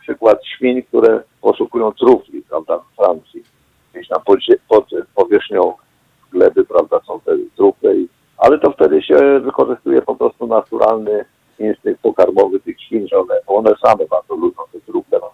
przykład 0.00 0.46
świń, 0.46 0.82
które 0.82 1.22
poszukują 1.40 1.92
trufli, 1.92 2.42
prawda, 2.42 2.78
w 2.78 2.96
Francji, 2.96 3.42
gdzieś 3.92 4.08
na 4.10 4.20
pod, 4.20 4.38
pod 4.68 4.84
powierzchnią 5.14 5.74
gleby, 6.36 6.64
prawda, 6.64 7.00
są 7.06 7.20
te 7.20 7.32
trupy, 7.56 7.96
i, 7.96 8.08
ale 8.38 8.58
to 8.58 8.70
wtedy 8.70 9.02
się 9.02 9.40
wykorzystuje 9.40 10.02
po 10.02 10.16
prostu 10.16 10.46
naturalny 10.86 11.24
instynkt 11.58 12.02
pokarmowy 12.02 12.60
tych 12.60 12.80
świn, 12.80 13.08
że 13.08 13.18
one, 13.18 13.34
one 13.46 13.74
same 13.84 14.06
bardzo 14.10 14.34
lubią 14.34 14.62
te 14.72 14.80
trupy. 14.80 15.16
No, 15.20 15.30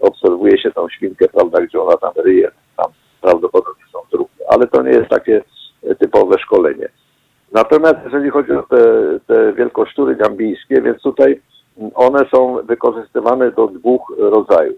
obserwuje 0.00 0.58
się 0.58 0.70
tą 0.70 0.88
świnkę, 0.88 1.28
prawda, 1.28 1.60
gdzie 1.60 1.80
ona 1.80 1.96
tam 1.96 2.12
ryje, 2.16 2.50
tam 2.76 2.86
prawdopodobnie 3.20 3.84
są 3.92 3.98
trupy, 4.10 4.48
ale 4.48 4.66
to 4.66 4.82
nie 4.82 4.90
jest 4.90 5.08
takie 5.08 5.42
typowe 5.98 6.38
szkolenie. 6.38 6.88
Natomiast 7.52 7.96
jeżeli 8.04 8.30
chodzi 8.30 8.52
o 8.52 8.62
te, 8.62 8.76
te 9.26 9.52
wielkoszczury 9.52 10.16
gambijskie, 10.16 10.82
więc 10.82 11.02
tutaj 11.02 11.40
one 11.94 12.26
są 12.34 12.56
wykorzystywane 12.64 13.50
do 13.50 13.66
dwóch 13.66 14.12
rodzajów. 14.18 14.76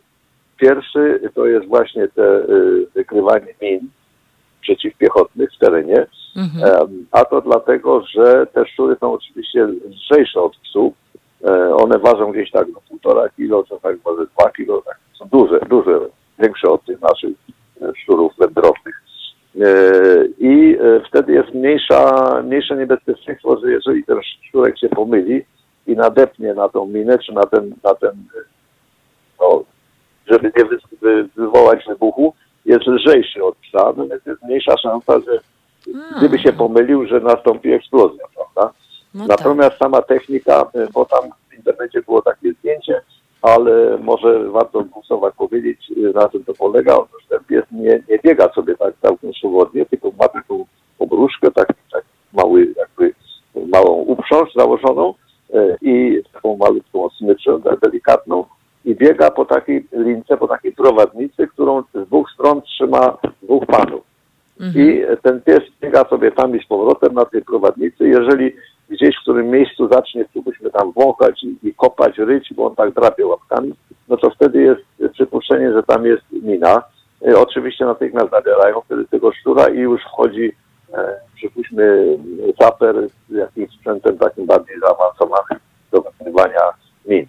Pierwszy 0.56 1.30
to 1.34 1.46
jest 1.46 1.66
właśnie 1.66 2.08
te 2.08 2.22
y, 2.22 2.86
wykrywanie 2.94 3.54
min, 3.62 3.80
przeciwpiechotnych 4.60 5.50
w 5.54 5.58
terenie. 5.58 6.06
Mhm. 6.36 7.06
A 7.10 7.24
to 7.24 7.40
dlatego, 7.40 8.00
że 8.00 8.46
te 8.46 8.66
szczury 8.66 8.96
są 9.00 9.12
oczywiście 9.12 9.64
lżejsze 9.64 10.40
od 10.40 10.56
psów. 10.56 10.94
E, 11.44 11.76
one 11.76 11.98
ważą 11.98 12.32
gdzieś 12.32 12.50
tak 12.50 12.72
do 12.72 12.80
półtora 12.88 13.28
kilo, 13.28 13.64
co 13.64 13.80
tak 13.80 13.96
może 14.04 14.26
dwa 14.26 14.50
kilo, 14.50 14.82
tak 14.82 14.98
są 15.18 15.28
duże, 15.28 15.60
duże, 15.68 16.00
większe 16.38 16.68
od 16.68 16.84
tych 16.84 17.00
naszych 17.00 17.36
e, 17.82 17.92
szczurów 17.96 18.32
wędrownych. 18.38 19.02
E, 19.60 19.68
I 20.38 20.78
wtedy 21.08 21.32
jest 21.32 21.54
mniejsza, 21.54 22.42
mniejsze 22.44 22.76
niebezpieczeństwo, 22.76 23.58
że 23.60 23.70
jeżeli 23.70 24.04
ten 24.04 24.18
szczurek 24.22 24.78
się 24.78 24.88
pomyli 24.88 25.44
i 25.86 25.96
nadepnie 25.96 26.54
na 26.54 26.68
tą 26.68 26.86
minę, 26.86 27.18
czy 27.18 27.32
na 27.32 27.42
ten, 27.42 27.74
na 27.84 27.94
ten 27.94 28.12
no, 29.40 29.64
żeby 30.30 30.52
nie 30.56 30.64
wywołać 31.36 31.84
wybuchu, 31.88 32.34
jest 32.64 32.86
lżejszy 32.86 33.44
od 33.44 33.56
psa, 33.56 33.92
więc 33.92 34.26
jest 34.26 34.42
mniejsza 34.42 34.76
szansa, 34.76 35.20
że 35.20 35.40
gdyby 36.18 36.38
się 36.38 36.52
pomylił, 36.52 37.06
że 37.06 37.20
nastąpi 37.20 37.72
eksplozja, 37.72 38.24
prawda? 38.34 38.74
No 39.14 39.26
tak. 39.26 39.38
Natomiast 39.38 39.70
tak. 39.70 39.78
sama 39.78 40.02
technika, 40.02 40.70
y, 40.76 40.88
bo 40.92 41.04
tam 41.04 41.20
w 41.50 41.56
internecie 41.56 42.02
było 42.02 42.22
takie 42.22 42.52
zdjęcie, 42.52 43.00
ale 43.42 43.98
może 43.98 44.50
warto 44.50 44.82
w 44.82 45.06
słowach 45.06 45.34
powiedzieć, 45.34 45.92
y, 45.96 46.12
na 46.14 46.28
czym 46.28 46.44
to 46.44 46.54
polega. 46.54 46.96
Otóż 46.96 47.26
ten 47.28 47.38
pies 47.44 47.64
nie, 47.72 48.02
nie 48.08 48.18
biega 48.24 48.48
sobie 48.48 48.76
tak 48.76 48.94
całkiem 49.02 49.34
swobodnie, 49.34 49.86
tylko 49.86 50.10
ma 50.18 50.28
taką 50.28 50.64
obruszkę, 50.98 51.50
tak, 51.50 51.68
tak 51.92 52.04
mały, 52.32 52.74
jakby 52.76 53.14
małą 53.72 53.92
uprząż 53.92 54.54
założoną 54.54 55.14
y, 55.54 55.76
i 55.82 56.22
taką 56.32 56.56
malutką 56.56 57.08
smyczę 57.10 57.58
delikatną 57.82 58.44
i 58.84 58.94
biega 58.94 59.30
po 59.30 59.44
takiej 59.44 59.86
lince, 59.92 60.36
po 60.36 60.48
takiej 60.48 60.72
prowadnicy, 60.72 61.46
którą 61.46 61.82
z 61.94 62.06
dwóch 62.06 62.30
stron 62.30 62.62
trzyma 62.62 63.16
dwóch 63.42 63.66
panów. 63.66 64.05
Mhm. 64.60 64.84
I 64.84 65.04
ten 65.22 65.40
pies 65.40 65.60
biega 65.80 66.04
sobie 66.04 66.32
tam 66.32 66.56
i 66.56 66.62
z 66.62 66.66
powrotem 66.66 67.14
na 67.14 67.24
tej 67.24 67.42
prowadnicy. 67.42 68.08
Jeżeli 68.08 68.52
gdzieś 68.90 69.16
w 69.16 69.22
którym 69.22 69.50
miejscu 69.50 69.88
zacznie, 69.92 70.24
spróbujmy 70.24 70.70
tam 70.70 70.92
wąchać 70.92 71.44
i, 71.44 71.56
i, 71.62 71.74
kopać, 71.74 72.18
ryć, 72.18 72.54
bo 72.54 72.66
on 72.66 72.74
tak 72.74 72.94
drapie 72.94 73.26
łapkami, 73.26 73.74
no 74.08 74.16
to 74.16 74.30
wtedy 74.30 74.62
jest 74.62 75.12
przypuszczenie, 75.12 75.72
że 75.72 75.82
tam 75.82 76.06
jest 76.06 76.22
mina. 76.32 76.82
E, 77.28 77.38
oczywiście 77.38 77.84
natychmiast 77.84 78.30
zabierają 78.30 78.80
wtedy 78.80 79.04
tego 79.04 79.32
szczura 79.32 79.68
i 79.68 79.78
już 79.78 80.02
wchodzi, 80.02 80.52
e, 80.94 81.14
przypuśćmy, 81.34 82.18
saper 82.62 83.08
z 83.28 83.34
jakimś 83.34 83.70
sprzętem 83.70 84.18
takim 84.18 84.46
bardziej 84.46 84.76
zaawansowanym 84.80 85.58
do 85.92 86.00
wykonywania 86.00 86.60
min. 87.06 87.26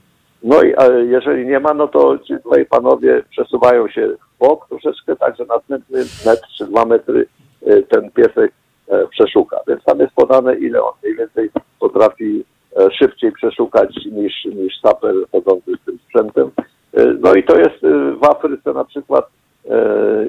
No 0.47 0.63
i 0.63 0.73
jeżeli 1.09 1.45
nie 1.45 1.59
ma, 1.59 1.73
no 1.73 1.87
to 1.87 2.17
ci 2.17 2.33
tutaj 2.43 2.65
panowie 2.65 3.23
przesuwają 3.29 3.87
się 3.87 4.07
w 4.07 4.39
bok 4.39 4.67
troszeczkę, 4.69 5.15
tak 5.15 5.37
że 5.37 5.45
następny 5.45 5.99
metr 6.25 6.47
czy 6.57 6.65
dwa 6.65 6.85
metry 6.85 7.25
e, 7.65 7.81
ten 7.81 8.11
piesek 8.11 8.51
e, 8.87 9.07
przeszuka. 9.07 9.59
Więc 9.67 9.83
tam 9.83 9.99
jest 9.99 10.13
podane, 10.13 10.55
ile 10.55 10.83
on 10.83 10.93
mniej 11.03 11.15
więcej 11.15 11.49
potrafi 11.79 12.45
e, 12.77 12.91
szybciej 12.91 13.31
przeszukać 13.31 14.05
niż, 14.05 14.45
niż 14.45 14.79
saper 14.81 15.15
chodzący 15.31 15.71
z 15.81 15.85
tym 15.85 15.99
sprzętem. 16.05 16.51
No 17.19 17.33
i 17.33 17.43
to 17.43 17.57
jest 17.57 17.81
w 18.21 18.23
Afryce 18.23 18.73
na 18.73 18.85
przykład 18.85 19.29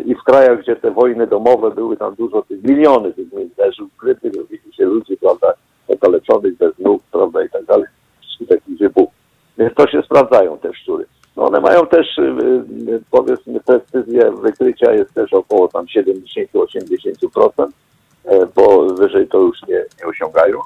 i 0.04 0.14
w 0.14 0.22
krajach, 0.22 0.62
gdzie 0.62 0.76
te 0.76 0.90
wojny 0.90 1.26
domowe 1.26 1.70
były 1.70 1.96
tam 1.96 2.14
dużo 2.14 2.42
tych 2.42 2.64
miliony 2.64 3.12
tych 3.12 3.26
leży 3.58 3.84
ukrytych, 3.84 4.32
widzicie 4.50 4.84
ludzi, 4.84 5.16
prawda, 5.16 5.52
okaleczonych 5.88 6.56
bez 6.56 6.78
nóg, 6.78 7.02
prawda, 7.12 7.44
i 7.44 7.50
tak 7.50 7.64
dalej, 7.64 7.86
wskutek 8.20 8.60
wybuchów. 8.78 9.08
Więc 9.08 9.47
to 9.76 9.86
się 9.86 10.02
sprawdzają 10.02 10.58
te 10.58 10.74
szczury. 10.74 11.06
No 11.36 11.44
one 11.44 11.60
mają 11.60 11.86
też, 11.86 12.18
y, 12.18 12.22
y, 12.22 13.02
powiedzmy, 13.10 13.60
precyzję 13.60 14.32
wykrycia 14.42 14.92
jest 14.92 15.14
też 15.14 15.32
około 15.32 15.68
tam 15.68 15.86
70-80%, 15.86 17.68
e, 18.24 18.46
bo 18.46 18.86
wyżej 18.86 19.28
to 19.28 19.38
już 19.38 19.62
nie, 19.62 19.84
nie 20.00 20.06
osiągają. 20.06 20.58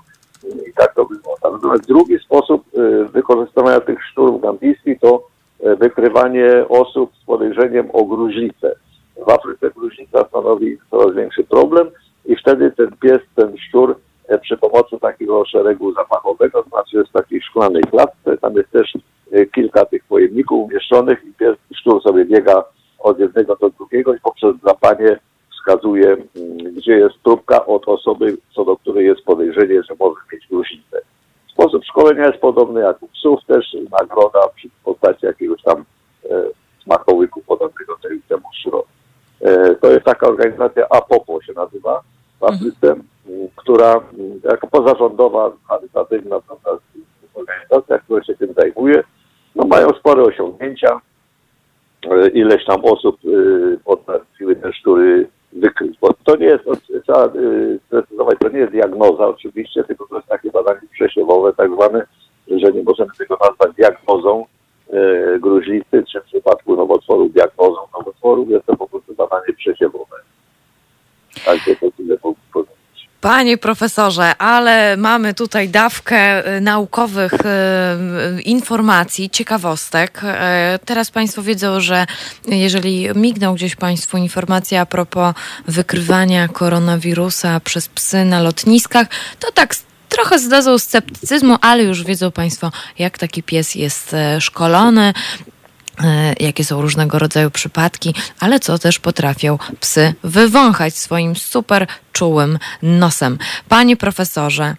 I 0.69 0.73
tak 0.73 0.95
to 0.95 1.05
wygląda. 1.05 1.51
Natomiast 1.51 1.87
drugi 1.87 2.19
sposób 2.19 2.65
y, 2.75 3.05
wykorzystywania 3.05 3.81
tych 3.81 4.05
szczurów 4.05 4.43
gambijskich 4.43 5.01
to 5.01 5.29
e, 5.61 5.77
wykrywanie 5.77 6.65
osób 6.69 7.11
z 7.23 7.25
podejrzeniem 7.25 7.91
o 7.93 8.05
gruźlicę. 8.05 8.75
W 9.27 9.31
Afryce 9.31 9.71
gruźlica 9.71 10.25
stanowi 10.29 10.79
coraz 10.91 11.15
większy 11.15 11.45
problem 11.45 11.91
i 12.25 12.37
wtedy 12.37 12.71
ten 12.71 12.91
pies, 13.01 13.21
ten 13.35 13.59
szczur 13.59 13.97
przy 14.39 14.57
pomocy 14.57 14.99
takiego 15.01 15.45
szeregu 15.45 15.95
zapachowego, 15.95 16.63
to 16.63 16.69
znaczy 16.69 16.97
jest 16.97 17.13
takiej 17.13 17.43
szklanej 17.43 17.83
klatce, 17.83 18.39
tam 18.39 18.55
jest 18.55 18.71
też 18.71 18.93
e, 19.33 19.47
kilka 19.47 19.85
tych 19.85 20.05
pojemników 20.05 20.65
umieszczonych 20.65 21.23
i 21.71 21.75
szczur 21.75 22.03
sobie 22.03 22.25
biega 22.25 22.65
od 22.99 23.19
jednego 23.19 23.57
do 23.57 23.71
drugiego 23.71 24.15
i 24.15 24.21
poprzez 24.21 24.57
drapanie 24.57 25.19
wskazuje, 25.53 26.07
mm, 26.07 26.75
gdzie 26.77 26.93
jest 26.93 27.15
próbka 27.23 27.67
od 27.67 27.89
osoby, 27.89 28.37
co 28.55 28.65
do 28.65 28.77
której 28.77 29.07
jest 29.07 29.23
podejrzenie, 29.23 29.83
że 29.83 29.95
może 30.01 30.21
mieć 30.33 30.47
gruźlicę. 30.51 31.01
Sposób 31.53 31.85
szkolenia 31.85 32.27
jest 32.27 32.39
podobny 32.39 32.81
jak 32.81 33.03
u 33.03 33.09
psów, 33.09 33.41
też 33.47 33.77
nagroda 34.01 34.49
przy 34.55 34.69
postaci 34.85 35.27
jakiegoś 35.27 35.63
tam 35.63 35.85
e, 36.31 36.43
smakołyku 36.85 37.43
podobnego 37.47 37.97
temu 38.29 38.43
szczurowi. 38.55 38.89
E, 39.41 39.75
to 39.75 39.91
jest 39.91 40.05
taka 40.05 40.27
organizacja 40.29 40.89
APOPO 40.89 41.43
się 41.43 41.53
nazywa 41.53 42.03
w 42.41 42.45
Afryce, 42.45 42.91
m, 42.93 43.03
która 43.73 44.01
jako 44.45 44.67
pozarządowa, 44.67 45.53
charytatywna 45.69 46.41
organizacja, 47.35 47.99
która 47.99 48.25
się 48.25 48.35
tym 48.35 48.55
zajmuje, 48.57 49.03
no 49.55 49.67
mają 49.67 49.89
spore 49.89 50.23
osiągnięcia. 50.23 51.01
E, 52.11 52.29
Ileś 52.29 52.65
tam 52.65 52.85
osób 52.85 53.25
y, 53.25 53.79
potrafiły 53.85 54.57
te 54.57 54.73
szczury 54.73 55.29
wykryć. 55.53 55.99
Bo 56.01 56.09
to 56.25 56.37
nie 56.37 56.47
jest, 56.47 56.65
trzeba 57.03 57.27
y, 57.27 57.79
sprecyzować, 57.87 58.39
to 58.41 58.49
nie 58.49 58.59
jest 58.59 58.73
diagnoza 58.73 59.29
oczywiście, 59.29 59.85
tylko 59.85 60.07
to 60.07 60.17
jest 60.17 60.29
takie 60.29 60.51
badanie 60.51 60.81
przesiewowe 60.91 61.53
tak 61.53 61.71
zwane, 61.73 62.07
że 62.49 62.73
nie 62.73 62.83
możemy 62.83 63.11
tego 63.19 63.39
nazwać 63.49 63.77
diagnozą 63.77 64.47
e, 64.91 65.39
gruźlicy, 65.39 66.05
czy 66.13 66.21
w 66.21 66.25
przypadku 66.25 66.77
nowotworów 66.77 67.33
diagnozą 67.33 67.81
nowotworów, 67.99 68.51
jest 68.51 68.67
to 68.67 68.77
po 68.77 68.89
prostu 68.89 69.15
badanie 69.15 69.53
przesiewowe. 69.57 70.17
Takie 71.45 71.77
to 71.77 71.87
tyle 71.97 72.19
powiedzieć. 72.19 72.42
Panie 73.23 73.59
profesorze, 73.59 74.37
ale 74.37 74.97
mamy 74.97 75.35
tutaj 75.35 75.69
dawkę 75.69 76.47
y, 76.57 76.61
naukowych 76.61 77.33
y, 77.33 77.39
y, 78.39 78.43
informacji, 78.43 79.31
ciekawostek. 79.31 80.23
Teraz 80.85 81.11
Państwo 81.11 81.43
wiedzą, 81.43 81.81
że 81.81 82.07
jeżeli 82.47 83.09
mignął 83.15 83.55
gdzieś 83.55 83.77
Państwu 83.77 84.17
informacja 84.17 84.81
a 84.81 84.87
propos 84.87 85.35
wykrywania 85.69 86.49
koronawirusa 86.49 87.61
przez 87.61 87.89
psy 87.89 88.25
na 88.25 88.41
lotniskach, 88.41 89.07
to 89.41 89.53
tak 89.53 89.75
trochę 90.09 90.39
z 90.39 90.49
dozą 90.49 90.79
sceptycyzmu, 90.79 91.57
ale 91.61 91.83
już 91.83 92.05
wiedzą 92.05 92.31
Państwo, 92.31 92.73
jak 92.99 93.19
taki 93.19 93.43
pies 93.43 93.75
jest 93.75 94.17
szkolony 94.41 95.13
jakie 96.41 96.65
są 96.65 96.83
różnego 96.83 97.19
rodzaju 97.19 97.51
przypadki, 97.51 98.15
ale 98.41 98.61
co 98.61 98.79
też 98.79 98.99
potrafią 98.99 99.59
psy 99.81 100.15
wywąchać 100.25 100.95
swoim 100.95 101.37
super 101.37 101.87
czułym 102.13 102.59
nosem. 102.83 103.39
Panie 103.69 103.97
profesorze, 103.97 104.77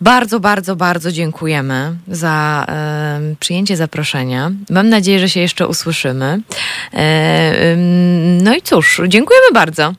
bardzo, 0.00 0.40
bardzo, 0.40 0.76
bardzo 0.76 1.12
dziękujemy 1.12 1.96
za 2.08 2.66
e, 2.68 3.20
przyjęcie 3.40 3.76
zaproszenia. 3.76 4.50
Mam 4.70 4.88
nadzieję, 4.88 5.18
że 5.18 5.28
się 5.28 5.40
jeszcze 5.40 5.68
usłyszymy. 5.68 6.40
E, 6.94 7.76
no 8.42 8.54
i 8.54 8.62
cóż, 8.62 9.00
dziękujemy 9.08 9.46
bardzo. 9.54 9.92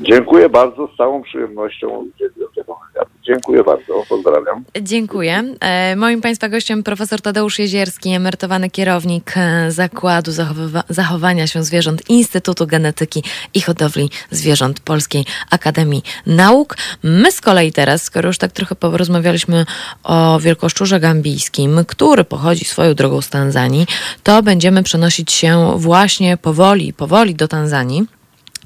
Dziękuję 0.00 0.48
bardzo, 0.48 0.88
z 0.94 0.96
całą 0.96 1.22
przyjemnością 1.22 1.88
udzieliłem 1.88 2.52
tego 2.54 2.76
wywiadu. 2.86 3.10
Dziękuję 3.30 3.64
bardzo, 3.64 4.02
pozdrawiam. 4.08 4.64
Dziękuję. 4.82 5.44
E, 5.60 5.96
Moim 5.96 6.20
Państwa 6.20 6.48
gościem 6.48 6.82
profesor 6.82 7.20
Tadeusz 7.20 7.58
Jezierski, 7.58 8.10
emerytowany 8.10 8.70
kierownik 8.70 9.32
e, 9.36 9.70
Zakładu 9.70 10.30
Zachowywa- 10.30 10.82
Zachowania 10.88 11.46
się 11.46 11.62
Zwierząt 11.62 12.10
Instytutu 12.10 12.66
Genetyki 12.66 13.22
i 13.54 13.60
Hodowli 13.60 14.10
Zwierząt 14.30 14.80
Polskiej 14.80 15.24
Akademii 15.50 16.02
Nauk. 16.26 16.76
My 17.02 17.32
z 17.32 17.40
kolei 17.40 17.72
teraz, 17.72 18.02
skoro 18.02 18.26
już 18.28 18.38
tak 18.38 18.52
trochę 18.52 18.74
porozmawialiśmy 18.74 19.66
o 20.02 20.38
wielkoszczurze 20.40 21.00
gambijskim, 21.00 21.84
który 21.86 22.24
pochodzi 22.24 22.64
swoją 22.64 22.94
drogą 22.94 23.20
z 23.20 23.28
Tanzanii, 23.28 23.86
to 24.22 24.42
będziemy 24.42 24.82
przenosić 24.82 25.32
się 25.32 25.72
właśnie 25.76 26.36
powoli, 26.36 26.92
powoli 26.92 27.34
do 27.34 27.48
Tanzanii 27.48 28.06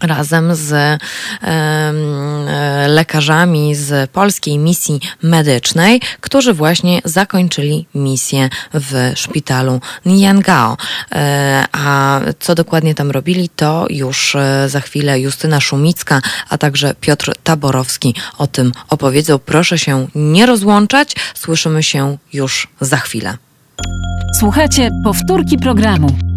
razem 0.07 0.55
z 0.55 0.73
e, 0.73 0.99
lekarzami 2.89 3.75
z 3.75 4.11
polskiej 4.11 4.59
misji 4.59 5.01
medycznej, 5.23 6.01
którzy 6.21 6.55
właśnie 6.55 7.01
zakończyli 7.05 7.87
misję 7.95 8.49
w 8.75 9.13
szpitalu 9.15 9.81
Niangao. 10.07 10.77
E, 11.13 11.65
A 11.73 12.21
co 12.41 12.55
dokładnie 12.55 12.95
tam 12.95 13.11
robili, 13.11 13.49
to 13.49 13.87
już 13.91 14.35
e, 14.35 14.69
za 14.69 14.81
chwilę 14.81 15.21
Justyna 15.21 15.61
Szumicka, 15.61 16.21
a 16.49 16.59
także 16.59 16.95
Piotr 17.01 17.33
Taborowski 17.45 18.15
o 18.39 18.47
tym 18.47 18.73
opowiedzą. 18.89 19.39
Proszę 19.39 19.79
się 19.79 20.07
nie 20.15 20.47
rozłączać, 20.47 21.17
słyszymy 21.35 21.83
się 21.83 22.17
już 22.33 22.69
za 22.81 22.97
chwilę. 22.97 23.37
Słuchajcie 24.39 24.91
powtórki 25.05 25.59
programu. 25.59 26.34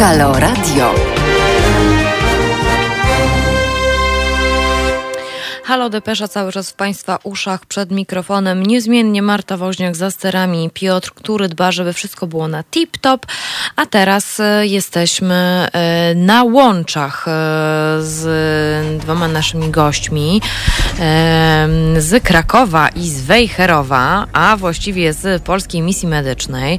Halo 0.00 0.32
Radio. 0.32 1.09
Halo 5.70 5.90
Depesza 5.90 6.28
cały 6.28 6.52
czas 6.52 6.70
w 6.70 6.74
Państwa 6.74 7.18
uszach 7.22 7.66
przed 7.66 7.90
mikrofonem. 7.90 8.66
Niezmiennie 8.66 9.22
Marta 9.22 9.56
Woźniak 9.56 9.96
za 9.96 10.10
sterami, 10.10 10.70
Piotr, 10.74 11.10
który 11.14 11.48
dba, 11.48 11.72
żeby 11.72 11.92
wszystko 11.92 12.26
było 12.26 12.48
na 12.48 12.62
tip-top. 12.62 13.18
A 13.76 13.86
teraz 13.86 14.40
e, 14.40 14.66
jesteśmy 14.66 15.34
e, 15.72 16.14
na 16.14 16.44
łączach 16.44 17.28
e, 17.28 17.30
z 18.00 19.00
dwoma 19.00 19.28
naszymi 19.28 19.70
gośćmi 19.70 20.40
z 21.98 22.22
Krakowa 22.24 22.88
i 22.88 23.08
z 23.08 23.22
Wejherowa, 23.22 24.26
a 24.32 24.56
właściwie 24.56 25.12
z 25.12 25.42
Polskiej 25.42 25.82
Misji 25.82 26.08
Medycznej. 26.08 26.78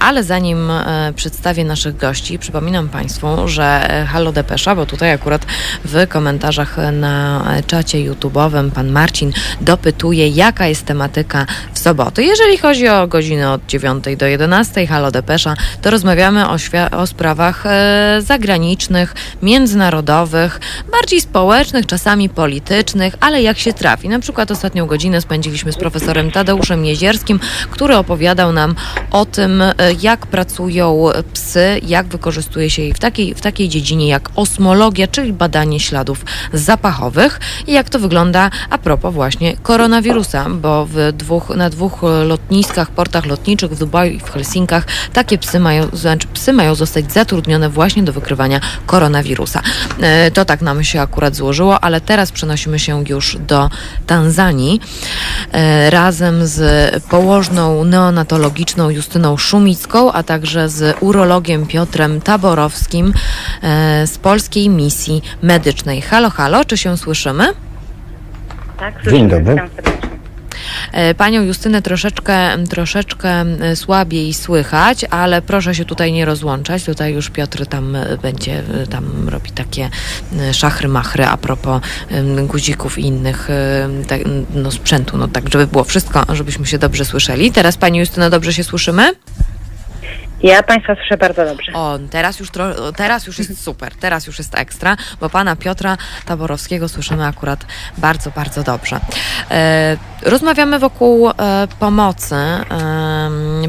Ale 0.00 0.24
zanim 0.24 0.72
przedstawię 1.16 1.64
naszych 1.64 1.96
gości, 1.96 2.38
przypominam 2.38 2.88
Państwu, 2.88 3.48
że 3.48 3.88
Halo 4.08 4.32
Depesza, 4.32 4.74
bo 4.74 4.86
tutaj 4.86 5.12
akurat 5.12 5.46
w 5.84 6.08
komentarzach 6.08 6.76
na 6.92 7.44
czacie 7.68 7.98
YouTube'owym 7.98 8.70
pan 8.70 8.90
Marcin 8.90 9.32
dopytuje, 9.60 10.28
jaka 10.28 10.66
jest 10.66 10.84
tematyka 10.84 11.46
w 11.72 11.78
soboty. 11.78 12.24
Jeżeli 12.24 12.58
chodzi 12.58 12.88
o 12.88 13.06
godziny 13.06 13.50
od 13.50 13.66
9 13.66 14.04
do 14.16 14.26
11, 14.26 14.86
Halo 14.86 15.10
Depesza, 15.10 15.54
to 15.82 15.90
rozmawiamy 15.90 16.48
o, 16.48 16.56
o 16.90 17.06
sprawach 17.06 17.66
e, 17.66 18.18
zagranicznych, 18.22 19.14
międzynarodowych, 19.42 20.60
bardziej 20.92 21.20
społecznych, 21.20 21.86
czasami 21.86 22.28
politycznych, 22.28 23.14
ale 23.20 23.42
jak 23.42 23.58
się 23.58 23.72
trafi. 23.72 24.08
Na 24.08 24.18
przykład 24.18 24.50
ostatnią 24.50 24.86
godzinę 24.86 25.20
spędziliśmy 25.20 25.72
z 25.72 25.76
profesorem 25.76 26.30
Tadeuszem 26.30 26.84
Jezierskim, 26.84 27.40
który 27.70 27.96
opowiadał 27.96 28.52
nam 28.52 28.74
o 29.10 29.24
tym, 29.24 29.62
e, 29.62 29.74
jak 30.00 30.26
pracują 30.26 31.08
psy, 31.32 31.80
jak 31.82 32.06
wykorzystuje 32.06 32.70
się 32.70 32.82
je 32.82 32.94
w 32.94 32.98
takiej, 32.98 33.34
w 33.34 33.40
takiej 33.40 33.68
dziedzinie 33.68 34.08
jak 34.08 34.30
osmologia, 34.36 35.06
czyli 35.06 35.32
badanie 35.32 35.80
śladów 35.80 36.24
zapachowych 36.52 37.40
i 37.66 37.72
jak 37.72 37.90
to 37.90 37.98
wygląda 37.98 38.50
a 38.70 38.78
propos 38.78 39.14
właśnie 39.14 39.56
koronawirusa, 39.56 40.46
bo 40.50 40.86
w 40.90 41.12
dwóch, 41.12 41.48
na 41.56 41.70
dwóch 41.70 42.02
lotniskach, 42.26 42.90
portach 42.90 43.26
lotniczych 43.26 43.70
w 43.70 43.78
Dubaju 43.78 44.12
i 44.12 44.20
w 44.20 44.30
Helsinkach 44.30 44.86
takie 45.12 45.38
psy 45.38 45.60
mają, 45.60 45.88
znaczy 45.92 46.26
psy 46.32 46.52
mają 46.52 46.74
zostać 46.74 47.12
zatrudnione 47.12 47.68
właśnie 47.68 48.02
do 48.02 48.12
wykrywania 48.12 48.60
koronawirusa. 48.86 49.62
E, 50.00 50.30
To 50.30 50.44
tak 50.44 50.62
nam 50.62 50.84
się 50.84 51.00
akurat 51.00 51.34
złożyło, 51.34 51.84
ale 51.84 52.00
teraz 52.00 52.32
przenosimy 52.32 52.78
się 52.78 53.04
już 53.08 53.36
do 53.36 53.70
Tanzanii 54.06 54.80
e, 55.52 55.90
razem 55.90 56.46
z 56.46 56.58
położną 57.04 57.84
neonatologiczną 57.84 58.90
Justyną 58.90 59.36
Szumicką, 59.36 60.12
a 60.12 60.22
także 60.22 60.68
z 60.68 60.96
urologiem 61.00 61.66
Piotrem 61.66 62.20
Taborowskim 62.20 63.12
e, 63.62 64.06
z 64.06 64.18
Polskiej 64.18 64.68
Misji 64.68 65.22
Medycznej. 65.42 66.02
Halo, 66.02 66.30
halo, 66.30 66.64
czy 66.64 66.76
się 66.76 66.96
słyszymy? 66.96 67.47
Tak, 68.78 69.10
Dzień 69.10 69.28
dobry. 69.28 69.56
E, 70.92 71.14
Panią 71.14 71.42
Justynę 71.42 71.82
troszeczkę, 71.82 72.64
troszeczkę 72.70 73.44
słabiej 73.74 74.34
słychać, 74.34 75.04
ale 75.04 75.42
proszę 75.42 75.74
się 75.74 75.84
tutaj 75.84 76.12
nie 76.12 76.24
rozłączać. 76.24 76.84
Tutaj 76.84 77.14
już 77.14 77.30
Piotr 77.30 77.66
tam 77.66 77.96
e, 77.96 78.18
będzie, 78.22 78.62
e, 78.82 78.86
tam 78.86 79.28
robi 79.28 79.50
takie 79.50 79.90
szachry, 80.52 80.88
machry 80.88 81.24
a 81.24 81.36
propos 81.36 81.82
guzików 82.46 82.98
i 82.98 83.02
innych 83.02 83.48
tak, 84.08 84.20
no, 84.54 84.70
sprzętu, 84.70 85.16
no 85.16 85.28
tak, 85.28 85.48
żeby 85.52 85.66
było 85.66 85.84
wszystko, 85.84 86.24
żebyśmy 86.32 86.66
się 86.66 86.78
dobrze 86.78 87.04
słyszeli. 87.04 87.52
Teraz 87.52 87.76
Pani 87.76 87.98
Justyna, 87.98 88.30
dobrze 88.30 88.52
się 88.52 88.64
słyszymy? 88.64 89.12
Ja 90.42 90.62
Państwa 90.62 90.94
słyszę 90.94 91.16
bardzo 91.16 91.44
dobrze. 91.44 91.72
O, 91.72 91.98
teraz 92.10 92.40
już, 92.40 92.50
tro, 92.50 92.92
teraz 92.92 93.26
już 93.26 93.38
jest 93.38 93.62
super, 93.62 93.92
teraz 94.00 94.26
już 94.26 94.38
jest 94.38 94.58
ekstra, 94.58 94.96
bo 95.20 95.30
pana 95.30 95.56
Piotra 95.56 95.96
Taborowskiego 96.24 96.88
słyszymy 96.88 97.26
akurat 97.26 97.66
bardzo, 97.98 98.30
bardzo 98.30 98.62
dobrze. 98.62 99.00
E, 99.50 99.96
rozmawiamy 100.22 100.78
wokół 100.78 101.30
e, 101.30 101.32
pomocy 101.78 102.34
e, 102.34 102.60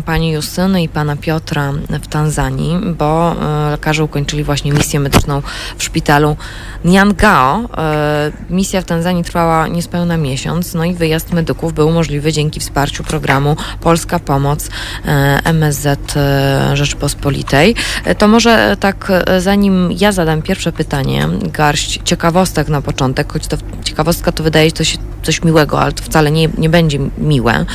pani 0.06 0.32
Justyny 0.32 0.84
i 0.84 0.90
pana 0.90 1.16
Piotra 1.16 1.72
w 1.90 2.08
Tanzanii, 2.08 2.78
bo 2.98 3.36
e, 3.68 3.72
lekarze 3.72 4.04
ukończyli 4.04 4.44
właśnie 4.44 4.72
misję 4.72 5.00
medyczną 5.00 5.42
w 5.78 5.84
szpitalu 5.84 6.38
Nyangao. 6.84 7.60
E, 7.78 8.32
misja 8.50 8.82
w 8.82 8.86
Tanzanii 8.86 9.24
trwała 9.24 9.68
niespełna 9.68 10.18
miesiąc, 10.18 10.74
no 10.74 10.86
i 10.86 10.94
wyjazd 10.94 11.34
medyków 11.34 11.74
był 11.74 11.92
możliwy 11.92 12.32
dzięki 12.32 12.60
wsparciu 12.60 13.04
programu 13.04 13.56
Polska 13.82 14.20
Pomoc 14.20 14.70
e, 15.06 15.40
MSZ 15.44 16.18
e, 16.18 16.59
Rzeczpospolitej. 16.74 17.76
E, 18.06 18.16
To 18.16 18.28
może 18.28 18.78
tak, 18.80 19.12
e, 19.28 19.42
zanim 19.42 19.92
ja 19.92 20.12
zadam 20.12 20.42
pierwsze 20.42 20.72
pytanie, 20.72 21.28
garść 21.44 22.00
ciekawostek 22.06 22.68
na 22.70 22.82
początek, 22.82 23.34
choć 23.34 23.48
to 23.48 23.58
ciekawostka 23.84 24.32
to 24.32 24.44
wydaje 24.44 24.70
się 24.70 24.76
coś, 24.76 24.98
coś 25.24 25.44
miłego, 25.44 25.82
ale 25.82 25.92
to 25.92 26.04
wcale 26.04 26.32
nie, 26.32 26.50
nie 26.58 26.70
będzie 26.70 27.00
miłe. 27.18 27.66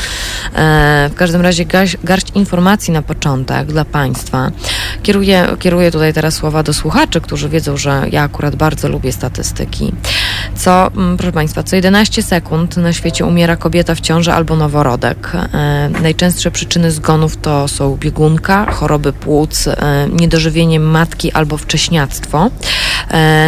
E, 0.55 1.11
W 1.13 1.15
każdym 1.15 1.41
razie 1.41 1.65
garść, 1.65 1.97
garść 2.05 2.27
informacji 2.35 2.93
na 2.93 3.03
początek 3.03 3.67
dla 3.67 3.85
Państwa. 3.85 4.51
Kieruję, 5.03 5.47
kieruję 5.59 5.91
tutaj 5.91 6.13
teraz 6.13 6.35
słowa 6.35 6.63
do 6.63 6.73
słuchaczy, 6.75 7.21
którzy 7.21 7.49
wiedzą, 7.49 7.77
że 7.77 8.07
ja 8.11 8.23
akurat 8.23 8.57
bardzo 8.57 8.89
lubię 8.89 9.13
statystyki. 9.13 9.93
Co, 10.57 10.87
mm, 10.97 11.17
proszę 11.17 11.33
Państwa, 11.33 11.63
co 11.63 11.77
11 11.77 12.23
sekund 12.23 12.77
na 12.77 12.93
świecie 12.93 13.25
umiera 13.27 13.57
kobieta 13.57 13.95
w 13.95 14.01
ciąży 14.01 14.33
albo 14.33 14.57
noworodek. 14.57 15.33
E, 15.35 15.91
najczęstsze 16.03 16.51
przyczyny 16.51 16.91
zgonów 16.91 17.37
to 17.37 17.69
są 17.69 17.97
biegunka, 17.97 18.73
choroby 18.73 19.13
płuc, 19.13 19.69
e, 19.69 20.09
niedożywienie 20.13 20.81
matki 20.81 21.33
albo 21.33 21.57
wcześniactwo. 21.57 22.51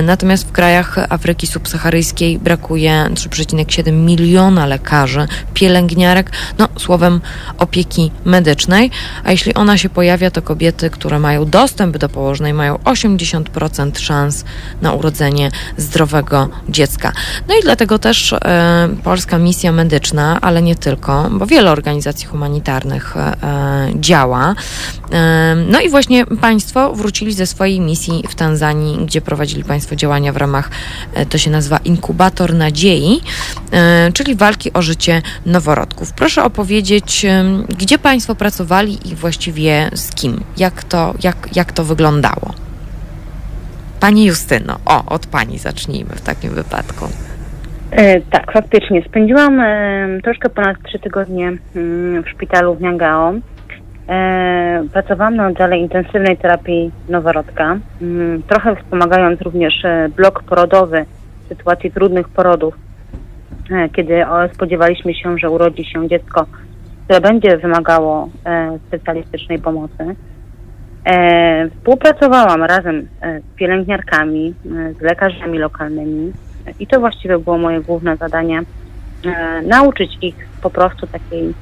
Natomiast 0.02 0.48
w 0.48 0.52
krajach 0.52 0.98
Afryki 1.08 1.46
subsaharyjskiej 1.46 2.38
brakuje 2.38 3.08
3,7 3.14 3.85
miliona 3.92 4.66
lekarzy, 4.66 5.28
pielęgniarek, 5.54 6.30
no 6.58 6.68
słowem 6.78 7.20
opieki 7.58 8.10
medycznej, 8.24 8.90
a 9.24 9.30
jeśli 9.30 9.54
ona 9.54 9.78
się 9.78 9.88
pojawia, 9.88 10.30
to 10.30 10.42
kobiety, 10.42 10.90
które 10.90 11.18
mają 11.18 11.44
dostęp 11.44 11.98
do 11.98 12.08
położnej, 12.08 12.52
mają 12.52 12.74
80% 12.76 13.98
szans 13.98 14.44
na 14.82 14.92
urodzenie 14.92 15.50
zdrowego 15.76 16.48
dziecka. 16.68 17.12
No 17.48 17.54
i 17.54 17.62
dlatego 17.62 17.98
też 17.98 18.32
e, 18.32 18.88
polska 19.04 19.38
misja 19.38 19.72
medyczna, 19.72 20.38
ale 20.40 20.62
nie 20.62 20.76
tylko, 20.76 21.30
bo 21.30 21.46
wiele 21.46 21.70
organizacji 21.70 22.26
humanitarnych 22.26 23.16
e, 23.16 23.36
działa. 23.94 24.54
E, 25.12 25.56
no 25.68 25.80
i 25.80 25.88
właśnie 25.88 26.26
Państwo 26.26 26.94
wrócili 26.94 27.32
ze 27.32 27.46
swojej 27.46 27.80
misji 27.80 28.24
w 28.28 28.34
Tanzanii, 28.34 29.06
gdzie 29.06 29.20
prowadzili 29.20 29.64
Państwo 29.64 29.96
działania 29.96 30.32
w 30.32 30.36
ramach, 30.36 30.70
e, 31.14 31.26
to 31.26 31.38
się 31.38 31.50
nazywa 31.50 31.76
Inkubator 31.76 32.54
Nadziei, 32.54 33.20
e, 33.72 33.75
czyli 34.14 34.34
walki 34.34 34.72
o 34.72 34.82
życie 34.82 35.22
noworodków. 35.46 36.12
Proszę 36.12 36.44
opowiedzieć, 36.44 37.26
gdzie 37.78 37.98
Państwo 37.98 38.34
pracowali 38.34 39.08
i 39.08 39.14
właściwie 39.14 39.90
z 39.94 40.14
kim? 40.14 40.40
Jak 40.56 40.84
to, 40.84 41.14
jak, 41.22 41.56
jak 41.56 41.72
to 41.72 41.84
wyglądało? 41.84 42.54
Pani 44.00 44.24
Justyno, 44.24 44.76
o, 44.86 45.04
od 45.14 45.26
Pani 45.26 45.58
zacznijmy 45.58 46.10
w 46.10 46.20
takim 46.20 46.50
wypadku. 46.50 47.08
E, 47.90 48.20
tak, 48.20 48.52
faktycznie. 48.52 49.02
Spędziłam 49.02 49.60
e, 49.60 50.20
troszkę 50.22 50.48
ponad 50.48 50.76
trzy 50.82 50.98
tygodnie 50.98 51.52
mm, 51.76 52.22
w 52.22 52.28
szpitalu 52.28 52.74
w 52.74 52.80
Niangao. 52.80 53.34
E, 54.08 54.84
pracowałam 54.92 55.36
na 55.36 55.46
oddziale 55.46 55.78
intensywnej 55.78 56.36
terapii 56.36 56.90
noworodka, 57.08 57.78
mm, 58.02 58.42
trochę 58.42 58.76
wspomagając 58.76 59.40
również 59.40 59.84
e, 59.84 60.08
blok 60.16 60.42
porodowy 60.42 61.04
w 61.44 61.48
sytuacji 61.48 61.90
trudnych 61.90 62.28
porodów, 62.28 62.74
e, 62.74 62.78
kiedy 63.92 64.26
o, 64.26 64.48
spodziewaliśmy 64.54 65.14
się, 65.14 65.38
że 65.38 65.50
urodzi 65.50 65.84
się 65.84 66.08
dziecko, 66.08 66.46
które 67.04 67.20
będzie 67.20 67.56
wymagało 67.56 68.28
e, 68.44 68.78
specjalistycznej 68.86 69.58
pomocy. 69.58 70.16
E, 71.04 71.70
współpracowałam 71.70 72.62
razem 72.62 73.08
e, 73.20 73.40
z 73.40 73.56
pielęgniarkami, 73.56 74.54
e, 74.66 74.92
z 74.92 75.00
lekarzami 75.00 75.58
lokalnymi 75.58 76.32
e, 76.66 76.72
i 76.80 76.86
to 76.86 77.00
właściwie 77.00 77.38
było 77.38 77.58
moje 77.58 77.80
główne 77.80 78.16
zadanie. 78.16 78.62
E, 79.24 79.62
nauczyć 79.62 80.18
ich 80.22 80.34
po 80.62 80.70
prostu 80.70 81.06
takiej 81.06 81.54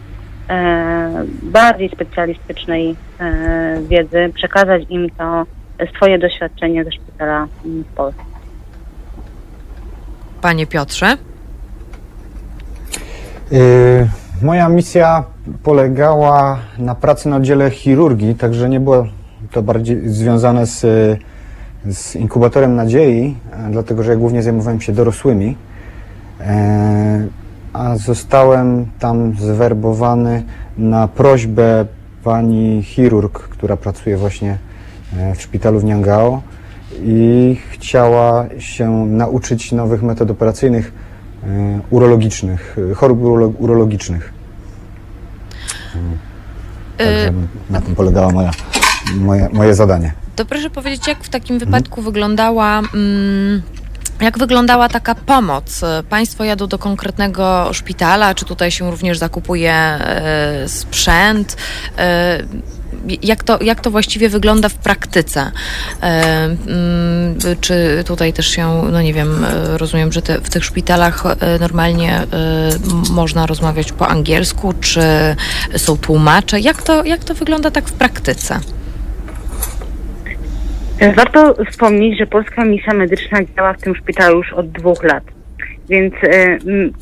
e, 0.50 1.24
bardziej 1.42 1.88
specjalistycznej 1.88 2.96
e, 3.20 3.80
wiedzy, 3.88 4.32
przekazać 4.34 4.82
im 4.88 5.10
to 5.10 5.46
e, 5.78 5.86
swoje 5.96 6.18
doświadczenie 6.18 6.84
ze 6.84 6.92
szpitala 6.92 7.46
mm, 7.64 7.84
w 7.84 7.94
Polsce. 7.94 8.22
Panie 10.40 10.66
Piotrze? 10.66 11.16
Y, 13.54 14.08
Moja 14.42 14.68
misja 14.68 15.24
polegała 15.62 16.58
na 16.78 16.94
pracy 16.94 17.28
na 17.28 17.36
oddziale 17.36 17.70
chirurgii, 17.70 18.34
także 18.34 18.68
nie 18.68 18.80
było 18.80 19.06
to 19.50 19.62
bardziej 19.62 20.08
związane 20.08 20.66
z, 20.66 20.80
z 21.90 22.16
inkubatorem 22.16 22.76
nadziei, 22.76 23.36
e, 23.52 23.70
dlatego 23.70 24.02
że 24.02 24.10
ja 24.10 24.16
głównie 24.16 24.42
zajmowałem 24.42 24.80
się 24.80 24.92
dorosłymi, 24.92 25.56
E, 26.40 27.26
a 27.72 27.96
zostałem 27.96 28.86
tam 28.98 29.34
zwerbowany 29.40 30.42
na 30.78 31.08
prośbę 31.08 31.86
pani 32.24 32.82
chirurg, 32.82 33.38
która 33.38 33.76
pracuje 33.76 34.16
właśnie 34.16 34.58
e, 35.16 35.34
w 35.34 35.42
szpitalu 35.42 35.80
w 35.80 35.84
Niangao 35.84 36.42
i 37.02 37.56
chciała 37.70 38.46
się 38.58 39.06
nauczyć 39.06 39.72
nowych 39.72 40.02
metod 40.02 40.30
operacyjnych 40.30 40.92
urologicznych, 41.90 42.76
e, 42.90 42.94
chorób 42.94 43.20
urolo- 43.20 43.52
urologicznych. 43.58 44.32
Także 46.98 47.32
na 47.70 47.80
tym 47.80 47.94
polegało 47.94 48.30
moja, 48.30 48.50
moje, 49.14 49.48
moje 49.52 49.74
zadanie. 49.74 50.12
To 50.36 50.44
proszę 50.44 50.70
powiedzieć, 50.70 51.06
jak 51.06 51.24
w 51.24 51.28
takim 51.28 51.58
wypadku 51.58 52.02
wyglądała. 52.02 52.78
Mm, 52.78 53.62
jak 54.20 54.38
wyglądała 54.38 54.88
taka 54.88 55.14
pomoc? 55.14 55.80
Państwo 56.10 56.44
jadą 56.44 56.66
do 56.66 56.78
konkretnego 56.78 57.68
szpitala, 57.72 58.34
czy 58.34 58.44
tutaj 58.44 58.70
się 58.70 58.90
również 58.90 59.18
zakupuje 59.18 59.98
sprzęt? 60.66 61.56
Jak 63.22 63.44
to, 63.44 63.58
jak 63.62 63.80
to 63.80 63.90
właściwie 63.90 64.28
wygląda 64.28 64.68
w 64.68 64.74
praktyce? 64.74 65.50
E, 66.02 66.44
mm, 66.44 67.38
czy 67.60 68.04
tutaj 68.06 68.32
też 68.32 68.46
się, 68.46 68.82
no 68.92 69.02
nie 69.02 69.14
wiem, 69.14 69.44
e, 69.44 69.78
rozumiem, 69.78 70.12
że 70.12 70.22
te, 70.22 70.40
w 70.40 70.50
tych 70.50 70.64
szpitalach 70.64 71.24
e, 71.26 71.58
normalnie 71.58 72.20
można 73.10 73.46
rozmawiać 73.46 73.92
po 73.92 74.08
angielsku, 74.08 74.74
czy 74.80 75.02
są 75.76 75.96
tłumacze? 75.98 76.60
Jak 76.60 76.82
to, 76.82 77.04
jak 77.04 77.24
to 77.24 77.34
wygląda 77.34 77.70
tak 77.70 77.88
w 77.88 77.92
praktyce? 77.92 78.60
Warto 81.16 81.54
wspomnieć, 81.70 82.18
że 82.18 82.26
Polska 82.26 82.64
Misja 82.64 82.94
Medyczna 82.94 83.38
działa 83.56 83.72
w 83.72 83.80
tym 83.80 83.96
szpitalu 83.96 84.38
już 84.38 84.52
od 84.52 84.70
dwóch 84.70 85.02
lat. 85.02 85.24
Więc 85.88 86.14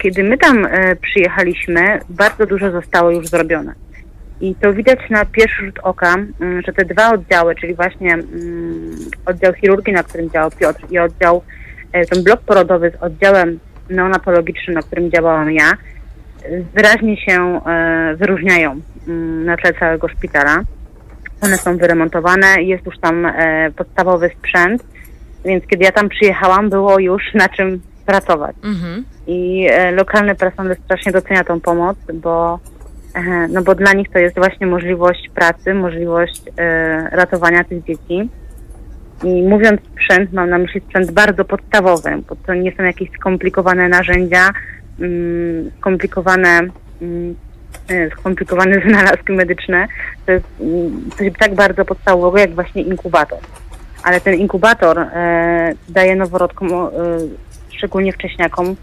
kiedy 0.02 0.24
my 0.24 0.38
tam 0.38 0.66
przyjechaliśmy, 1.00 2.00
bardzo 2.08 2.46
dużo 2.46 2.70
zostało 2.70 3.10
już 3.10 3.28
zrobione. 3.28 3.74
I 4.42 4.54
to 4.54 4.72
widać 4.72 4.98
na 5.10 5.24
pierwszy 5.24 5.66
rzut 5.66 5.78
oka, 5.82 6.14
m, 6.14 6.62
że 6.66 6.72
te 6.72 6.84
dwa 6.84 7.12
oddziały, 7.12 7.54
czyli 7.54 7.74
właśnie 7.74 8.12
mm, 8.14 8.96
oddział 9.26 9.52
chirurgii, 9.52 9.92
na 9.92 10.02
którym 10.02 10.30
działał 10.30 10.50
Piotr 10.50 10.80
i 10.90 10.98
oddział, 10.98 11.42
e, 11.92 12.04
ten 12.06 12.24
blok 12.24 12.40
porodowy 12.40 12.90
z 12.90 13.02
oddziałem 13.02 13.58
neonatologicznym, 13.90 14.74
na 14.74 14.82
którym 14.82 15.10
działałam 15.10 15.52
ja, 15.52 15.72
wyraźnie 16.74 17.16
się 17.16 17.60
e, 17.66 18.16
wyróżniają 18.16 18.80
mm, 19.08 19.44
na 19.44 19.56
tle 19.56 19.74
całego 19.74 20.08
szpitala. 20.08 20.60
One 21.40 21.58
są 21.58 21.76
wyremontowane, 21.76 22.62
jest 22.62 22.86
już 22.86 22.98
tam 22.98 23.26
e, 23.26 23.70
podstawowy 23.76 24.30
sprzęt, 24.38 24.84
więc 25.44 25.66
kiedy 25.66 25.84
ja 25.84 25.92
tam 25.92 26.08
przyjechałam, 26.08 26.70
było 26.70 26.98
już 26.98 27.22
na 27.34 27.48
czym 27.48 27.80
pracować. 28.06 28.56
Mhm. 28.64 29.04
I 29.26 29.68
lokalny 29.92 30.34
personel 30.34 30.76
strasznie 30.84 31.12
docenia 31.12 31.44
tą 31.44 31.60
pomoc, 31.60 31.96
bo, 32.14 32.58
no 33.48 33.62
bo 33.62 33.74
dla 33.74 33.92
nich 33.92 34.10
to 34.10 34.18
jest 34.18 34.36
właśnie 34.36 34.66
możliwość 34.66 35.30
pracy, 35.34 35.74
możliwość 35.74 36.42
e, 36.58 37.08
ratowania 37.10 37.64
tych 37.64 37.84
dzieci. 37.84 38.28
I 39.24 39.42
mówiąc 39.42 39.80
sprzęt, 39.92 40.32
mam 40.32 40.50
na 40.50 40.58
myśli 40.58 40.80
sprzęt 40.80 41.10
bardzo 41.10 41.44
podstawowy, 41.44 42.10
bo 42.28 42.36
to 42.36 42.54
nie 42.54 42.76
są 42.76 42.82
jakieś 42.82 43.10
skomplikowane 43.10 43.88
narzędzia, 43.88 44.50
mm, 45.00 45.70
skomplikowane, 45.78 46.60
mm, 47.02 47.34
e, 47.88 48.10
skomplikowane 48.10 48.78
wynalazki 48.86 49.32
medyczne. 49.32 49.86
To 50.26 50.32
jest 50.32 50.46
mm, 50.60 51.10
coś 51.18 51.28
tak 51.38 51.54
bardzo 51.54 51.84
podstawowego, 51.84 52.38
jak 52.38 52.54
właśnie 52.54 52.82
inkubator. 52.82 53.38
Ale 54.04 54.20
ten 54.20 54.34
inkubator 54.34 54.98
e, 54.98 55.72
daje 55.88 56.16
noworodkom, 56.16 56.70
szczególnie 57.70 58.12
wcześniakom, 58.12 58.76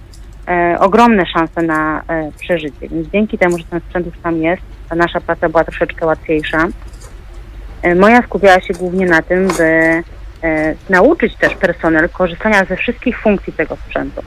ogromne 0.80 1.26
szanse 1.26 1.62
na 1.62 2.02
e, 2.08 2.32
przeżycie. 2.40 2.88
Więc 2.90 3.08
dzięki 3.08 3.38
temu, 3.38 3.58
że 3.58 3.64
ten 3.64 3.80
sprzęt 3.80 4.06
już 4.06 4.16
tam 4.24 4.38
jest, 4.38 4.62
ta 4.90 4.96
nasza 4.96 5.22
praca 5.22 5.50
była 5.50 5.64
troszeczkę 5.64 6.06
łatwiejsza. 6.06 6.68
E, 7.82 7.96
moja 7.96 8.22
skupiała 8.22 8.62
się 8.62 8.74
głównie 8.74 9.06
na 9.06 9.22
tym, 9.22 9.48
by 9.48 9.64
e, 10.44 10.76
nauczyć 10.90 11.36
też 11.36 11.56
personel 11.56 12.10
korzystania 12.10 12.66
ze 12.66 12.76
wszystkich 12.76 13.20
funkcji 13.20 13.54
tego 13.54 13.76
sprzętu. 13.76 14.22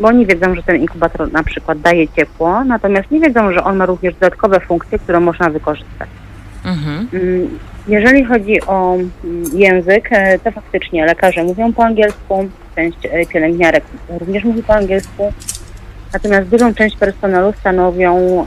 Bo 0.00 0.08
oni 0.08 0.26
wiedzą, 0.26 0.54
że 0.54 0.62
ten 0.62 0.76
inkubator 0.76 1.32
na 1.32 1.42
przykład 1.42 1.80
daje 1.80 2.08
ciepło, 2.08 2.64
natomiast 2.64 3.10
nie 3.10 3.20
wiedzą, 3.20 3.52
że 3.52 3.64
on 3.64 3.76
ma 3.76 3.86
również 3.86 4.14
dodatkowe 4.14 4.60
funkcje, 4.60 4.98
które 4.98 5.20
można 5.20 5.50
wykorzystać. 5.50 6.08
Mhm. 6.64 7.08
Mm, 7.12 7.58
Jeżeli 7.88 8.24
chodzi 8.24 8.62
o 8.66 8.94
mm, 8.94 9.44
język, 9.54 10.08
e, 10.10 10.38
to 10.38 10.50
faktycznie 10.50 11.06
lekarze 11.06 11.42
mówią 11.44 11.72
po 11.72 11.84
angielsku, 11.84 12.48
część 12.76 12.98
e, 13.06 13.26
pielęgniarek 13.26 13.84
również 14.08 14.44
mówi 14.44 14.62
po 14.62 14.74
angielsku, 14.74 15.32
natomiast 16.12 16.48
dużą 16.48 16.74
część 16.74 16.96
personelu 16.96 17.52
stanowią 17.52 18.46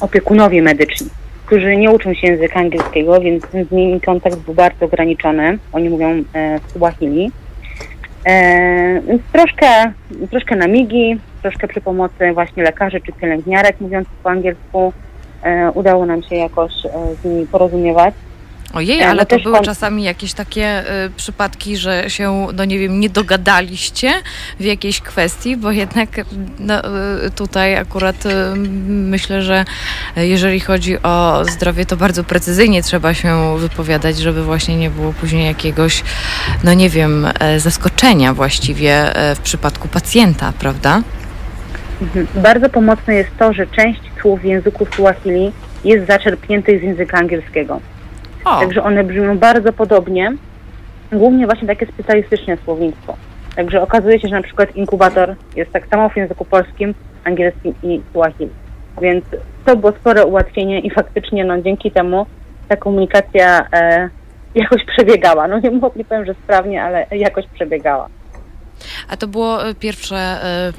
opiekunowie 0.00 0.62
medyczni, 0.62 1.08
którzy 1.46 1.76
nie 1.76 1.90
uczą 1.90 2.14
się 2.14 2.26
języka 2.26 2.60
angielskiego, 2.60 3.20
więc 3.20 3.44
z 3.68 3.70
nimi 3.70 4.00
kontakt 4.00 4.36
był 4.38 4.54
bardzo 4.54 4.84
ograniczony. 4.84 5.58
Oni 5.72 5.88
mówią 5.88 6.24
e, 6.34 6.60
Swahili. 6.68 7.30
E, 8.26 9.00
więc 9.00 9.22
troszkę, 9.32 9.92
troszkę 10.30 10.56
na 10.56 10.66
migi, 10.66 11.18
troszkę 11.42 11.68
przy 11.68 11.80
pomocy 11.80 12.32
właśnie 12.32 12.62
lekarzy 12.62 13.00
czy 13.00 13.12
pielęgniarek 13.12 13.80
mówiących 13.80 14.12
po 14.22 14.30
angielsku 14.30 14.92
e, 15.42 15.70
udało 15.70 16.06
nam 16.06 16.22
się 16.22 16.36
jakoś 16.36 16.72
e, 16.86 16.90
z 17.22 17.24
nimi 17.24 17.46
porozumiewać. 17.46 18.14
Ojej, 18.72 19.00
E, 19.00 19.08
ale 19.08 19.14
no 19.14 19.24
to 19.24 19.36
też 19.36 19.42
były 19.42 19.60
czasami 19.60 20.04
jakieś 20.04 20.32
takie 20.32 20.80
y, 21.06 21.10
przypadki, 21.16 21.76
że 21.76 22.10
się, 22.10 22.46
no 22.54 22.64
nie 22.64 22.78
wiem, 22.78 23.00
nie 23.00 23.10
dogadaliście 23.10 24.12
w 24.60 24.64
jakiejś 24.64 25.00
kwestii, 25.00 25.56
bo 25.56 25.70
jednak 25.70 26.08
no, 26.58 26.78
y, 27.26 27.30
tutaj 27.30 27.76
akurat 27.76 28.26
y, 28.26 28.30
myślę, 28.86 29.42
że 29.42 29.64
jeżeli 30.16 30.60
chodzi 30.60 31.02
o 31.02 31.44
zdrowie, 31.44 31.86
to 31.86 31.96
bardzo 31.96 32.24
precyzyjnie 32.24 32.82
trzeba 32.82 33.14
się 33.14 33.58
wypowiadać, 33.58 34.18
żeby 34.18 34.42
właśnie 34.42 34.76
nie 34.76 34.90
było 34.90 35.12
później 35.12 35.46
jakiegoś, 35.46 36.02
no 36.64 36.74
nie 36.74 36.90
wiem, 36.90 37.26
e, 37.40 37.60
zaskoczenia 37.60 38.34
właściwie 38.34 39.16
e, 39.16 39.34
w 39.34 39.40
przypadku 39.40 39.88
pacjenta, 39.88 40.52
prawda? 40.58 41.02
Mhm. 42.02 42.26
Bardzo 42.34 42.68
pomocne 42.68 43.14
jest 43.14 43.30
to, 43.38 43.52
że 43.52 43.66
część 43.66 44.00
słów 44.20 44.40
w 44.40 44.44
języku 44.44 44.86
Swahili 44.86 45.52
jest 45.84 46.06
zaczerpniętych 46.06 46.80
z 46.80 46.82
języka 46.82 47.18
angielskiego. 47.18 47.80
O, 48.44 48.60
Także 48.60 48.82
one 48.82 49.04
brzmią 49.04 49.38
bardzo 49.38 49.72
podobnie, 49.72 50.32
głównie 51.12 51.46
właśnie 51.46 51.68
takie 51.68 51.86
specjalistyczne 51.86 52.56
słownictwo. 52.56 53.16
Także 53.56 53.82
okazuje 53.82 54.20
się, 54.20 54.28
że 54.28 54.36
na 54.36 54.42
przykład 54.42 54.76
inkubator 54.76 55.34
jest 55.56 55.72
tak 55.72 55.86
samo 55.86 56.08
w 56.08 56.16
języku 56.16 56.44
polskim, 56.44 56.94
angielskim 57.24 57.74
i 57.82 58.00
Swahili. 58.10 58.50
Więc 59.00 59.24
to 59.64 59.76
było 59.76 59.92
spore 59.92 60.26
ułatwienie 60.26 60.80
i 60.80 60.90
faktycznie 60.90 61.44
no, 61.44 61.62
dzięki 61.62 61.90
temu 61.90 62.26
ta 62.68 62.76
komunikacja 62.76 63.66
e, 63.72 64.08
jakoś 64.54 64.84
przebiegała. 64.84 65.48
No 65.48 65.58
nie, 65.58 65.70
nie 65.96 66.04
powiem, 66.04 66.24
że 66.26 66.34
sprawnie, 66.34 66.82
ale 66.82 67.06
jakoś 67.10 67.46
przebiegała. 67.46 68.08
A 69.08 69.16
to 69.16 69.28
było 69.28 69.68
e, 69.68 69.74
pierwsze, 69.74 70.16
e, 70.16 70.72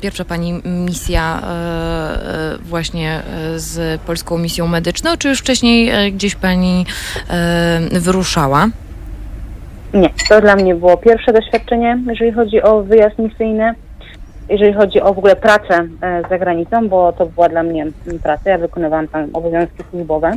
pierwsza 0.00 0.24
pani 0.24 0.62
misja 0.64 1.40
e, 1.42 2.56
właśnie 2.62 3.22
z 3.56 4.00
polską 4.00 4.38
misją 4.38 4.66
medyczną, 4.66 5.10
czy 5.18 5.28
już 5.28 5.38
wcześniej 5.38 6.12
gdzieś 6.12 6.34
pani 6.34 6.86
wyruszała? 7.92 8.66
Nie, 9.94 10.10
to 10.28 10.40
dla 10.40 10.56
mnie 10.56 10.74
było 10.74 10.96
pierwsze 10.96 11.32
doświadczenie, 11.32 11.98
jeżeli 12.06 12.32
chodzi 12.32 12.62
o 12.62 12.82
wyjazd 12.82 13.18
misyjny, 13.18 13.74
jeżeli 14.48 14.72
chodzi 14.72 15.00
o 15.00 15.14
w 15.14 15.18
ogóle 15.18 15.36
pracę 15.36 15.88
za 16.30 16.38
granicą, 16.38 16.88
bo 16.88 17.12
to 17.12 17.26
była 17.26 17.48
dla 17.48 17.62
mnie 17.62 17.86
praca, 18.22 18.50
ja 18.50 18.58
wykonywałam 18.58 19.08
tam 19.08 19.28
obowiązki 19.32 19.82
służbowe, 19.90 20.32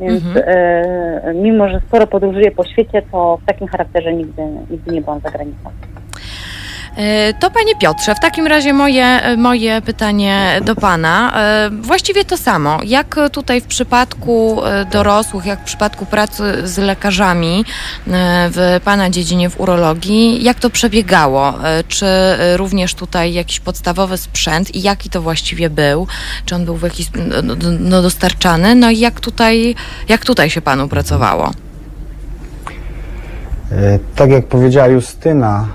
więc 0.00 0.24
Mhm. 0.24 0.44
e, 0.48 1.34
mimo, 1.34 1.68
że 1.68 1.80
sporo 1.80 2.06
podróżuję 2.06 2.50
po 2.50 2.64
świecie, 2.64 3.02
to 3.12 3.38
w 3.42 3.46
takim 3.46 3.68
charakterze 3.68 4.12
nigdy, 4.12 4.42
nigdy 4.70 4.92
nie 4.92 5.00
byłam 5.00 5.20
za 5.20 5.30
granicą. 5.30 5.70
E, 6.96 7.34
To 7.34 7.50
panie 7.50 7.76
Piotrze, 7.80 8.14
w 8.14 8.20
takim 8.20 8.46
razie 8.46 8.72
moje, 8.72 9.04
e, 9.04 9.36
moje 9.36 9.82
pytanie 9.82 10.60
do 10.64 10.74
pana. 10.74 11.32
E, 11.36 11.70
Właściwie 11.70 12.24
to 12.24 12.36
samo. 12.36 12.78
Jak 12.84 13.16
tutaj 13.32 13.60
w 13.60 13.64
przypadku 13.66 14.62
dorosłych, 14.92 15.46
jak 15.46 15.60
w 15.60 15.64
przypadku 15.64 16.06
pracy 16.06 16.42
z 16.68 16.78
lekarzami 16.78 17.64
w 18.50 18.80
pana 18.84 19.10
dziedzinie 19.10 19.50
w 19.50 19.60
urologii, 19.60 20.44
jak 20.44 20.60
to 20.60 20.70
przebiegało? 20.70 21.54
Czy 21.88 22.06
również 22.56 22.94
tutaj 22.94 23.32
jakiś 23.32 23.60
podstawowy 23.60 24.16
sprzęt 24.18 24.74
i 24.74 24.82
jaki 24.82 25.10
to 25.10 25.22
właściwie 25.22 25.70
był? 25.70 26.06
Czy 26.44 26.54
on 26.54 26.64
był 26.64 26.76
w 26.76 26.82
jakiś 26.82 27.06
no, 27.14 27.42
no, 27.42 27.54
no, 27.80 28.02
dostarczany? 28.02 28.74
No 28.74 28.90
i 28.90 28.98
jak 28.98 29.20
tutaj, 29.20 29.74
jak 30.08 30.24
tutaj 30.24 30.50
się 30.50 30.60
panu 30.60 30.88
pracowało? 30.88 31.50
Tak 34.16 34.30
jak 34.30 34.46
powiedziała 34.46 34.86
Justyna, 34.86 35.68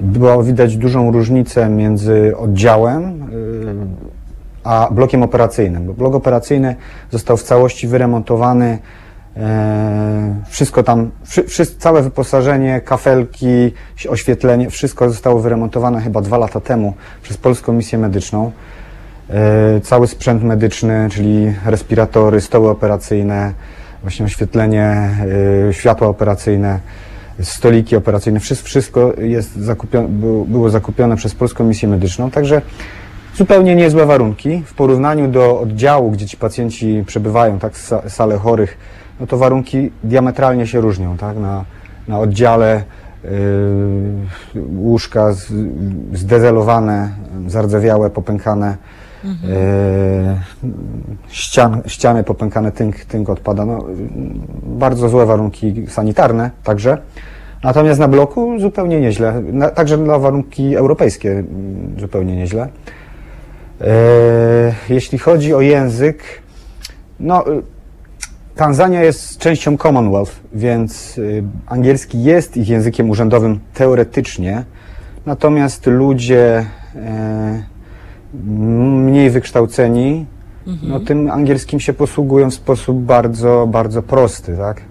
było 0.00 0.42
widać 0.42 0.76
dużą 0.76 1.12
różnicę 1.12 1.68
między 1.68 2.36
oddziałem 2.36 3.22
e, 3.22 3.26
a 4.64 4.88
blokiem 4.90 5.22
operacyjnym. 5.22 5.86
Bo 5.86 5.94
blok 5.94 6.14
operacyjny 6.14 6.76
został 7.10 7.36
w 7.36 7.42
całości 7.42 7.88
wyremontowany. 7.88 8.78
e, 9.36 10.34
Wszystko 10.48 10.82
tam, 10.82 11.10
całe 11.78 12.02
wyposażenie, 12.02 12.80
kafelki, 12.80 13.72
oświetlenie, 14.08 14.70
wszystko 14.70 15.10
zostało 15.10 15.40
wyremontowane 15.40 16.00
chyba 16.00 16.20
dwa 16.20 16.38
lata 16.38 16.60
temu 16.60 16.94
przez 17.22 17.36
Polską 17.36 17.72
Misję 17.72 17.98
Medyczną. 17.98 18.52
Cały 19.82 20.06
sprzęt 20.06 20.42
medyczny, 20.44 21.08
czyli 21.10 21.54
respiratory, 21.66 22.40
stoły 22.40 22.70
operacyjne, 22.70 23.52
właśnie 24.02 24.26
oświetlenie, 24.26 25.10
światła 25.70 26.08
operacyjne, 26.08 26.80
stoliki 27.42 27.96
operacyjne, 27.96 28.40
wszystko, 28.40 29.12
jest 29.18 29.56
zakupione, 29.56 30.08
było, 30.48 30.70
zakupione 30.70 31.16
przez 31.16 31.34
Polską 31.34 31.64
Misję 31.64 31.88
Medyczną, 31.88 32.30
także 32.30 32.62
zupełnie 33.36 33.74
niezłe 33.74 34.06
warunki. 34.06 34.62
W 34.66 34.74
porównaniu 34.74 35.28
do 35.28 35.60
oddziału, 35.60 36.10
gdzie 36.10 36.26
ci 36.26 36.36
pacjenci 36.36 37.04
przebywają, 37.06 37.58
tak, 37.58 37.72
sa- 37.72 38.08
sale 38.08 38.36
chorych, 38.36 38.78
no 39.20 39.26
to 39.26 39.38
warunki 39.38 39.90
diametralnie 40.04 40.66
się 40.66 40.80
różnią, 40.80 41.16
tak, 41.16 41.36
na, 41.38 41.64
na 42.08 42.18
oddziale 42.18 42.82
y, 43.24 43.28
łóżka 44.76 45.32
z, 45.32 45.52
zdezelowane, 46.12 47.10
zardzewiałe, 47.46 48.10
popękane, 48.10 48.76
e, 49.24 50.40
ścian, 51.28 51.82
ściany 51.86 52.24
popękane, 52.24 52.72
tynk, 52.72 53.04
tynk 53.04 53.30
odpada. 53.30 53.64
No, 53.64 53.84
bardzo 54.62 55.08
złe 55.08 55.26
warunki 55.26 55.86
sanitarne 55.88 56.50
także. 56.64 56.98
Natomiast 57.62 58.00
na 58.00 58.08
bloku 58.08 58.60
zupełnie 58.60 59.00
nieźle. 59.00 59.42
Na, 59.52 59.70
także 59.70 59.98
dla 59.98 60.18
warunki 60.18 60.76
europejskie 60.76 61.32
mm, 61.32 62.00
zupełnie 62.00 62.36
nieźle. 62.36 62.68
E, 63.80 64.74
jeśli 64.88 65.18
chodzi 65.18 65.54
o 65.54 65.60
język, 65.60 66.22
no, 67.20 67.52
y, 67.52 67.62
Tanzania 68.56 69.02
jest 69.02 69.38
częścią 69.38 69.76
Commonwealth, 69.76 70.32
więc 70.54 71.18
y, 71.18 71.44
angielski 71.66 72.22
jest 72.22 72.56
ich 72.56 72.68
językiem 72.68 73.10
urzędowym 73.10 73.60
teoretycznie, 73.74 74.64
natomiast 75.26 75.86
ludzie 75.86 76.66
e, 76.94 77.62
mniej 78.44 79.30
wykształceni, 79.30 80.26
no 80.82 81.00
tym 81.00 81.30
angielskim 81.30 81.80
się 81.80 81.92
posługują 81.92 82.50
w 82.50 82.54
sposób 82.54 82.98
bardzo, 82.98 83.66
bardzo 83.70 84.02
prosty, 84.02 84.56
tak? 84.56 84.82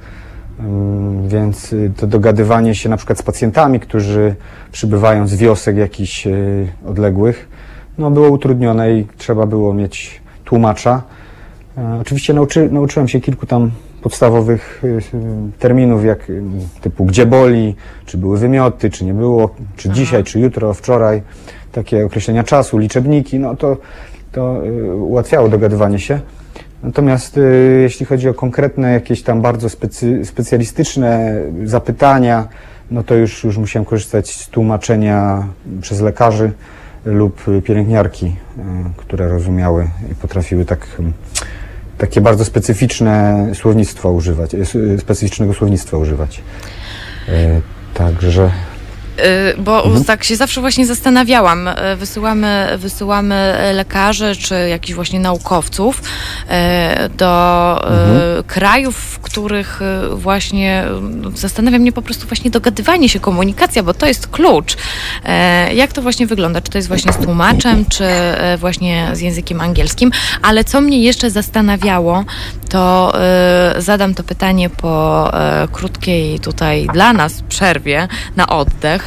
Ym, 0.59 1.27
Więc 1.27 1.73
y, 1.73 1.91
to 1.97 2.07
dogadywanie 2.07 2.75
się 2.75 2.89
na 2.89 2.97
przykład 2.97 3.19
z 3.19 3.23
pacjentami, 3.23 3.79
którzy 3.79 4.35
przybywają 4.71 5.27
z 5.27 5.35
wiosek 5.35 5.77
jakichś 5.77 6.27
y, 6.27 6.67
odległych, 6.85 7.49
no, 7.97 8.11
było 8.11 8.29
utrudnione 8.29 8.93
i 8.93 9.07
trzeba 9.17 9.45
było 9.45 9.73
mieć 9.73 10.21
tłumacza. 10.45 11.01
E, 11.77 11.97
Oczywiście 12.01 12.33
nauczy, 12.33 12.69
nauczyłem 12.71 13.07
się 13.07 13.21
kilku 13.21 13.45
tam 13.45 13.71
podstawowych 14.01 14.81
y, 14.83 15.01
terminów, 15.59 16.05
jak 16.05 16.31
typu 16.81 17.05
gdzie 17.05 17.25
boli, 17.25 17.75
czy 18.05 18.17
były 18.17 18.37
wymioty, 18.37 18.89
czy 18.89 19.05
nie 19.05 19.13
było, 19.13 19.55
czy 19.77 19.89
dzisiaj, 19.89 20.23
czy 20.23 20.39
jutro, 20.39 20.73
wczoraj, 20.73 21.21
takie 21.77 22.05
określenia 22.05 22.43
czasu, 22.43 22.77
liczebniki, 22.77 23.39
no 23.39 23.55
to, 23.55 23.77
to 24.31 24.65
y, 24.65 24.95
ułatwiało 24.95 25.49
dogadywanie 25.49 25.99
się. 25.99 26.19
Natomiast 26.83 27.37
y, 27.37 27.79
jeśli 27.81 28.05
chodzi 28.05 28.29
o 28.29 28.33
konkretne 28.33 28.93
jakieś 28.93 29.23
tam 29.23 29.41
bardzo 29.41 29.69
specy, 29.69 30.25
specjalistyczne 30.25 31.41
zapytania, 31.63 32.47
no 32.91 33.03
to 33.03 33.15
już, 33.15 33.43
już 33.43 33.57
musiałem 33.57 33.85
korzystać 33.85 34.35
z 34.35 34.49
tłumaczenia 34.49 35.47
przez 35.81 36.01
lekarzy 36.01 36.51
lub 37.05 37.43
pielęgniarki, 37.63 38.25
y, 38.25 38.31
które 38.97 39.27
rozumiały 39.27 39.87
i 40.11 40.15
potrafiły 40.15 40.65
tak, 40.65 40.87
mm, 40.99 41.13
takie 41.97 42.21
bardzo 42.21 42.45
specyficzne 42.45 43.45
słownictwo 43.53 44.11
używać, 44.11 44.55
specyficznego 44.99 45.53
słownictwa 45.53 45.97
używać. 45.97 46.41
Także 47.93 48.51
Y, 49.19 49.61
Bo 49.61 49.83
tak 50.07 50.23
się 50.23 50.35
zawsze 50.35 50.61
właśnie 50.61 50.85
zastanawiałam. 50.85 51.67
Y, 51.67 51.73
Wysyłamy, 51.95 52.67
wysyłamy 52.77 53.55
lekarzy 53.73 54.35
czy 54.35 54.55
jakichś 54.69 54.95
właśnie 54.95 55.19
naukowców 55.19 56.01
y, 56.01 57.09
do 57.09 57.81
y, 58.39 58.43
krajów, 58.43 58.95
w 58.95 59.19
których 59.19 59.79
właśnie 60.11 60.85
y, 61.33 61.37
zastanawia 61.37 61.79
mnie 61.79 61.91
po 61.91 62.01
prostu 62.01 62.27
właśnie 62.27 62.51
dogadywanie 62.51 63.09
się, 63.09 63.19
komunikacja, 63.19 63.83
bo 63.83 63.93
to 63.93 64.05
jest 64.05 64.27
klucz. 64.27 64.77
Jak 65.73 65.93
to 65.93 66.01
właśnie 66.01 66.27
wygląda? 66.27 66.61
Czy 66.61 66.71
to 66.71 66.77
jest 66.77 66.87
właśnie 66.87 67.13
z 67.13 67.17
tłumaczem, 67.17 67.85
czy 67.85 68.05
właśnie 68.57 69.09
z 69.13 69.19
językiem 69.19 69.61
angielskim? 69.61 70.11
Ale 70.41 70.63
co 70.63 70.81
mnie 70.81 71.03
jeszcze 71.03 71.31
zastanawiało, 71.31 72.23
to 72.69 73.13
zadam 73.77 74.13
to 74.13 74.23
pytanie 74.23 74.69
po 74.69 75.31
krótkiej 75.71 76.39
tutaj 76.39 76.87
dla 76.93 77.13
nas 77.13 77.41
przerwie 77.49 78.07
na 78.35 78.47
oddech 78.47 79.06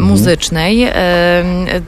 muzycznej. 0.00 0.82
E, 0.84 0.92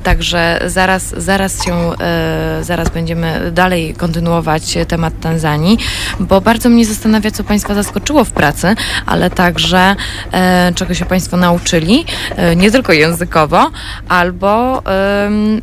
także 0.02 0.60
zaraz, 0.66 1.14
zaraz 1.16 1.64
się, 1.64 1.74
e, 2.00 2.58
zaraz 2.64 2.88
będziemy 2.88 3.50
dalej 3.50 3.94
kontynuować 3.94 4.78
temat 4.88 5.20
Tanzanii, 5.20 5.78
bo 6.20 6.40
bardzo 6.40 6.68
mnie 6.68 6.86
zastanawia, 6.86 7.30
co 7.30 7.44
Państwa 7.44 7.74
zaskoczyło 7.74 8.24
w 8.24 8.30
pracy, 8.30 8.74
ale 9.06 9.30
także 9.30 9.96
e, 10.32 10.72
czego 10.74 10.94
się 10.94 11.04
Państwo 11.04 11.36
nauczyli, 11.36 12.04
e, 12.36 12.56
nie 12.56 12.70
tylko 12.70 12.92
językowo, 12.92 13.70
albo, 14.08 14.82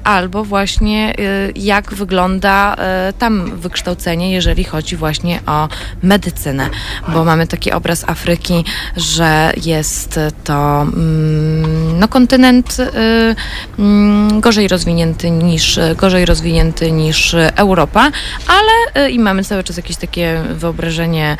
albo 0.04 0.44
właśnie 0.44 1.14
e, 1.14 1.14
jak 1.56 1.94
wygląda 1.94 2.76
e, 2.76 3.14
tam 3.20 3.60
wykształcenie, 3.60 4.32
jeżeli 4.32 4.64
chodzi 4.64 4.96
właśnie 4.96 5.40
o 5.46 5.68
medycynę, 6.04 6.70
bo 7.08 7.26
mamy 7.26 7.48
taki 7.48 7.72
obraz 7.72 8.10
Afryki, 8.10 8.66
że 8.98 9.52
jest 9.66 10.20
to 10.44 10.82
mm, 10.82 11.79
no, 12.00 12.08
kontynent 12.08 12.78
y, 12.80 13.36
mm, 13.80 14.42
gorzej 14.42 14.68
rozwinięty 14.68 15.32
niż 15.32 15.80
gorzej 15.96 16.26
rozwinięty 16.26 16.92
niż 16.92 17.36
Europa, 17.56 18.12
ale 18.48 19.06
y, 19.08 19.12
i 19.12 19.20
mamy 19.20 19.44
cały 19.44 19.64
czas 19.64 19.78
jakieś 19.78 19.98
takie 19.98 20.44
wyobrażenie 20.54 21.38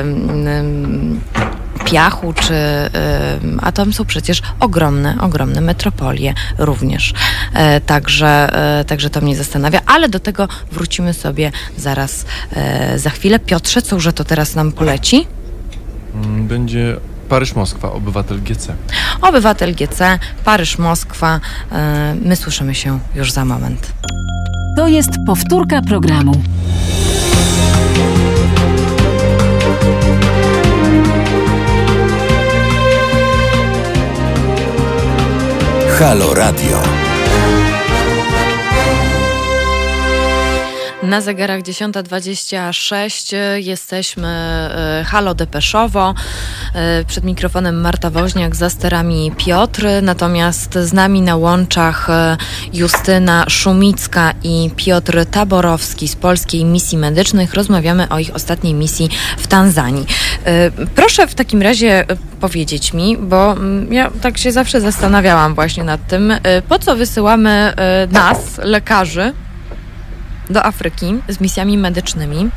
ym, 0.00 1.20
piachu, 1.84 2.32
czy, 2.32 2.54
a 3.62 3.72
tam 3.72 3.92
są 3.92 4.04
przecież 4.04 4.42
ogromne, 4.60 5.16
ogromne 5.20 5.60
metropolie 5.60 6.34
również. 6.58 7.14
E, 7.54 7.80
także, 7.80 8.48
e, 8.80 8.84
także 8.84 9.10
to 9.10 9.20
mnie 9.20 9.36
zastanawia, 9.36 9.80
ale 9.86 10.08
do 10.08 10.20
tego 10.20 10.48
wrócimy 10.72 11.14
sobie 11.14 11.52
zaraz 11.76 12.24
e, 12.52 12.98
za 12.98 13.10
chwilę. 13.10 13.38
Piotrze, 13.38 13.82
cóżże 13.82 14.12
to 14.12 14.24
teraz 14.24 14.54
nam 14.54 14.72
poleci? 14.72 15.26
Będzie 16.24 16.96
Paryż-Moskwa, 17.28 17.92
obywatel 17.92 18.40
GC. 18.42 18.74
Obywatel 19.22 19.74
GC, 19.74 20.18
Paryż, 20.44 20.78
Moskwa. 20.78 21.40
E, 21.72 22.14
My 22.24 22.36
słyszymy 22.36 22.74
się 22.74 22.98
już 23.14 23.32
za 23.32 23.44
moment. 23.44 23.92
To 24.76 24.88
jest 24.88 25.10
powtórka 25.26 25.82
programu. 25.82 26.32
Halo 35.98 36.34
Radio. 36.34 36.87
Na 41.08 41.20
zegarach 41.20 41.60
10.26 41.60 43.36
e, 43.36 43.60
jesteśmy 43.60 44.28
e, 44.28 45.04
Halo 45.06 45.34
Depeszowo. 45.34 46.14
E, 46.74 47.04
Przed 47.04 47.24
mikrofonem 47.24 47.80
Marta 47.80 48.10
Woźniak, 48.10 48.56
za 48.56 48.70
sterami 48.70 49.32
Piotr. 49.36 49.86
Natomiast 50.02 50.74
z 50.74 50.92
nami 50.92 51.22
na 51.22 51.36
łączach 51.36 52.08
Justyna 52.72 53.44
Szumicka 53.48 54.32
i 54.42 54.70
Piotr 54.76 55.26
Taborowski 55.26 56.08
z 56.08 56.16
Polskiej 56.16 56.64
Misji 56.64 56.98
Medycznych. 56.98 57.54
Rozmawiamy 57.54 58.08
o 58.08 58.18
ich 58.18 58.34
ostatniej 58.34 58.74
misji 58.74 59.08
w 59.38 59.46
Tanzanii. 59.46 60.06
Proszę 60.94 61.26
w 61.26 61.34
takim 61.34 61.62
razie 61.62 62.04
powiedzieć 62.40 62.92
mi, 62.92 63.16
bo 63.16 63.52
mm, 63.52 63.92
ja 63.92 64.10
tak 64.20 64.38
się 64.38 64.52
zawsze 64.52 64.80
zastanawiałam 64.80 65.54
właśnie 65.54 65.84
nad 65.84 66.06
tym, 66.06 66.32
po 66.68 66.78
co 66.78 66.96
wysyłamy 66.96 67.72
nas, 68.10 68.38
lekarzy, 68.58 69.32
do 70.50 70.66
Afryki 70.66 71.14
z 71.28 71.40
misjami 71.40 71.78
medycznymi, 71.78 72.50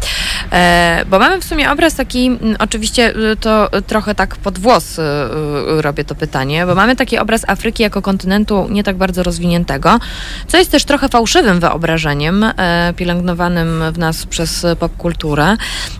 e, 0.51 1.05
bo 1.09 1.19
mamy 1.19 1.41
w 1.41 1.43
sumie 1.43 1.71
obraz 1.71 1.95
taki, 1.95 2.25
mm, 2.27 2.55
oczywiście 2.59 3.15
y, 3.15 3.35
to 3.35 3.69
trochę 3.87 4.15
tak 4.15 4.35
pod 4.35 4.59
włos 4.59 4.99
y, 4.99 5.01
y, 5.01 5.81
robię 5.81 6.03
to 6.03 6.15
pytanie, 6.15 6.65
bo 6.65 6.75
mamy 6.75 6.95
taki 6.95 7.17
obraz 7.17 7.49
Afryki 7.49 7.83
jako 7.83 8.01
kontynentu 8.01 8.67
nie 8.69 8.83
tak 8.83 8.97
bardzo 8.97 9.23
rozwiniętego, 9.23 9.99
co 10.47 10.57
jest 10.57 10.71
też 10.71 10.85
trochę 10.85 11.09
fałszywym 11.09 11.59
wyobrażeniem 11.59 12.43
e, 12.43 12.93
pielęgnowanym 12.95 13.83
w 13.91 13.97
nas 13.97 14.25
przez 14.25 14.65
popkulturę. 14.79 15.57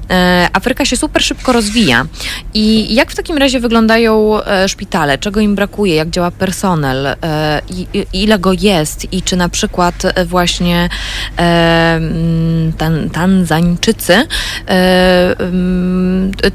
E, 0.10 0.50
Afryka 0.54 0.86
się 0.86 0.98
super 0.98 1.24
szybko 1.24 1.52
rozwija. 1.54 2.06
I 2.54 2.96
jak 2.96 3.12
w 3.12 3.16
takim 3.16 3.38
razie 3.38 3.60
wyglądają 3.60 4.39
szpitale, 4.68 5.18
czego 5.18 5.39
im 5.39 5.56
brakuje, 5.56 5.96
jak 5.96 6.10
działa 6.10 6.32
personel, 6.32 7.16
i, 7.70 7.88
ile 8.14 8.39
go 8.39 8.54
jest? 8.54 9.14
I 9.14 9.22
czy 9.22 9.36
na 9.36 9.50
przykład 9.50 9.96
właśnie 10.26 10.89
Tanzańczycy 13.12 14.14
mm, 14.14 14.28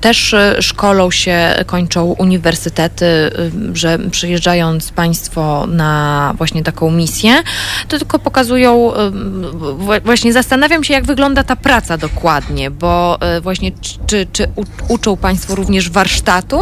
też 0.00 0.34
e, 0.34 0.62
szkolą 0.62 1.10
się, 1.10 1.54
kończą 1.66 2.04
uniwersytety, 2.04 3.06
e, 3.06 3.30
że 3.72 3.98
przyjeżdżając 4.10 4.90
Państwo 4.90 5.66
na 5.66 6.32
właśnie 6.38 6.62
taką 6.62 6.90
misję, 6.90 7.42
to 7.88 7.98
tylko 7.98 8.18
pokazują, 8.18 8.94
e, 8.94 9.10
właśnie 10.04 10.32
zastanawiam 10.32 10.84
się, 10.84 10.94
jak 10.94 11.04
wygląda 11.04 11.44
ta 11.44 11.56
praca 11.56 11.98
dokładnie, 11.98 12.70
bo 12.70 13.18
e, 13.20 13.40
właśnie 13.40 13.72
czy- 14.06 14.26
czy, 14.32 14.46
uczą 14.88 15.16
Państwo 15.16 15.54
również 15.54 15.90
warsztatu, 15.90 16.60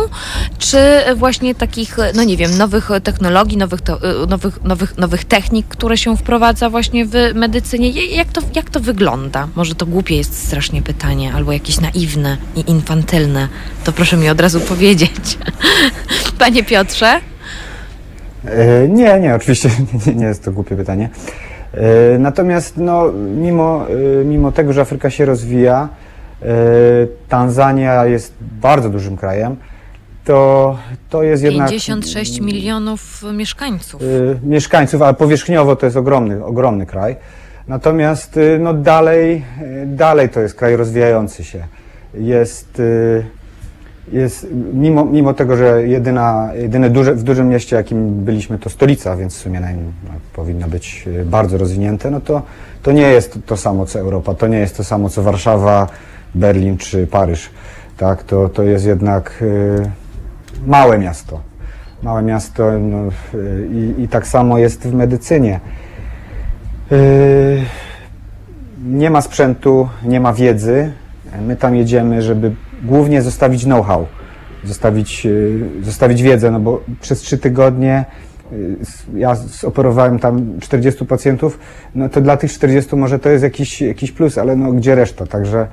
czy 0.59 0.79
właśnie 1.17 1.55
takich, 1.55 1.99
e, 1.99 2.13
no 2.15 2.25
nie 2.25 2.37
wiem, 2.37 2.59
nowych 2.59 2.89
technologii, 3.05 3.57
nowych, 3.59 3.81
e, 3.81 4.27
nowych, 4.27 4.65
nowych, 4.65 4.99
nowych 4.99 5.25
technik, 5.25 5.67
które 5.69 5.97
się 5.99 6.17
wprowadza 6.17 6.71
właśnie 6.71 7.07
w 7.07 7.15
medycynie. 7.35 7.91
Jak 8.07 8.29
to, 8.29 8.41
jak 8.55 8.71
to 8.71 8.81
wygląda? 8.81 9.49
Może 9.57 9.75
to 9.75 9.87
głupie 9.87 10.17
jest 10.17 10.47
strasznie 10.47 10.83
pytanie, 10.83 11.33
albo 11.45 11.53
jakieś 11.53 11.81
naiwne 11.81 12.37
i 12.57 12.71
infantylne. 12.71 13.49
To 13.85 13.93
proszę 13.93 14.17
mi 14.17 14.29
od 14.29 14.41
razu 14.41 14.61
powiedzieć. 14.61 15.39
Panie 16.39 16.65
Piotrze? 16.65 17.21
E, 18.45 18.89
Nie, 18.89 19.21
nie, 19.21 19.35
oczywiście 19.35 19.71
nie, 20.07 20.15
nie 20.15 20.27
jest 20.27 20.45
to 20.45 20.53
głupie 20.53 20.77
pytanie. 20.77 21.11
E, 21.75 22.19
Natomiast 22.19 22.77
no, 22.77 23.13
mimo, 23.13 23.87
e, 24.21 24.25
mimo 24.25 24.53
tego, 24.53 24.73
że 24.73 24.81
Afryka 24.81 25.11
się 25.11 25.25
rozwija, 25.25 25.89
Tanzania 27.29 28.05
jest 28.07 28.35
bardzo 28.41 28.91
dużym 28.91 29.17
krajem, 29.17 29.57
to, 30.25 30.79
to 31.11 31.23
jest 31.23 31.43
jednak 31.43 31.71
56 31.71 32.41
milionów 32.41 33.25
mieszkańców. 33.33 34.03
mieszkańców, 34.43 35.03
ale 35.03 35.15
powierzchniowo 35.15 35.77
to 35.77 35.87
jest 35.87 35.97
ogromny, 35.97 36.45
ogromny 36.45 36.87
kraj. 36.87 37.17
Natomiast 37.69 38.37
y, 38.37 38.59
no, 38.59 38.75
dalej, 38.75 39.45
y, 39.63 39.87
dalej 39.87 40.29
to 40.29 40.41
jest 40.41 40.55
kraj 40.55 40.77
rozwijający 40.77 41.45
się. 41.45 41.65
Jest, 42.15 42.81
y, 42.81 43.25
jest 44.13 44.47
mimo, 44.75 45.05
mimo 45.05 45.35
tego, 45.35 45.57
że 45.57 45.87
jedyna, 45.87 46.51
jedyne 46.55 46.91
duże, 46.91 47.15
w 47.15 47.23
dużym 47.23 47.49
mieście, 47.49 47.77
jakim 47.77 48.25
byliśmy, 48.25 48.59
to 48.59 48.71
stolica, 48.71 49.17
więc 49.17 49.35
w 49.35 49.39
sumie 49.39 49.61
naj, 49.61 49.75
no, 49.77 50.11
powinno 50.33 50.69
być 50.69 51.09
bardzo 51.25 51.59
rozwinięte, 51.59 52.11
no 52.11 52.21
to, 52.21 52.43
to 52.83 52.93
nie 52.93 53.03
jest 53.03 53.39
to 53.47 53.57
samo 53.57 53.87
co 53.87 53.99
Europa, 53.99 54.35
to 54.35 54.47
nie 54.47 54.59
jest 54.59 54.77
to 54.77 54.85
samo 54.85 55.09
co 55.09 55.23
Warszawa, 55.23 55.87
Berlin 56.35 56.79
czy 56.79 57.07
Paryż. 57.07 57.51
Tak, 57.97 58.23
to, 58.23 58.49
to 58.49 58.63
jest 58.63 58.87
jednak 58.87 59.45
małe 60.67 60.99
miasto. 60.99 61.41
Małe 62.03 62.23
miasto 62.23 62.79
no, 62.79 62.99
i, 63.73 64.03
i 64.03 64.09
tak 64.09 64.27
samo 64.27 64.59
jest 64.59 64.83
w 64.83 64.95
medycynie. 64.95 65.61
Yy, 66.91 66.99
nie 68.85 69.11
ma 69.11 69.21
sprzętu, 69.21 69.89
nie 70.05 70.21
ma 70.21 70.33
wiedzy. 70.33 70.93
My 71.47 71.57
tam 71.57 71.77
jedziemy, 71.77 72.23
żeby 72.23 72.55
głównie 72.83 73.23
zostawić 73.23 73.65
know-how, 73.65 74.07
zostawić, 74.65 75.25
yy, 75.25 75.61
zostawić 75.83 76.23
wiedzę, 76.23 76.51
no 76.51 76.61
bo 76.61 76.81
przez 77.01 77.21
trzy 77.21 77.39
tygodnie 77.39 78.05
yy, 78.53 78.77
ja 79.15 79.35
zoperowałem 79.35 80.19
tam 80.19 80.61
40 80.61 81.07
pacjentów, 81.07 81.59
no 81.95 82.09
to 82.09 82.21
dla 82.21 82.37
tych 82.37 82.53
40 82.53 82.97
może 82.97 83.19
to 83.19 83.29
jest 83.29 83.45
jakiś, 83.45 83.83
jakiś 83.83 84.13
plus, 84.13 84.39
ale 84.39 84.57
no 84.57 84.73
gdzie 84.73 84.95
reszta? 84.95 85.27
Także 85.27 85.67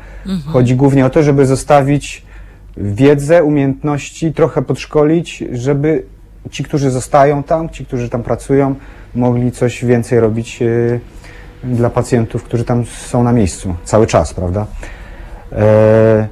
chodzi 0.45 0.75
głównie 0.75 1.05
o 1.05 1.09
to, 1.09 1.23
żeby 1.23 1.45
zostawić 1.45 2.25
wiedzę, 2.77 3.43
umiejętności, 3.43 4.33
trochę 4.33 4.61
podszkolić, 4.61 5.43
żeby 5.51 6.03
ci, 6.51 6.63
którzy 6.63 6.91
zostają 6.91 7.43
tam, 7.43 7.69
ci, 7.69 7.85
którzy 7.85 8.09
tam 8.09 8.23
pracują, 8.23 8.75
mogli 9.15 9.51
coś 9.51 9.85
więcej 9.85 10.19
robić 10.19 10.61
yy, 10.61 10.99
dla 11.63 11.89
pacjentów, 11.89 12.43
którzy 12.43 12.63
tam 12.63 12.85
są 12.85 13.23
na 13.23 13.33
miejscu 13.33 13.75
cały 13.83 14.07
czas, 14.07 14.33
prawda? 14.33 14.65
E, 15.51 16.27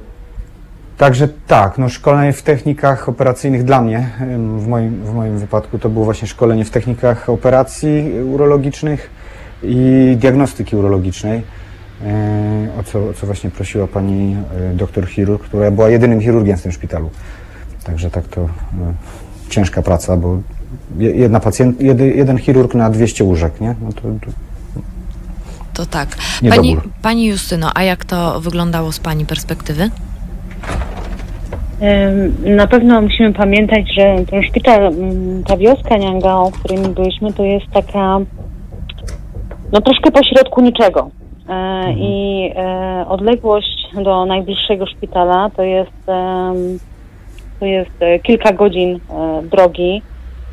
Także 1.00 1.28
tak, 1.46 1.78
no 1.78 1.88
szkolenie 1.88 2.32
w 2.32 2.42
technikach 2.42 3.08
operacyjnych 3.08 3.64
dla 3.64 3.82
mnie, 3.82 4.10
w 4.58 4.66
moim, 4.66 5.04
w 5.04 5.14
moim 5.14 5.38
wypadku 5.38 5.78
to 5.78 5.88
było 5.88 6.04
właśnie 6.04 6.28
szkolenie 6.28 6.64
w 6.64 6.70
technikach 6.70 7.28
operacji 7.28 8.12
urologicznych 8.34 9.10
i 9.62 10.16
diagnostyki 10.18 10.76
urologicznej, 10.76 11.42
e, 12.02 12.68
o 12.80 12.82
co, 12.82 13.08
o 13.08 13.12
co 13.12 13.26
właśnie 13.26 13.50
prosiła 13.50 13.86
pani 13.86 14.36
e, 14.70 14.74
doktor 14.74 15.08
chirurg, 15.08 15.42
która 15.44 15.70
była 15.70 15.90
jedynym 15.90 16.20
chirurgiem 16.20 16.56
w 16.56 16.62
tym 16.62 16.72
szpitalu. 16.72 17.10
Także 17.84 18.10
tak 18.10 18.28
to 18.28 18.40
e, 18.40 18.48
ciężka 19.48 19.82
praca, 19.82 20.16
bo 20.16 20.38
jedna 20.98 21.40
pacjent, 21.40 21.80
jedy, 21.80 22.14
jeden 22.16 22.38
chirurg 22.38 22.74
na 22.74 22.90
200 22.90 23.24
łóżek, 23.24 23.60
nie? 23.60 23.74
No 23.82 23.92
to, 23.92 24.00
to 24.00 24.32
To 25.74 25.86
tak. 25.86 26.08
Pani, 26.50 26.76
pani 27.02 27.26
Justyno, 27.26 27.70
a 27.74 27.82
jak 27.82 28.04
to 28.04 28.40
wyglądało 28.40 28.92
z 28.92 29.00
Pani 29.00 29.26
perspektywy? 29.26 29.90
Na 32.44 32.66
pewno 32.66 33.00
musimy 33.00 33.32
pamiętać, 33.32 33.94
że 33.94 34.24
ten 34.30 34.42
szpital, 34.42 34.86
ym, 34.86 35.44
ta 35.46 35.56
wioska 35.56 35.96
Niangao, 35.96 36.50
w 36.50 36.58
której 36.58 36.78
my 36.78 36.88
byliśmy, 36.88 37.32
to 37.32 37.44
jest 37.44 37.66
taka, 37.72 38.18
no 39.72 39.80
troszkę 39.80 40.10
pośrodku 40.10 40.60
niczego. 40.60 41.10
E, 41.48 41.92
I 41.92 42.50
e, 42.56 43.04
odległość 43.08 43.88
do 44.04 44.26
najbliższego 44.26 44.86
szpitala 44.86 45.50
to 45.56 45.62
jest, 45.62 46.06
to 47.60 47.66
jest 47.66 47.90
e, 48.00 48.18
kilka 48.18 48.52
godzin 48.52 49.00
drogi. 49.50 50.02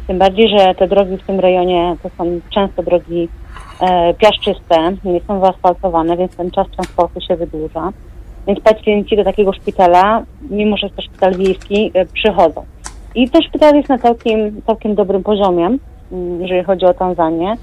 Tym 0.07 0.19
bardziej, 0.19 0.49
że 0.49 0.75
te 0.75 0.87
drogi 0.87 1.17
w 1.17 1.25
tym 1.25 1.39
rejonie 1.39 1.95
to 2.03 2.09
są 2.17 2.39
często 2.49 2.83
drogi 2.83 3.29
e, 3.81 4.13
piaszczyste, 4.13 4.93
nie 5.03 5.21
są 5.21 5.41
zaasfaltowane, 5.41 6.17
więc 6.17 6.35
ten 6.35 6.51
czas 6.51 6.67
transportu 6.67 7.21
się 7.21 7.35
wydłuża. 7.35 7.91
Więc 8.47 8.59
pacjenci 8.59 9.17
do 9.17 9.23
takiego 9.23 9.53
szpitala, 9.53 10.23
mimo 10.49 10.77
że 10.77 10.87
jest 10.87 10.95
to 10.95 11.01
szpital 11.01 11.33
wiejski, 11.33 11.91
e, 11.93 12.05
przychodzą. 12.05 12.65
I 13.15 13.29
ten 13.29 13.41
szpital 13.41 13.75
jest 13.75 13.89
na 13.89 13.97
całkiem, 13.97 14.61
całkiem 14.61 14.95
dobrym 14.95 15.23
poziomie, 15.23 15.77
mm, 16.11 16.41
jeżeli 16.41 16.63
chodzi 16.63 16.85
o 16.85 16.93
Tanzanię, 16.93 17.57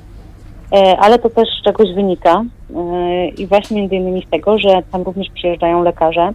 E, 0.74 0.98
ale 0.98 1.18
to 1.18 1.30
też 1.30 1.48
z 1.60 1.64
czegoś 1.64 1.94
wynika 1.94 2.44
e, 2.76 3.28
i 3.28 3.46
właśnie 3.46 3.76
między 3.76 3.94
innymi 3.94 4.22
z 4.26 4.30
tego, 4.30 4.58
że 4.58 4.82
tam 4.92 5.02
również 5.02 5.28
przyjeżdżają 5.34 5.82
lekarze 5.82 6.32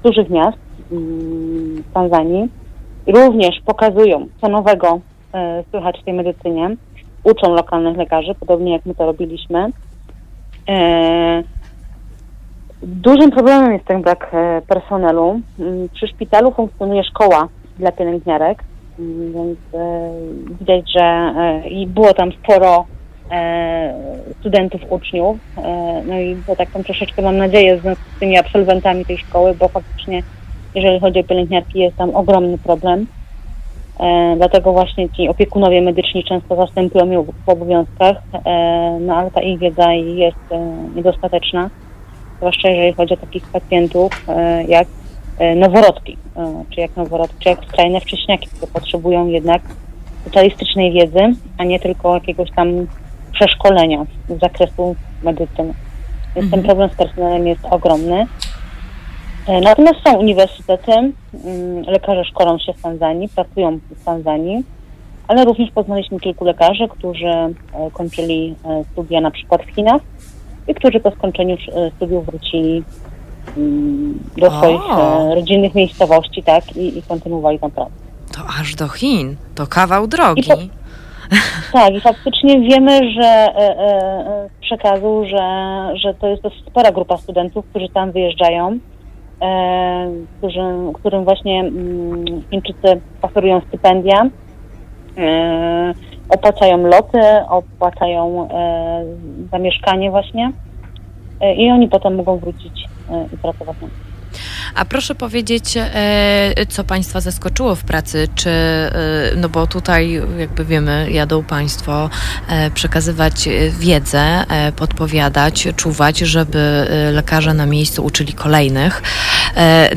z 0.00 0.02
dużych 0.02 0.30
miast 0.30 0.58
mm, 0.92 1.82
w 1.82 1.92
Tanzanii 1.92 2.48
również 3.06 3.60
pokazują, 3.66 4.26
co 4.40 4.48
nowego 4.48 5.00
słychać 5.70 6.00
w 6.00 6.04
tej 6.04 6.14
medycynie, 6.14 6.76
uczą 7.24 7.54
lokalnych 7.54 7.96
lekarzy, 7.96 8.34
podobnie 8.40 8.72
jak 8.72 8.86
my 8.86 8.94
to 8.94 9.06
robiliśmy. 9.06 9.66
E, 10.68 11.42
Dużym 12.82 13.30
problemem 13.30 13.72
jest 13.72 13.84
ten 13.84 14.02
brak 14.02 14.30
e, 14.32 14.62
personelu. 14.68 15.40
Mm, 15.58 15.88
Przy 15.88 16.06
szpitalu 16.06 16.52
funkcjonuje 16.52 17.04
szkoła 17.04 17.48
dla 17.78 17.92
pielęgniarek, 17.92 18.64
mm, 18.98 19.32
więc 19.32 19.58
e, 19.74 20.10
widać, 20.60 20.92
że 20.92 21.00
e, 21.00 21.68
i 21.68 21.86
było 21.86 22.14
tam 22.14 22.32
sporo 22.32 22.86
e, 23.30 23.94
studentów, 24.40 24.80
uczniów. 24.90 25.36
E, 25.56 26.02
no 26.06 26.18
i 26.18 26.36
to 26.46 26.56
taką 26.56 26.84
troszeczkę 26.84 27.22
mam 27.22 27.36
nadzieję 27.36 27.78
z 27.78 28.18
tymi 28.20 28.38
absolwentami 28.38 29.04
tej 29.04 29.18
szkoły, 29.18 29.54
bo 29.54 29.68
faktycznie 29.68 30.22
jeżeli 30.74 31.00
chodzi 31.00 31.20
o 31.20 31.24
pielęgniarki 31.24 31.78
jest 31.78 31.96
tam 31.96 32.16
ogromny 32.16 32.58
problem. 32.58 33.06
E, 34.00 34.34
dlatego 34.36 34.72
właśnie 34.72 35.08
ci 35.08 35.28
opiekunowie 35.28 35.82
medyczni 35.82 36.24
często 36.24 36.56
zastępują 36.56 37.10
ją 37.10 37.24
w 37.46 37.48
obowiązkach, 37.48 38.16
e, 38.32 38.98
no 39.00 39.16
ale 39.16 39.30
ta 39.30 39.40
ich 39.40 39.58
wiedza 39.58 39.92
jest 39.92 40.52
e, 40.52 40.76
niedostateczna 40.94 41.70
zwłaszcza 42.36 42.68
jeżeli 42.68 42.92
chodzi 42.92 43.14
o 43.14 43.16
takich 43.16 43.48
pacjentów 43.48 44.26
jak 44.68 44.88
noworodki, 45.56 46.16
czy 46.70 46.80
jak 46.80 46.96
noworodki, 46.96 47.36
czy 47.38 47.48
jak 47.48 47.64
skrajne 47.64 48.00
wcześniaki, 48.00 48.48
które 48.48 48.72
potrzebują 48.72 49.26
jednak 49.26 49.62
specjalistycznej 50.20 50.92
wiedzy, 50.92 51.20
a 51.58 51.64
nie 51.64 51.80
tylko 51.80 52.14
jakiegoś 52.14 52.50
tam 52.50 52.86
przeszkolenia 53.32 54.04
z 54.28 54.40
zakresu 54.40 54.96
medycyny. 55.22 55.74
Więc 56.36 56.50
ten 56.50 56.62
problem 56.62 56.90
z 56.90 56.94
personelem 56.94 57.46
jest 57.46 57.64
ogromny. 57.70 58.26
E, 59.48 59.60
Natomiast 59.60 59.98
są 60.06 60.16
uniwersytety, 60.18 60.92
mm, 60.92 61.12
lekarze 61.86 62.24
szkolą 62.24 62.58
się 62.58 62.72
w 62.72 62.82
Tanzanii, 62.82 63.28
pracują 63.28 63.78
w 63.90 64.04
Tanzanii, 64.04 64.64
ale 65.28 65.44
również 65.44 65.70
poznaliśmy 65.70 66.20
kilku 66.20 66.44
lekarzy, 66.44 66.88
którzy 66.88 67.26
e, 67.26 67.54
kończyli 67.92 68.54
e, 68.64 68.84
studia 68.92 69.20
na 69.20 69.30
przykład 69.30 69.62
w 69.62 69.74
Chinach 69.74 70.02
i 70.68 70.74
którzy 70.74 71.00
po 71.00 71.10
skończeniu 71.10 71.56
studiów 71.96 72.26
wrócili 72.26 72.82
mm, 73.56 74.18
do 74.36 74.46
O. 74.46 74.50
swoich 74.50 74.80
e, 74.98 75.34
rodzinnych 75.34 75.74
miejscowości, 75.74 76.42
tak, 76.42 76.76
i, 76.76 76.98
i 76.98 77.02
kontynuowali 77.02 77.58
tam 77.58 77.70
pracę. 77.70 77.90
To 78.36 78.40
aż 78.60 78.74
do 78.74 78.88
Chin. 78.88 79.36
To 79.54 79.66
kawał 79.66 80.06
drogi. 80.06 80.40
I 80.40 80.44
po- 80.44 80.56
Tak, 81.72 81.94
i 81.94 82.00
faktycznie 82.00 82.60
wiemy, 82.60 83.12
że 83.12 83.22
e, 83.24 83.78
e, 83.78 84.48
z 84.58 84.60
przekazu, 84.60 85.24
że, 85.30 85.46
że 85.98 86.14
to 86.14 86.26
jest 86.28 86.42
dosyć 86.42 86.60
spora 86.66 86.92
grupa 86.92 87.16
studentów, 87.16 87.64
którzy 87.70 87.88
tam 87.88 88.12
wyjeżdżają, 88.12 88.78
e, 89.42 90.10
którzy, 90.38 90.60
którym 90.94 91.24
właśnie 91.24 91.60
mm, 91.60 92.24
Chińczycy 92.50 93.00
oferują 93.22 93.60
stypendia, 93.68 94.30
e, 95.18 95.94
opłacają 96.28 96.86
loty, 96.86 97.20
opłacają 97.48 98.48
e, 98.50 99.04
zamieszkanie 99.50 100.10
właśnie 100.10 100.52
i 101.56 101.70
oni 101.70 101.88
potem 101.88 102.14
mogą 102.14 102.36
wrócić 102.36 102.84
i 103.32 103.36
pracować. 103.36 103.76
na 103.76 104.07
A 104.74 104.84
proszę 104.84 105.14
powiedzieć, 105.14 105.74
e, 105.76 106.66
co 106.68 106.84
Państwa 106.84 107.20
zaskoczyło 107.20 107.74
w 107.74 107.84
pracy? 107.84 108.28
Czy, 108.34 108.50
e, 108.50 108.92
no 109.36 109.48
bo 109.48 109.66
tutaj, 109.66 110.20
jakby 110.38 110.64
wiemy, 110.64 111.10
jadą 111.10 111.44
Państwo 111.44 112.10
e, 112.48 112.70
przekazywać 112.70 113.48
wiedzę, 113.78 114.44
podpowiadać, 114.76 115.68
czuwać, 115.76 116.18
żeby 116.18 116.86
lekarze 117.12 117.54
na 117.54 117.66
miejscu 117.66 118.04
uczyli 118.04 118.32
kolejnych. 118.32 119.02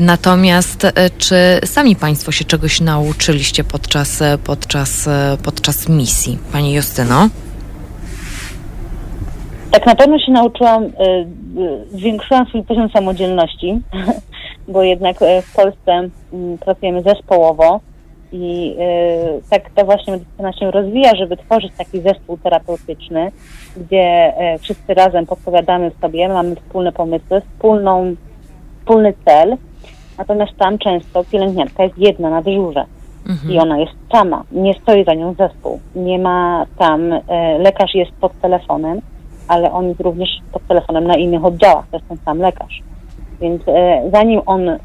Natomiast, 0.00 0.86
czy 1.18 1.36
sami 1.64 1.96
Państwo 1.96 2.32
się 2.32 2.44
czegoś 2.44 2.80
nauczyliście 2.80 3.64
podczas, 3.64 4.22
podczas, 4.44 5.08
podczas 5.42 5.88
misji, 5.88 6.38
Pani 6.52 6.74
Justyno? 6.74 7.28
Tak 9.70 9.86
na 9.86 9.94
pewno 9.94 10.18
się 10.18 10.32
nauczyłam, 10.32 10.84
zwiększyłam 11.92 12.46
swój 12.46 12.62
poziom 12.62 12.88
samodzielności, 12.88 13.80
bo 14.68 14.82
jednak 14.82 15.22
y, 15.22 15.42
w 15.42 15.54
Polsce 15.54 16.08
mm, 16.32 16.58
pracujemy 16.58 17.02
zespołowo 17.02 17.80
i 18.32 18.76
y, 19.38 19.50
tak 19.50 19.70
ta 19.70 19.84
właśnie 19.84 20.12
medycyna 20.12 20.52
się 20.52 20.70
rozwija, 20.70 21.16
żeby 21.16 21.36
tworzyć 21.36 21.72
taki 21.78 22.00
zespół 22.00 22.38
terapeutyczny, 22.38 23.32
gdzie 23.76 24.32
y, 24.54 24.58
wszyscy 24.58 24.94
razem 24.94 25.26
podpowiadamy 25.26 25.90
sobie, 26.00 26.28
mamy 26.28 26.56
wspólne 26.56 26.92
pomysły, 26.92 27.40
wspólną, 27.40 28.14
wspólny 28.78 29.14
cel, 29.24 29.56
natomiast 30.18 30.52
tam 30.58 30.78
często 30.78 31.24
pielęgniarka 31.24 31.82
jest 31.82 31.98
jedna 31.98 32.30
na 32.30 32.42
dyżurze 32.42 32.84
i 33.48 33.58
ona 33.58 33.78
jest 33.78 33.92
sama, 34.12 34.44
nie 34.52 34.74
stoi 34.74 35.04
za 35.04 35.14
nią 35.14 35.34
zespół, 35.34 35.80
nie 35.94 36.18
ma 36.18 36.66
tam, 36.78 37.12
e, 37.12 37.20
lekarz 37.58 37.94
jest 37.94 38.12
pod 38.12 38.40
telefonem, 38.40 39.00
ale 39.48 39.72
on 39.72 39.88
jest 39.88 40.00
również 40.00 40.30
pod 40.52 40.66
telefonem 40.66 41.04
na 41.04 41.16
innych 41.16 41.44
oddziałach, 41.44 41.84
to 41.90 41.96
jest 41.96 42.08
ten 42.08 42.18
sam 42.24 42.38
lekarz. 42.38 42.82
Więc 43.42 43.62
e, 43.68 44.02
zanim 44.12 44.40
on 44.46 44.68
e, 44.68 44.78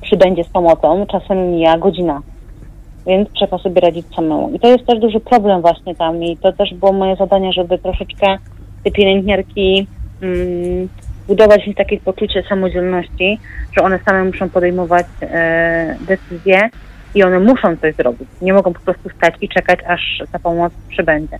przybędzie 0.00 0.44
z 0.44 0.48
pomocą, 0.48 1.06
czasem 1.06 1.50
mija 1.50 1.78
godzina, 1.78 2.20
więc 3.06 3.32
trzeba 3.32 3.58
sobie 3.58 3.80
radzić 3.80 4.06
samemu. 4.16 4.50
I 4.50 4.60
to 4.60 4.68
jest 4.68 4.86
też 4.86 4.98
duży 4.98 5.20
problem 5.20 5.60
właśnie 5.60 5.94
tam 5.94 6.22
i 6.22 6.36
to 6.36 6.52
też 6.52 6.74
było 6.74 6.92
moje 6.92 7.16
zadanie, 7.16 7.52
żeby 7.52 7.78
troszeczkę 7.78 8.38
te 8.84 8.90
pielęgniarki 8.90 9.86
mm, 10.22 10.88
budować 11.28 11.66
nich 11.66 11.76
takie 11.76 12.00
poczucie 12.00 12.42
samodzielności, 12.48 13.38
że 13.76 13.82
one 13.82 13.98
same 13.98 14.24
muszą 14.24 14.48
podejmować 14.48 15.06
e, 15.22 15.96
decyzje 16.00 16.70
i 17.14 17.22
one 17.22 17.40
muszą 17.40 17.76
coś 17.76 17.94
zrobić. 17.94 18.28
Nie 18.42 18.52
mogą 18.52 18.72
po 18.72 18.80
prostu 18.80 19.08
stać 19.16 19.34
i 19.40 19.48
czekać, 19.48 19.78
aż 19.88 20.22
ta 20.32 20.38
pomoc 20.38 20.72
przybędzie. 20.88 21.38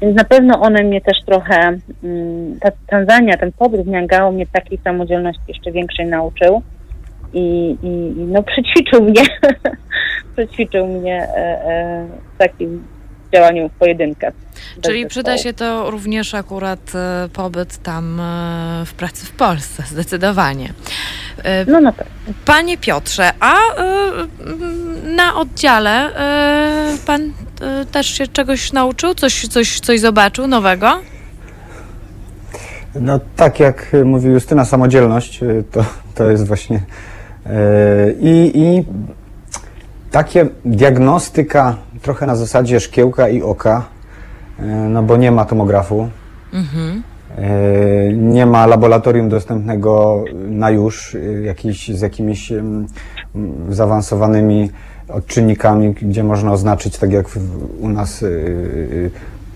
Więc 0.00 0.16
na 0.16 0.24
pewno 0.24 0.60
one 0.60 0.82
mnie 0.82 1.00
też 1.00 1.18
trochę, 1.26 1.78
mm, 2.04 2.58
ta 2.60 2.70
Tanzania, 2.86 3.36
ten 3.36 3.52
pobyt 3.52 3.80
w 3.80 3.88
Niangao 3.88 4.32
mnie 4.32 4.46
takiej 4.46 4.78
samodzielności 4.84 5.42
jeszcze 5.48 5.72
większej 5.72 6.06
nauczył 6.06 6.62
i, 7.32 7.76
i 7.82 7.88
i 8.20 8.24
no 8.24 8.42
przećwiczył 8.42 9.02
mnie, 9.02 9.22
przećwiczył 10.36 10.86
mnie 10.86 11.22
e, 11.22 11.36
e, 11.36 12.06
w 12.34 12.38
takim 12.38 12.82
działaniu 13.32 13.68
w 13.68 13.72
pojedynkę. 13.72 14.32
Czyli 14.82 15.06
przyda 15.06 15.38
się 15.38 15.52
to 15.52 15.90
również 15.90 16.34
akurat 16.34 16.92
e, 16.94 17.28
pobyt 17.32 17.82
tam 17.82 18.20
e, 18.20 18.82
w 18.86 18.92
pracy 18.92 19.26
w 19.26 19.30
Polsce, 19.30 19.82
zdecydowanie. 19.92 20.72
E, 21.44 21.64
No 21.64 21.80
na 21.80 21.92
pewno. 21.92 22.12
Panie 22.44 22.78
Piotrze, 22.78 23.32
a 23.40 23.54
e, 23.54 23.82
m, 24.46 25.16
na 25.16 25.36
oddziale 25.36 26.16
e, 26.16 26.96
pan 27.06 27.32
e, 27.60 27.84
też 27.86 28.06
się 28.06 28.26
czegoś 28.26 28.72
nauczył? 28.72 29.14
Coś, 29.14 29.46
coś, 29.48 29.80
coś 29.80 30.00
zobaczył 30.00 30.46
nowego? 30.46 31.00
No 33.00 33.20
tak 33.36 33.60
jak 33.60 33.94
y, 33.94 34.04
mówi 34.04 34.28
Justyna, 34.28 34.64
samodzielność 34.64 35.42
y, 35.42 35.64
to, 35.70 35.84
to 36.14 36.30
jest 36.30 36.46
właśnie 36.46 36.76
y, 36.76 38.16
i, 38.20 38.52
i 38.54 38.84
takie 40.10 40.46
diagnostyka 40.64 41.76
trochę 42.02 42.26
na 42.26 42.36
zasadzie 42.36 42.80
szkiełka 42.80 43.28
i 43.28 43.42
oka, 43.42 43.84
y, 44.60 44.62
no 44.64 45.02
bo 45.02 45.16
nie 45.16 45.32
ma 45.32 45.44
tomografu, 45.44 46.08
Mhm. 46.52 47.02
y, 47.38 48.12
nie 48.16 48.46
ma 48.46 48.66
laboratorium 48.66 49.28
dostępnego 49.28 50.24
na 50.34 50.70
już, 50.70 51.14
y, 51.14 51.42
jakiś, 51.44 51.88
z 51.88 52.00
jakimiś 52.00 52.52
ym, 52.52 52.86
zaawansowanymi 53.70 54.70
odczynnikami, 55.08 55.94
gdzie 55.94 56.24
można 56.24 56.52
oznaczyć, 56.52 56.98
tak 56.98 57.12
jak 57.12 57.26
u 57.80 57.88
nas, 57.88 58.24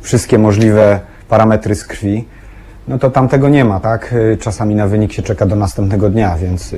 wszystkie 0.01 0.39
możliwe 0.39 1.01
parametry 1.29 1.75
z 1.75 1.85
krwi. 1.85 2.25
No 2.89 2.99
to 2.99 3.11
tam 3.11 3.29
tego 3.29 3.49
nie 3.49 3.65
ma, 3.65 3.81
tak? 3.81 4.15
Czasami 4.41 4.75
na 4.75 4.87
wynik 4.87 5.13
się 5.13 5.23
czeka 5.23 5.47
do 5.47 5.57
następnego 5.57 6.11
dnia, 6.11 6.37
więc 6.37 6.75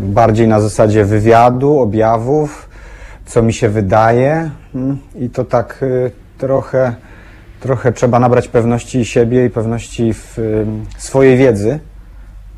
bardziej 0.00 0.48
na 0.48 0.60
zasadzie 0.60 1.04
wywiadu, 1.04 1.78
objawów, 1.80 2.68
co 3.26 3.42
mi 3.42 3.52
się 3.52 3.68
wydaje 3.68 4.50
mm, 4.74 4.98
i 5.14 5.30
to 5.30 5.44
tak 5.44 5.78
y, 5.82 6.10
trochę, 6.38 6.94
trochę 7.60 7.92
trzeba 7.92 8.18
nabrać 8.18 8.48
pewności 8.48 9.04
siebie 9.04 9.46
i 9.46 9.50
pewności 9.50 10.14
w 10.14 10.38
swojej 10.98 11.36
wiedzy, 11.36 11.78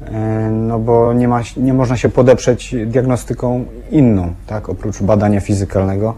y, 0.02 0.10
no 0.50 0.78
bo 0.78 1.12
nie, 1.12 1.28
ma, 1.28 1.40
nie 1.56 1.74
można 1.74 1.96
się 1.96 2.08
podeprzeć 2.08 2.74
diagnostyką 2.86 3.64
inną, 3.90 4.34
tak? 4.46 4.68
Oprócz 4.68 5.02
badania 5.02 5.40
fizykalnego 5.40 6.14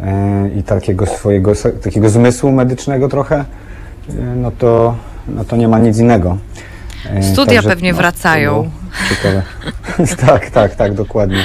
y, 0.00 0.02
i 0.58 0.62
takiego 0.62 1.06
swojego, 1.06 1.52
takiego 1.82 2.08
zmysłu 2.08 2.52
medycznego 2.52 3.08
trochę, 3.08 3.44
no 4.36 4.50
to, 4.50 4.96
no 5.28 5.44
to 5.44 5.56
nie 5.56 5.68
ma 5.68 5.78
nic 5.78 5.98
innego. 5.98 6.38
Studia 7.32 7.62
pewnie 7.62 7.94
wracają. 7.94 8.54
to 8.54 8.60
było 8.62 8.74
Ciekawe. 9.08 9.42
tak, 10.26 10.50
tak, 10.50 10.74
tak, 10.74 10.94
dokładnie. 10.94 11.44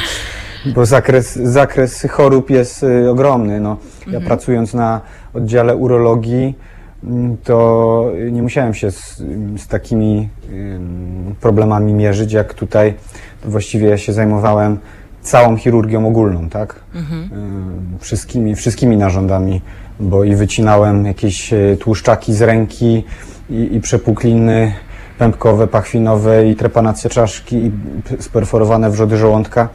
Bo 0.65 0.85
zakres, 0.85 1.35
zakres 1.35 2.07
chorób 2.09 2.49
jest 2.49 2.83
y, 2.83 3.09
ogromny. 3.09 3.59
No, 3.59 3.77
Ja 4.07 4.19
pracując 4.21 4.73
na 4.73 5.01
oddziale 5.33 5.75
urologii, 5.75 6.55
mm, 7.03 7.37
to 7.43 8.05
nie 8.31 8.41
musiałem 8.41 8.73
się 8.73 8.91
z, 8.91 9.23
z 9.57 9.67
takimi 9.67 10.29
ym, 10.53 11.35
problemami 11.41 11.93
mierzyć, 11.93 12.33
jak 12.33 12.53
tutaj. 12.53 12.93
To 13.41 13.49
właściwie 13.49 13.87
ja 13.89 13.97
się 13.97 14.13
zajmowałem 14.13 14.77
całą 15.21 15.55
chirurgią 15.57 16.07
ogólną, 16.07 16.49
tak? 16.49 16.75
Ym, 16.95 17.97
Wszystkimi, 17.99 18.55
wszystkimi 18.55 18.97
narządami, 18.97 19.61
bo 19.99 20.23
i 20.23 20.35
wycinałem 20.35 21.05
jakieś 21.05 21.53
y, 21.53 21.77
tłuszczaki 21.79 22.33
z 22.33 22.41
ręki 22.41 23.03
i, 23.49 23.69
i 23.75 23.81
przepukliny 23.81 24.73
pępkowe, 25.17 25.67
pachwinowe 25.67 26.47
i 26.47 26.55
trepanacje 26.55 27.09
czaszki 27.09 27.55
i 27.65 27.71
p- 28.09 28.21
sperforowane 28.21 28.89
wrzody 28.89 29.17
żołądka. 29.17 29.69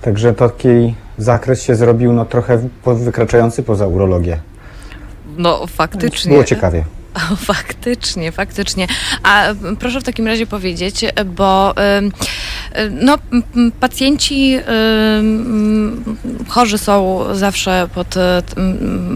Także 0.00 0.34
taki 0.34 0.94
zakres 1.18 1.62
się 1.62 1.74
zrobił 1.74 2.12
no, 2.12 2.24
trochę 2.24 2.68
wykraczający 2.84 3.62
poza 3.62 3.86
urologię. 3.86 4.40
No 5.36 5.66
faktycznie. 5.66 6.32
Było 6.32 6.44
ciekawie. 6.44 6.84
O, 7.32 7.36
faktycznie, 7.36 8.32
faktycznie. 8.32 8.86
A 9.22 9.44
proszę 9.78 10.00
w 10.00 10.04
takim 10.04 10.26
razie 10.26 10.46
powiedzieć, 10.46 11.04
bo 11.26 11.70
y, 11.70 11.74
no, 12.90 13.18
m, 13.32 13.42
m, 13.56 13.72
pacjenci 13.80 14.58
ym, 15.18 16.16
chorzy 16.48 16.78
są 16.78 17.24
zawsze 17.32 17.88
pod, 17.94 18.16
y, 18.16 18.20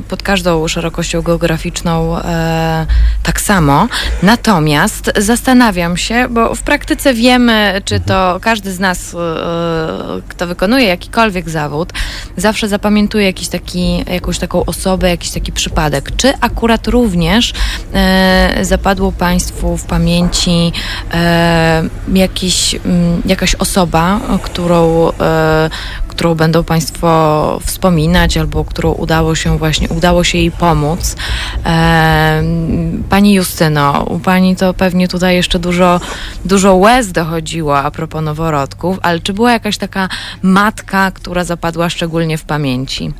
pod 0.08 0.22
każdą 0.22 0.68
szerokością 0.68 1.22
geograficzną 1.22 2.18
e, 2.18 2.86
tak 3.22 3.40
samo. 3.40 3.88
Natomiast 4.22 5.12
zastanawiam 5.16 5.96
się, 5.96 6.26
bo 6.30 6.54
w 6.54 6.62
praktyce 6.62 7.14
wiemy, 7.14 7.82
czy 7.84 8.00
to 8.00 8.38
każdy 8.42 8.72
z 8.72 8.78
nas, 8.78 9.16
kto 10.28 10.46
wykonuje 10.46 10.86
jakikolwiek 10.86 11.50
zawód, 11.50 11.92
zawsze 12.36 12.68
zapamiętuje 12.68 13.24
jakiś 13.26 13.48
taki, 13.48 14.04
jakąś 14.12 14.38
taką 14.38 14.64
osobę, 14.64 15.10
jakiś 15.10 15.30
taki 15.30 15.52
przypadek. 15.52 16.16
Czy 16.16 16.32
akurat 16.40 16.88
również 16.88 17.52
e, 17.94 18.58
zapadło 18.62 19.12
Państwu 19.12 19.76
w 19.76 19.84
pamięci 19.84 20.72
e, 21.14 21.82
jakiś, 22.14 22.74
m, 22.74 23.22
jakaś 23.50 23.68
osoba, 23.68 24.20
którą, 24.42 25.08
e, 25.20 25.70
którą 26.08 26.34
będą 26.34 26.64
Państwo 26.64 27.58
wspominać, 27.62 28.36
albo 28.36 28.64
którą 28.64 28.92
udało 28.92 29.34
się 29.34 29.58
właśnie, 29.58 29.88
udało 29.88 30.24
się 30.24 30.38
jej 30.38 30.50
pomóc. 30.50 31.16
E, 31.66 32.42
Pani 33.10 33.34
Justyno, 33.34 34.04
u 34.08 34.18
Pani 34.18 34.56
to 34.56 34.74
pewnie 34.74 35.08
tutaj 35.08 35.36
jeszcze 35.36 35.58
dużo, 35.58 36.00
dużo 36.44 36.76
łez 36.76 37.12
dochodziło 37.12 37.78
a 37.78 37.90
propos 37.90 38.22
noworodków, 38.22 38.98
ale 39.02 39.20
czy 39.20 39.32
była 39.32 39.52
jakaś 39.52 39.78
taka 39.78 40.08
matka, 40.42 41.10
która 41.10 41.44
zapadła 41.44 41.88
szczególnie 41.88 42.38
w 42.38 42.44
pamięci? 42.44 43.12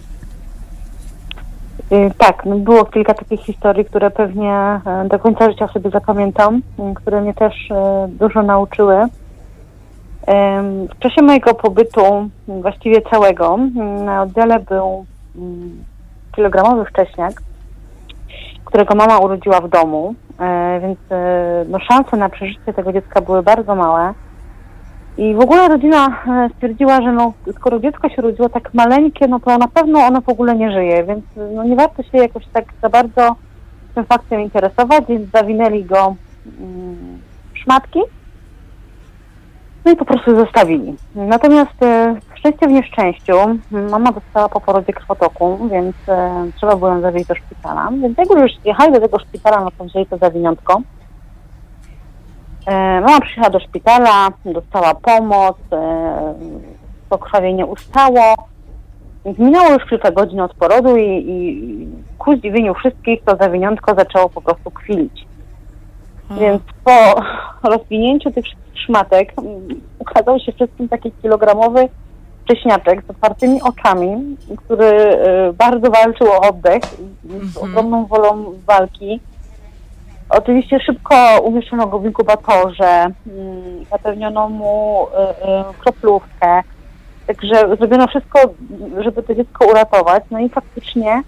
Y, 1.93 2.11
Tak, 2.19 2.44
no 2.44 2.57
było 2.57 2.85
kilka 2.85 3.15
takich 3.15 3.40
historii, 3.40 3.85
które 3.85 4.11
pewnie 4.11 4.52
e, 4.52 5.09
do 5.09 5.19
końca 5.19 5.51
życia 5.51 5.69
sobie 5.69 5.90
zapamiętam, 5.90 6.62
y, 6.78 6.94
które 6.94 7.20
mnie 7.20 7.35
też 7.35 7.70
e, 7.70 8.09
dużo 8.09 8.43
nauczyły. 8.43 9.07
W 10.94 10.98
czasie 10.98 11.23
mojego 11.23 11.55
pobytu, 11.55 12.31
m, 12.48 12.62
właściwie 12.62 13.02
całego, 13.02 13.55
m, 13.55 14.05
na 14.05 14.23
oddziale 14.23 14.61
był 14.61 15.07
mm, 15.36 15.85
kilogramowy 16.32 16.85
wcześniak, 16.85 17.43
którego 18.65 18.94
mama 18.94 19.19
urodziła 19.19 19.61
w 19.61 19.69
domu, 19.69 20.15
e, 20.40 20.81
więc 20.82 20.98
e, 21.11 21.65
no, 21.69 21.78
szanse 21.78 22.16
na 22.16 22.28
przeżycie 22.28 22.73
tego 22.73 22.93
dziecka 22.93 23.20
były 23.20 23.43
bardzo 23.43 23.74
małe. 23.74 24.15
I 25.19 25.35
w 25.35 25.40
ogóle 25.40 25.69
rodzina 25.69 26.07
e, 26.07 26.48
stwierdziła, 26.55 27.02
że 27.02 27.12
no, 27.12 27.32
skoro 27.57 27.81
dziecko 27.81 28.09
się 28.09 28.16
urodziło 28.19 28.48
tak 28.48 28.74
maleńkie, 28.74 29.28
no 29.28 29.40
to 29.40 29.59
na 29.59 29.69
pewno 29.69 29.98
ono 29.98 30.20
w 30.20 30.28
ogóle 30.28 30.57
nie 30.57 30.73
żyje, 30.73 31.05
więc 31.05 31.24
no, 31.55 31.65
nie 31.65 31.77
warto 31.77 32.02
się 32.02 32.19
jakoś 32.19 32.47
tak 32.52 32.65
za 32.82 32.89
bardzo 32.89 33.36
tym 33.94 34.05
faktem 34.05 34.40
interesować, 34.40 35.05
więc 35.09 35.31
zawinęli 35.31 35.85
go 35.85 36.15
mm, 36.61 37.19
szmatki 37.55 38.01
no 39.85 39.93
i 39.93 39.97
po 39.97 40.05
prostu 40.05 40.36
zostawili. 40.36 40.97
Natomiast 41.15 41.82
e, 41.82 42.16
szczęście 42.35 42.69
w 42.69 42.70
nieszczęściu, 42.70 43.35
mama 43.70 44.12
dostała 44.12 44.48
po 44.48 44.61
porodzie 44.61 44.93
krwotoku, 44.93 45.69
więc 45.70 45.97
e, 46.09 46.47
trzeba 46.57 46.77
było 46.77 46.90
ją 46.90 47.01
zawieźć 47.01 47.27
do 47.27 47.35
szpitala. 47.35 47.90
Więc 48.02 48.19
jak 48.19 48.31
już 48.31 48.52
jechali 48.65 48.93
do 48.93 49.01
tego 49.01 49.19
szpitala, 49.19 49.61
no 49.61 49.70
to 49.78 49.85
wzięli 49.85 50.07
to 50.07 50.19
zawiniątko. 50.19 50.81
E, 52.66 53.01
mama 53.01 53.20
przyjechała 53.20 53.51
do 53.51 53.61
szpitala, 53.61 54.28
dostała 54.44 54.94
pomoc, 54.94 55.57
e, 55.73 56.35
pokrwawienie 57.09 57.66
ustało. 57.66 58.35
Minęło 59.39 59.70
już 59.70 59.85
kilka 59.85 60.11
godzin 60.11 60.40
od 60.40 60.55
porodu 60.55 60.97
i, 60.97 61.24
i 61.28 61.89
ku 62.19 62.36
zdziwieniu 62.36 62.74
wszystkich 62.74 63.24
to 63.24 63.36
zawiniątko 63.36 63.94
zaczęło 63.94 64.28
po 64.28 64.40
prostu 64.40 64.70
kwilić. 64.70 65.27
Więc 66.31 66.62
po 66.85 67.23
rozwinięciu 67.70 68.31
tych 68.31 68.44
wszystkich 68.44 68.59
szmatek 68.86 69.32
ukazał 69.98 70.40
się 70.40 70.52
wszystkim 70.52 70.89
taki 70.89 71.12
kilogramowy 71.23 71.89
wcześniaczek 72.44 73.02
z 73.07 73.11
otwartymi 73.11 73.62
oczami, 73.62 74.36
który 74.57 74.86
y, 74.86 75.52
bardzo 75.52 75.90
walczył 75.90 76.27
o 76.27 76.40
oddech 76.40 76.82
z 77.43 77.57
ogromną 77.57 78.07
wolą 78.07 78.52
walki. 78.66 79.20
Oczywiście 80.31 80.81
szybko 80.81 81.40
umieszczono 81.43 81.86
go 81.86 81.98
w 81.98 82.05
inkubatorze, 82.05 83.07
mm, 83.27 83.85
zapewniono 83.90 84.48
mu 84.48 85.07
y, 85.07 85.11
y, 85.11 85.78
kroplówkę, 85.78 86.62
także 87.27 87.77
zrobiono 87.77 88.07
wszystko, 88.07 88.39
żeby 88.98 89.23
to 89.23 89.35
dziecko 89.35 89.66
uratować, 89.66 90.24
no 90.31 90.39
i 90.39 90.48
faktycznie 90.48 91.23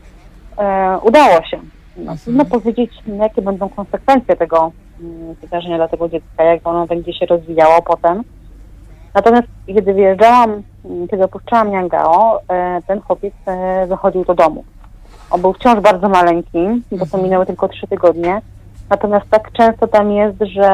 udało 1.02 1.42
się. 1.50 1.60
No, 1.96 2.16
trudno 2.24 2.44
powiedzieć, 2.44 2.90
jakie 3.06 3.42
będą 3.42 3.68
konsekwencje 3.68 4.36
tego 4.36 4.72
mm, 5.00 5.34
wydarzenia 5.34 5.76
dla 5.76 5.88
tego 5.88 6.08
dziecka, 6.08 6.44
jak 6.44 6.66
ono 6.66 6.86
będzie 6.86 7.12
się 7.12 7.26
rozwijało 7.26 7.82
potem. 7.82 8.22
Natomiast 9.14 9.48
kiedy 9.66 9.94
wyjeżdżałam, 9.94 10.62
mm, 10.84 11.08
kiedy 11.08 11.24
opuszczałam 11.24 11.70
Niangao, 11.70 12.40
e, 12.48 12.82
ten 12.86 13.00
chłopiec 13.00 13.34
e, 13.46 13.86
wychodził 13.86 14.24
do 14.24 14.34
domu. 14.34 14.64
On 15.30 15.40
był 15.40 15.52
wciąż 15.52 15.80
bardzo 15.80 16.08
maleńki, 16.08 16.82
bo 16.92 17.06
to 17.06 17.18
minęły 17.18 17.46
tylko 17.46 17.68
trzy 17.68 17.86
tygodnie. 17.86 18.40
Natomiast 18.90 19.26
tak 19.30 19.52
często 19.52 19.86
tam 19.86 20.12
jest, 20.12 20.38
że 20.40 20.68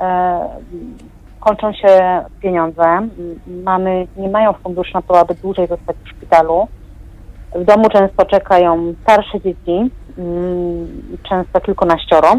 e, 0.00 0.48
kończą 1.40 1.72
się 1.72 2.24
pieniądze. 2.40 3.08
Mamy 3.46 4.06
nie 4.16 4.28
mają 4.28 4.52
funduszy 4.52 4.94
na 4.94 5.02
to, 5.02 5.20
aby 5.20 5.34
dłużej 5.34 5.66
zostać 5.66 5.96
w 6.04 6.08
szpitalu. 6.08 6.68
W 7.54 7.64
domu 7.64 7.88
często 7.88 8.24
czekają 8.24 8.94
starsze 9.02 9.40
dzieci, 9.40 9.90
często 11.28 11.60
kilkunaścioro, 11.60 12.34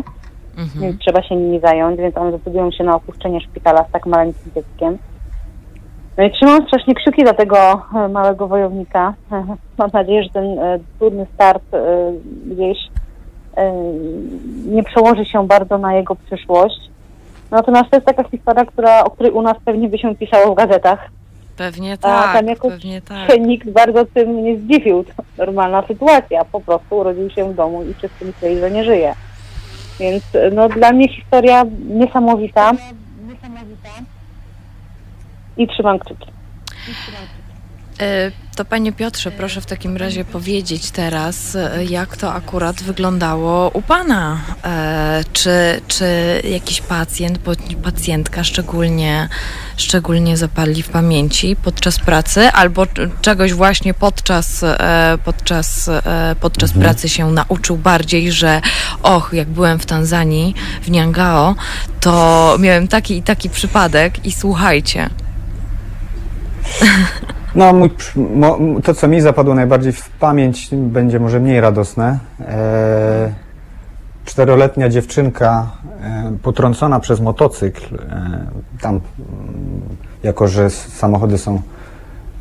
więc 0.82 1.00
trzeba 1.00 1.24
się 1.24 1.36
nimi 1.36 1.60
zająć, 1.60 2.00
więc 2.00 2.18
one 2.18 2.32
decydują 2.32 2.72
się 2.72 2.84
na 2.84 2.96
opuszczenie 2.96 3.42
szpitala 3.42 3.84
z 3.84 3.92
tak 3.92 4.06
maleńkim 4.06 4.52
dzieckiem. 4.56 4.98
No 6.20 6.26
i 6.26 6.32
trzymam 6.32 6.68
strasznie 6.68 6.96
kciuki 6.96 7.24
dla 7.24 7.34
tego 7.34 7.58
e, 7.96 8.08
małego 8.08 8.48
wojownika. 8.48 9.14
Mam 9.78 9.90
nadzieję, 9.94 10.24
że 10.24 10.30
ten 10.30 10.60
e, 10.60 10.80
trudny 11.00 11.28
start 11.34 11.64
e, 11.74 12.12
gdzieś 12.46 12.78
nie 14.66 14.84
przełoży 14.84 15.26
się 15.26 15.48
bardzo 15.48 15.78
na 15.78 15.94
jego 15.94 16.16
przyszłość. 16.16 16.90
Natomiast 17.52 17.90
to 17.90 17.98
jest 17.98 18.08
taka 18.08 18.24
historia, 18.24 18.66
która, 18.66 19.04
o 19.04 19.10
której 19.10 19.32
u 19.32 19.42
nas 19.42 19.58
pewnie 19.66 19.90
by 19.90 19.98
się 19.98 20.16
pisało 20.16 20.54
w 20.54 20.58
gazetach. 20.58 21.10
Pewnie 21.60 21.94
A 21.94 21.98
tak, 21.98 22.34
tam 22.34 22.48
jakoś 22.48 22.72
pewnie 22.72 23.02
tak. 23.02 23.32
się 23.32 23.40
nikt 23.40 23.70
bardzo 23.70 24.06
tym 24.06 24.44
nie 24.44 24.58
zdziwił. 24.58 25.04
To 25.04 25.24
normalna 25.38 25.88
sytuacja. 25.88 26.46
Po 26.46 26.62
prostu 26.62 26.98
urodził 26.98 27.30
się 27.30 27.52
w 27.52 27.56
domu 27.56 27.84
i 27.84 27.94
wszyscy 27.94 28.26
myśleli, 28.26 28.60
że 28.60 28.72
nie 28.72 28.84
żyje. 28.84 29.16
Więc 30.00 30.24
no, 30.52 30.70
dla 30.70 30.92
mnie 30.92 31.08
historia 31.08 31.66
niesamowita. 31.90 32.72
I 35.58 35.68
trzymam 35.68 36.00
kciuki. 36.00 36.28
E, 36.28 37.39
To 38.60 38.66
panie 38.66 38.92
Piotrze, 38.92 39.32
proszę 39.32 39.62
w 39.62 39.66
takim 39.66 39.98
razie 39.98 40.26
powiedzieć 40.26 40.92
teraz, 40.92 41.56
e, 41.56 41.86
jak 41.86 42.18
to 42.18 42.34
akurat 42.34 42.84
wyglądało 42.84 43.70
u 43.70 43.82
pana. 43.82 44.42
E, 44.64 45.24
Czy, 45.34 45.82
czy 45.88 46.06
jakiś 46.50 46.82
pacjent, 46.82 47.38
bądź 47.38 47.76
pacjentka 47.84 48.44
szczególnie, 48.44 49.30
szczególnie 49.78 50.38
zapadli 50.38 50.84
w 50.84 50.90
pamięci 50.90 51.56
podczas 51.56 52.00
pracy, 52.00 52.50
albo 52.50 52.86
czegoś 53.22 53.54
właśnie 53.54 53.94
podczas, 53.94 54.64
e, 54.64 55.18
podczas, 55.26 55.88
e, 55.90 56.36
podczas 56.40 56.72
pracy 56.74 57.10
się 57.10 57.32
nauczył 57.32 57.78
bardziej, 57.78 58.32
że 58.32 58.62
och, 59.04 59.34
jak 59.34 59.48
byłem 59.48 59.80
w 59.80 59.86
Tanzanii, 59.86 60.56
w 60.82 60.92
Niangao, 60.92 61.56
to 62.00 62.56
miałem 62.60 62.88
taki 62.88 63.18
i 63.18 63.24
taki 63.24 63.50
przypadek 63.50 64.26
i 64.26 64.32
słuchajcie. 64.32 65.10
No, 67.56 67.74
mój, 67.74 67.90
to, 68.84 68.94
co 68.94 69.08
mi 69.08 69.22
zapadło 69.22 69.56
najbardziej 69.56 69.94
w 69.94 70.10
pamięć, 70.10 70.70
będzie 70.72 71.20
może 71.20 71.40
mniej 71.40 71.62
radosne. 71.62 72.20
E, 72.40 73.34
czteroletnia 74.26 74.90
dziewczynka 74.90 75.72
e, 76.02 76.38
potrącona 76.44 77.00
przez 77.00 77.20
motocykl, 77.20 77.96
e, 77.96 78.00
tam, 78.82 78.96
mm, 78.96 79.02
jako 80.24 80.48
że 80.48 80.70
samochody 80.70 81.38
są 81.38 81.62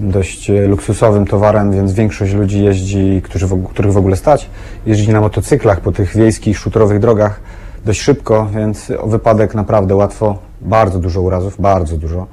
dość 0.01 0.51
e, 0.51 0.66
luksusowym 0.66 1.26
towarem, 1.26 1.72
więc 1.72 1.93
większość 1.93 2.35
ludzi 2.35 2.64
jeździ, 2.64 3.22
którzy 3.24 3.47
w, 3.47 3.68
których 3.68 3.93
w 3.93 3.97
ogóle 3.97 4.16
stać, 4.16 4.51
jeździ 4.86 5.12
na 5.12 5.20
motocyklach 5.20 5.80
po 5.80 5.93
tych 5.93 6.16
wiejskich, 6.16 6.59
szutrowych 6.59 6.98
drogach 6.98 7.40
dość 7.85 8.01
szybko, 8.01 8.47
więc 8.55 8.93
wypadek 9.05 9.55
naprawdę 9.55 9.94
łatwo, 9.94 10.39
bardzo 10.60 10.98
dużo 10.98 11.20
urazów, 11.20 11.60
bardzo 11.60 11.97
dużo. 11.97 12.26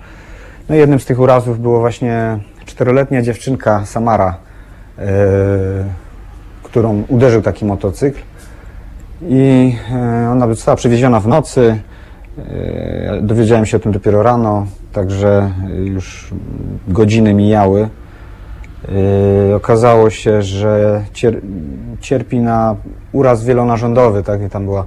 No 0.69 0.75
i 0.75 0.77
jednym 0.77 0.99
z 0.99 1.05
tych 1.05 1.19
urazów 1.19 1.59
było 1.59 1.79
właśnie 1.79 2.39
czteroletnia 2.65 3.21
dziewczynka 3.21 3.85
Samara, 3.85 4.37
e, 4.99 5.05
którą 6.63 7.03
uderzył 7.07 7.41
taki 7.41 7.65
motocykl 7.65 8.19
i 9.21 9.75
e, 9.91 10.29
ona 10.31 10.47
została 10.47 10.75
przywieziona 10.75 11.19
w 11.19 11.27
nocy. 11.27 11.79
E, 12.37 13.19
dowiedziałem 13.21 13.65
się 13.65 13.77
o 13.77 13.79
tym 13.79 13.91
dopiero 13.91 14.23
rano, 14.23 14.67
także 14.93 15.51
już 15.83 16.33
godziny 16.87 17.33
mijały. 17.33 17.89
Okazało 19.55 20.09
się, 20.09 20.41
że 20.41 21.03
cier, 21.13 21.41
cierpi 21.99 22.39
na 22.39 22.75
uraz 23.11 23.45
wielonarządowy, 23.45 24.23
tak? 24.23 24.41
I 24.41 24.49
tam 24.49 24.65
była 24.65 24.85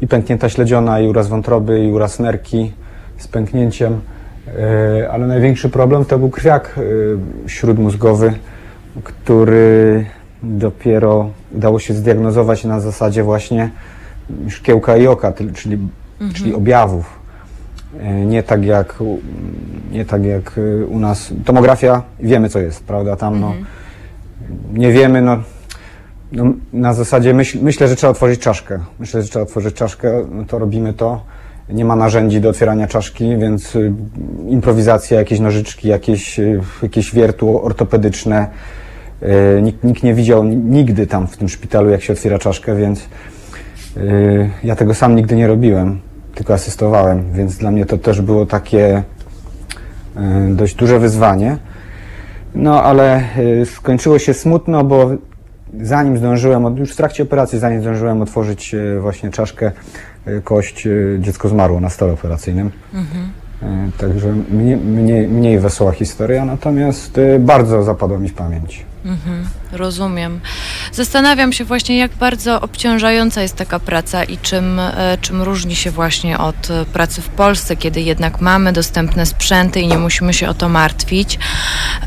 i 0.00 0.06
pęknięta 0.06 0.48
śledziona, 0.48 1.00
i 1.00 1.08
uraz 1.08 1.28
wątroby, 1.28 1.84
i 1.84 1.92
uraz 1.92 2.18
nerki 2.18 2.72
z 3.18 3.28
pęknięciem. 3.28 4.00
E, 4.58 5.10
Ale 5.10 5.26
największy 5.26 5.68
problem 5.68 6.04
to 6.04 6.18
był 6.18 6.30
krwiak 6.30 6.74
e, 7.46 7.48
śródmózgowy, 7.48 8.32
który 9.04 10.06
dopiero 10.42 11.30
udało 11.54 11.78
się 11.78 11.94
zdiagnozować 11.94 12.64
na 12.64 12.80
zasadzie 12.80 13.22
właśnie 13.22 13.70
szkiełka 14.48 14.96
i 14.96 15.06
oka, 15.06 15.32
czyli, 15.32 15.78
czyli 16.34 16.54
objawów. 16.54 17.18
E, 18.00 18.14
Nie 18.26 18.42
tak 18.42 18.64
jak, 18.64 19.00
u- 19.00 19.20
nie 19.92 20.04
tak 20.04 20.24
jak 20.24 20.60
u 20.88 20.98
nas. 20.98 21.32
Tomografia, 21.44 22.02
wiemy 22.20 22.48
co 22.48 22.58
jest, 22.58 22.84
prawda? 22.84 23.16
Tam 23.16 23.40
no, 23.40 23.52
nie 24.72 24.92
wiemy, 24.92 25.22
no, 25.22 25.36
no, 26.32 26.44
na 26.72 26.94
zasadzie 26.94 27.34
myśl, 27.34 27.58
myślę, 27.62 27.88
że 27.88 27.96
trzeba 27.96 28.10
otworzyć 28.10 28.40
czaszkę. 28.40 28.78
Myślę, 28.98 29.22
że 29.22 29.28
trzeba 29.28 29.42
otworzyć 29.42 29.74
czaszkę, 29.74 30.24
no 30.30 30.44
to 30.44 30.58
robimy 30.58 30.92
to. 30.92 31.20
Nie 31.70 31.84
ma 31.84 31.96
narzędzi 31.96 32.40
do 32.40 32.48
otwierania 32.48 32.86
czaszki, 32.86 33.36
więc 33.36 33.76
y, 33.76 33.92
improwizacja, 34.48 35.18
jakieś 35.18 35.40
nożyczki, 35.40 35.88
jakieś, 35.88 36.38
y, 36.38 36.60
jakieś 36.82 37.14
wiertło 37.14 37.62
ortopedyczne. 37.62 38.46
Y, 39.22 39.62
nikt, 39.62 39.84
nikt 39.84 40.02
nie 40.02 40.14
widział 40.14 40.44
ni- 40.44 40.56
nigdy 40.56 41.06
tam 41.06 41.26
w 41.26 41.36
tym 41.36 41.48
szpitalu, 41.48 41.90
jak 41.90 42.02
się 42.02 42.12
otwiera 42.12 42.38
czaszkę, 42.38 42.76
więc 42.76 43.08
ja 44.64 44.76
tego 44.76 44.94
sam 44.94 45.16
nigdy 45.16 45.36
nie 45.36 45.46
robiłem, 45.46 46.00
tylko 46.34 46.54
asystowałem, 46.54 47.32
więc 47.32 47.56
dla 47.56 47.70
mnie 47.70 47.86
to 47.86 47.98
też 47.98 48.20
było 48.20 48.46
takie 48.46 49.02
dość 50.50 50.74
duże 50.74 50.98
wyzwanie. 50.98 51.56
No 52.54 52.82
ale 52.82 53.22
skończyło 53.64 54.18
się 54.18 54.34
smutno, 54.34 54.84
bo 54.84 55.10
zanim 55.80 56.18
zdążyłem, 56.18 56.76
już 56.76 56.92
w 56.92 56.96
trakcie 56.96 57.22
operacji, 57.22 57.58
zanim 57.58 57.80
zdążyłem 57.80 58.22
otworzyć 58.22 58.74
właśnie 59.00 59.30
czaszkę, 59.30 59.72
kość, 60.44 60.86
y, 60.86 61.18
dziecko 61.20 61.48
zmarło 61.48 61.80
na 61.80 61.90
stole 61.90 62.12
operacyjnym. 62.12 62.70
Y, 63.62 63.98
Także 63.98 64.32
mniej, 64.50 64.76
mniej, 64.76 65.28
mniej 65.28 65.58
wesoła 65.58 65.92
historia, 65.92 66.44
natomiast 66.44 67.18
y, 67.18 67.38
bardzo 67.38 67.82
zapadła 67.82 68.18
mi 68.18 68.28
w 68.28 68.34
pamięć. 68.34 68.84
Rozumiem. 69.72 70.40
Zastanawiam 70.92 71.52
się 71.52 71.64
właśnie, 71.64 71.98
jak 71.98 72.10
bardzo 72.14 72.60
obciążająca 72.60 73.42
jest 73.42 73.56
taka 73.56 73.78
praca 73.78 74.24
i 74.24 74.38
czym, 74.38 74.80
e, 74.80 75.18
czym 75.20 75.42
różni 75.42 75.76
się 75.76 75.90
właśnie 75.90 76.38
od 76.38 76.70
e, 76.70 76.84
pracy 76.84 77.22
w 77.22 77.28
Polsce, 77.28 77.76
kiedy 77.76 78.00
jednak 78.00 78.40
mamy 78.40 78.72
dostępne 78.72 79.26
sprzęty 79.26 79.80
i 79.80 79.86
nie 79.86 79.98
musimy 79.98 80.34
się 80.34 80.48
o 80.48 80.54
to 80.54 80.68
martwić, 80.68 81.38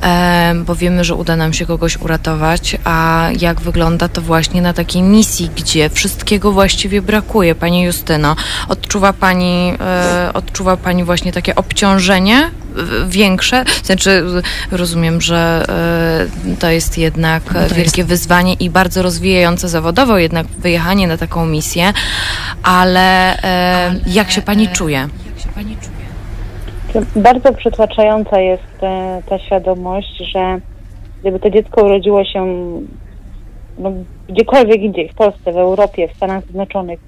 e, 0.01 0.53
bo 0.65 0.75
wiemy, 0.75 1.03
że 1.03 1.15
uda 1.15 1.35
nam 1.35 1.53
się 1.53 1.65
kogoś 1.65 1.97
uratować, 1.97 2.77
a 2.83 3.29
jak 3.39 3.61
wygląda 3.61 4.07
to 4.07 4.21
właśnie 4.21 4.61
na 4.61 4.73
takiej 4.73 5.01
misji, 5.01 5.49
gdzie 5.55 5.89
wszystkiego 5.89 6.51
właściwie 6.51 7.01
brakuje. 7.01 7.55
Pani 7.55 7.83
Justyno, 7.83 8.35
odczuwa 8.67 9.13
Pani, 9.13 9.73
odczuwa 10.33 10.77
Pani 10.77 11.03
właśnie 11.03 11.31
takie 11.31 11.55
obciążenie 11.55 12.51
większe? 13.07 13.65
Znaczy, 13.83 14.23
rozumiem, 14.71 15.21
że 15.21 15.65
to 16.59 16.69
jest 16.69 16.97
jednak 16.97 17.50
e, 17.55 17.73
wielkie 17.75 18.03
wyzwanie 18.03 18.53
i 18.53 18.69
bardzo 18.69 19.01
rozwijające 19.01 19.69
zawodowo 19.69 20.17
jednak 20.17 20.47
wyjechanie 20.47 21.07
na 21.07 21.17
taką 21.17 21.45
misję, 21.45 21.93
ale 22.63 23.37
e, 23.43 23.95
jak 24.07 24.31
się 24.31 24.41
pani 24.41 24.67
czuje? 24.67 25.07
Bardzo 27.15 27.53
przytłaczająca 27.53 28.39
jest 28.39 28.83
e, 28.83 29.21
ta 29.29 29.39
świadomość, 29.39 30.17
że 30.17 30.59
gdyby 31.21 31.39
to 31.39 31.49
dziecko 31.49 31.85
urodziło 31.85 32.25
się 32.25 32.65
no, 33.77 33.91
gdziekolwiek 34.29 34.81
indziej, 34.81 35.09
w 35.09 35.15
Polsce, 35.15 35.51
w 35.51 35.57
Europie, 35.57 36.07
w 36.07 36.15
Stanach 36.17 36.43
Zjednoczonych, 36.43 36.99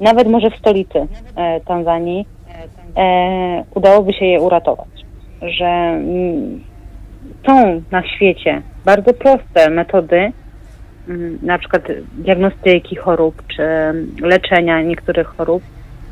nawet 0.00 0.28
może 0.28 0.50
w 0.50 0.58
stolicy 0.58 1.06
e, 1.36 1.60
Tanzanii, 1.60 2.26
e, 2.96 3.64
udałoby 3.74 4.12
się 4.12 4.24
je 4.24 4.40
uratować. 4.40 4.88
Że 5.42 5.66
mm, 5.66 6.64
są 7.46 7.82
na 7.90 8.02
świecie 8.02 8.62
bardzo 8.84 9.14
proste 9.14 9.70
metody, 9.70 10.32
mm, 11.08 11.38
na 11.42 11.58
przykład 11.58 11.82
diagnostyki 12.12 12.96
chorób 12.96 13.42
czy 13.46 13.62
leczenia 14.20 14.82
niektórych 14.82 15.26
chorób, 15.26 15.62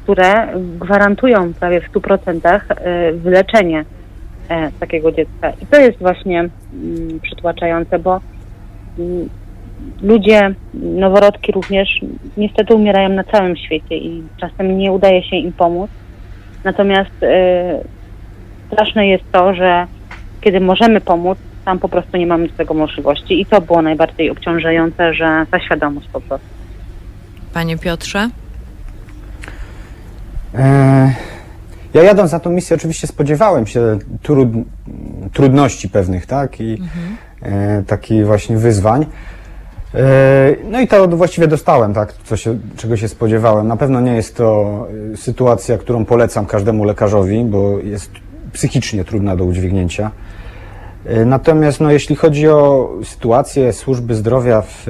które 0.03 0.49
gwarantują 0.57 1.55
prawie 1.55 1.81
w 1.81 1.93
100% 1.93 2.61
e, 2.71 3.13
wyleczenie 3.13 3.85
e, 4.49 4.71
takiego 4.81 5.13
dziecka. 5.13 5.53
I 5.63 5.67
to 5.67 5.81
jest 5.81 5.99
właśnie 5.99 6.41
mm, 6.41 7.21
przytłaczające, 7.23 7.99
bo 7.99 8.21
mm, 8.99 9.29
ludzie, 10.03 10.55
noworodki 10.75 11.53
również, 11.53 11.89
niestety 12.37 12.75
umierają 12.75 13.09
na 13.09 13.25
całym 13.25 13.57
świecie 13.57 13.97
i 13.97 14.23
czasem 14.41 14.79
nie 14.79 14.93
udaje 14.93 15.23
się 15.23 15.37
im 15.37 15.53
pomóc. 15.53 15.91
Natomiast 16.65 17.23
e, 17.23 17.81
straszne 18.67 19.07
jest 19.07 19.33
to, 19.33 19.55
że 19.55 19.87
kiedy 20.47 20.61
możemy 20.61 21.01
pomóc, 21.01 21.39
tam 21.65 21.79
po 21.79 21.89
prostu 21.89 22.17
nie 22.17 22.27
mamy 22.27 22.49
do 22.49 22.55
tego 22.55 22.75
możliwości 22.75 23.41
i 23.41 23.47
to 23.47 23.61
było 23.61 23.83
najbardziej 23.83 24.31
obciążające, 24.31 25.15
że 25.15 25.47
ta 25.51 25.61
świadomość 25.61 26.09
po 26.13 26.21
prostu. 26.21 26.47
Panie 27.55 27.79
Piotrze? 27.79 28.31
E, 30.55 31.15
Ja 31.95 32.03
jadąc 32.03 32.33
na 32.33 32.41
tą 32.41 32.51
misję 32.51 32.77
oczywiście 32.77 33.07
spodziewałem 33.07 33.67
się 33.67 33.99
trud, 34.23 34.49
trudności 35.33 35.89
pewnych, 35.89 36.27
tak? 36.27 36.61
I 36.61 36.79
e, 37.43 37.83
takich 37.87 38.27
właśnie 38.27 38.57
wyzwań. 38.57 39.07
E, 39.95 40.57
no 40.71 40.81
i 40.81 40.89
to 40.89 41.09
właściwie 41.09 41.49
dostałem, 41.49 41.95
tak? 41.95 42.13
Co 42.13 42.37
się, 42.37 42.59
czego 42.77 42.97
się 42.97 43.09
spodziewałem. 43.09 43.69
Na 43.69 43.77
pewno 43.77 44.01
nie 44.01 44.15
jest 44.17 44.37
to 44.37 44.79
e, 45.13 45.17
sytuacja, 45.17 45.79
którą 45.79 46.05
polecam 46.05 46.47
każdemu 46.47 46.85
lekarzowi, 46.85 47.45
bo 47.45 47.79
jest 47.79 48.11
psychicznie 48.57 49.05
trudna 49.05 49.37
do 49.37 49.45
udźwignięcia. 49.45 50.11
E, 51.05 51.25
Natomiast 51.25 51.81
no, 51.81 51.91
jeśli 51.91 52.17
chodzi 52.17 52.49
o 52.49 52.91
sytuację 53.05 53.73
służby 53.73 54.15
zdrowia 54.15 54.63
w, 54.63 54.87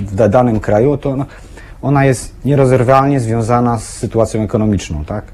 w, 0.00 0.14
danym 0.14 0.60
kraju, 0.60 0.96
to 0.96 1.16
no, 1.16 1.26
ona 1.82 2.04
jest 2.04 2.34
nierozerwalnie 2.44 3.20
związana 3.20 3.78
z 3.78 3.88
sytuacją 3.88 4.42
ekonomiczną, 4.42 5.04
tak? 5.04 5.24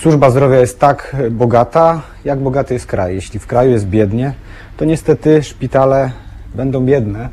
Służba 0.00 0.30
zdrowia 0.30 0.58
jest 0.60 0.78
tak 0.78 1.16
bogata, 1.30 2.02
jak 2.24 2.38
bogaty 2.38 2.74
jest 2.74 2.86
kraj. 2.86 3.14
Jeśli 3.14 3.40
w 3.40 3.46
kraju 3.46 3.70
jest 3.70 3.86
biednie, 3.86 4.34
to 4.76 4.84
niestety 4.84 5.42
szpitale 5.42 6.10
będą 6.54 6.84
biedne, 6.84 7.28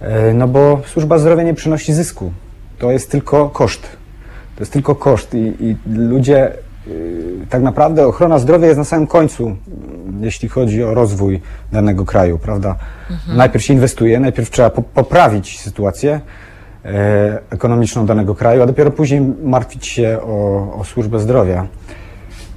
e, 0.00 0.34
no 0.34 0.48
bo 0.48 0.80
służba 0.86 1.18
zdrowia 1.18 1.42
nie 1.42 1.54
przynosi 1.54 1.92
zysku. 1.92 2.32
To 2.78 2.90
jest 2.90 3.10
tylko 3.10 3.48
koszt. 3.48 3.82
To 4.56 4.62
jest 4.62 4.72
tylko 4.72 4.94
koszt 4.94 5.34
i, 5.34 5.54
i 5.60 5.76
ludzie, 5.86 6.52
tak 7.50 7.62
naprawdę 7.62 8.06
ochrona 8.06 8.38
zdrowia 8.38 8.66
jest 8.66 8.78
na 8.78 8.84
samym 8.84 9.06
końcu, 9.06 9.46
mm, 9.46 9.58
jeśli 10.24 10.48
chodzi 10.48 10.84
o 10.84 10.94
rozwój 10.94 11.40
danego 11.72 12.04
kraju, 12.04 12.38
prawda? 12.38 12.76
Najpierw 13.36 13.64
się 13.64 13.74
inwestuje, 13.74 14.20
najpierw 14.20 14.50
trzeba 14.50 14.70
po, 14.70 14.82
poprawić 14.82 15.60
sytuację 15.60 16.20
e, 16.84 17.38
ekonomiczną 17.50 18.06
danego 18.06 18.34
kraju, 18.34 18.62
a 18.62 18.66
dopiero 18.66 18.90
później 18.90 19.20
martwić 19.42 19.86
się 19.86 20.18
o, 20.22 20.78
o 20.78 20.84
służbę 20.84 21.18
zdrowia. 21.18 21.66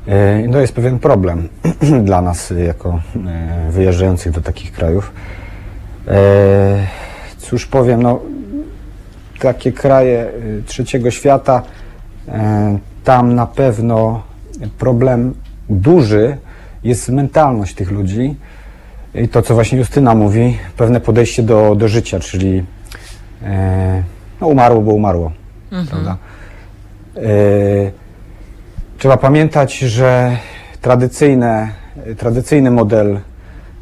E, 0.08 0.52
To 0.52 0.60
jest 0.60 0.74
pewien 0.74 1.00
problem 1.00 1.50
dla 2.10 2.22
nas 2.22 2.52
y, 2.52 2.64
jako 2.64 3.00
e, 3.28 3.72
wyjeżdżających 3.72 4.32
do 4.32 4.42
takich 4.42 4.72
krajów. 4.72 5.12
E, 6.08 6.88
Cóż 7.38 7.66
powiem, 7.66 8.04
no 8.04 8.20
takie 9.40 9.72
kraje 9.72 10.30
y, 10.60 10.64
trzeciego 10.66 11.12
świata, 11.12 11.62
e, 12.28 12.80
tam 13.04 13.36
na 13.36 13.46
pewno 13.46 14.24
problem 14.78 15.34
duży 15.70 16.38
jest 16.84 17.10
mentalność 17.10 17.76
tych 17.76 17.92
ludzi 17.92 18.36
i 19.16 19.28
to, 19.28 19.42
co 19.42 19.54
właśnie 19.54 19.78
Justyna 19.78 20.16
mówi, 20.16 20.58
pewne 20.78 21.02
podejście 21.02 21.44
do, 21.44 21.76
do 21.76 21.88
życia, 21.88 22.20
czyli 22.20 22.64
e, 23.44 24.04
no 24.42 24.48
umarło, 24.48 24.82
bo 24.82 24.94
umarło, 24.94 25.32
prawda? 25.90 26.18
E, 27.18 28.02
Trzeba 29.02 29.18
pamiętać, 29.18 29.78
że 29.78 30.38
tradycyjne, 30.82 31.70
tradycyjny 32.18 32.72
model 32.72 33.20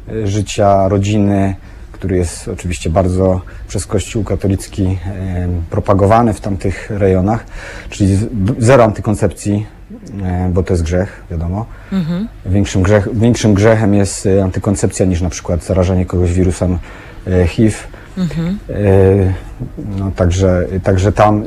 e, 0.08 0.26
życia 0.26 0.88
rodziny, 0.88 1.54
który 2.00 2.16
jest 2.16 2.48
oczywiście 2.48 2.90
bardzo 2.90 3.40
przez 3.68 3.86
Kościół 3.86 4.24
katolicki 4.24 4.98
propagowany 5.70 6.34
w 6.34 6.40
tamtych 6.40 6.90
rejonach, 6.90 7.44
czyli 7.90 8.18
zero 8.58 8.84
antykoncepcji, 8.84 9.66
bo 10.50 10.62
to 10.62 10.72
jest 10.72 10.82
grzech, 10.82 11.22
wiadomo. 11.30 11.66
Większym, 12.46 12.82
grzech, 12.82 13.08
większym 13.12 13.54
grzechem 13.54 13.94
jest 13.94 14.26
e, 14.26 14.44
antykoncepcja 14.44 15.06
niż 15.06 15.20
na 15.20 15.30
przykład 15.30 15.64
zarażenie 15.64 16.06
kogoś 16.06 16.32
wirusem 16.32 16.78
e, 17.26 17.46
HIV. 17.46 17.76
E, 18.70 19.34
No, 19.98 20.10
także, 20.16 20.66
także 20.82 21.12
tam 21.12 21.44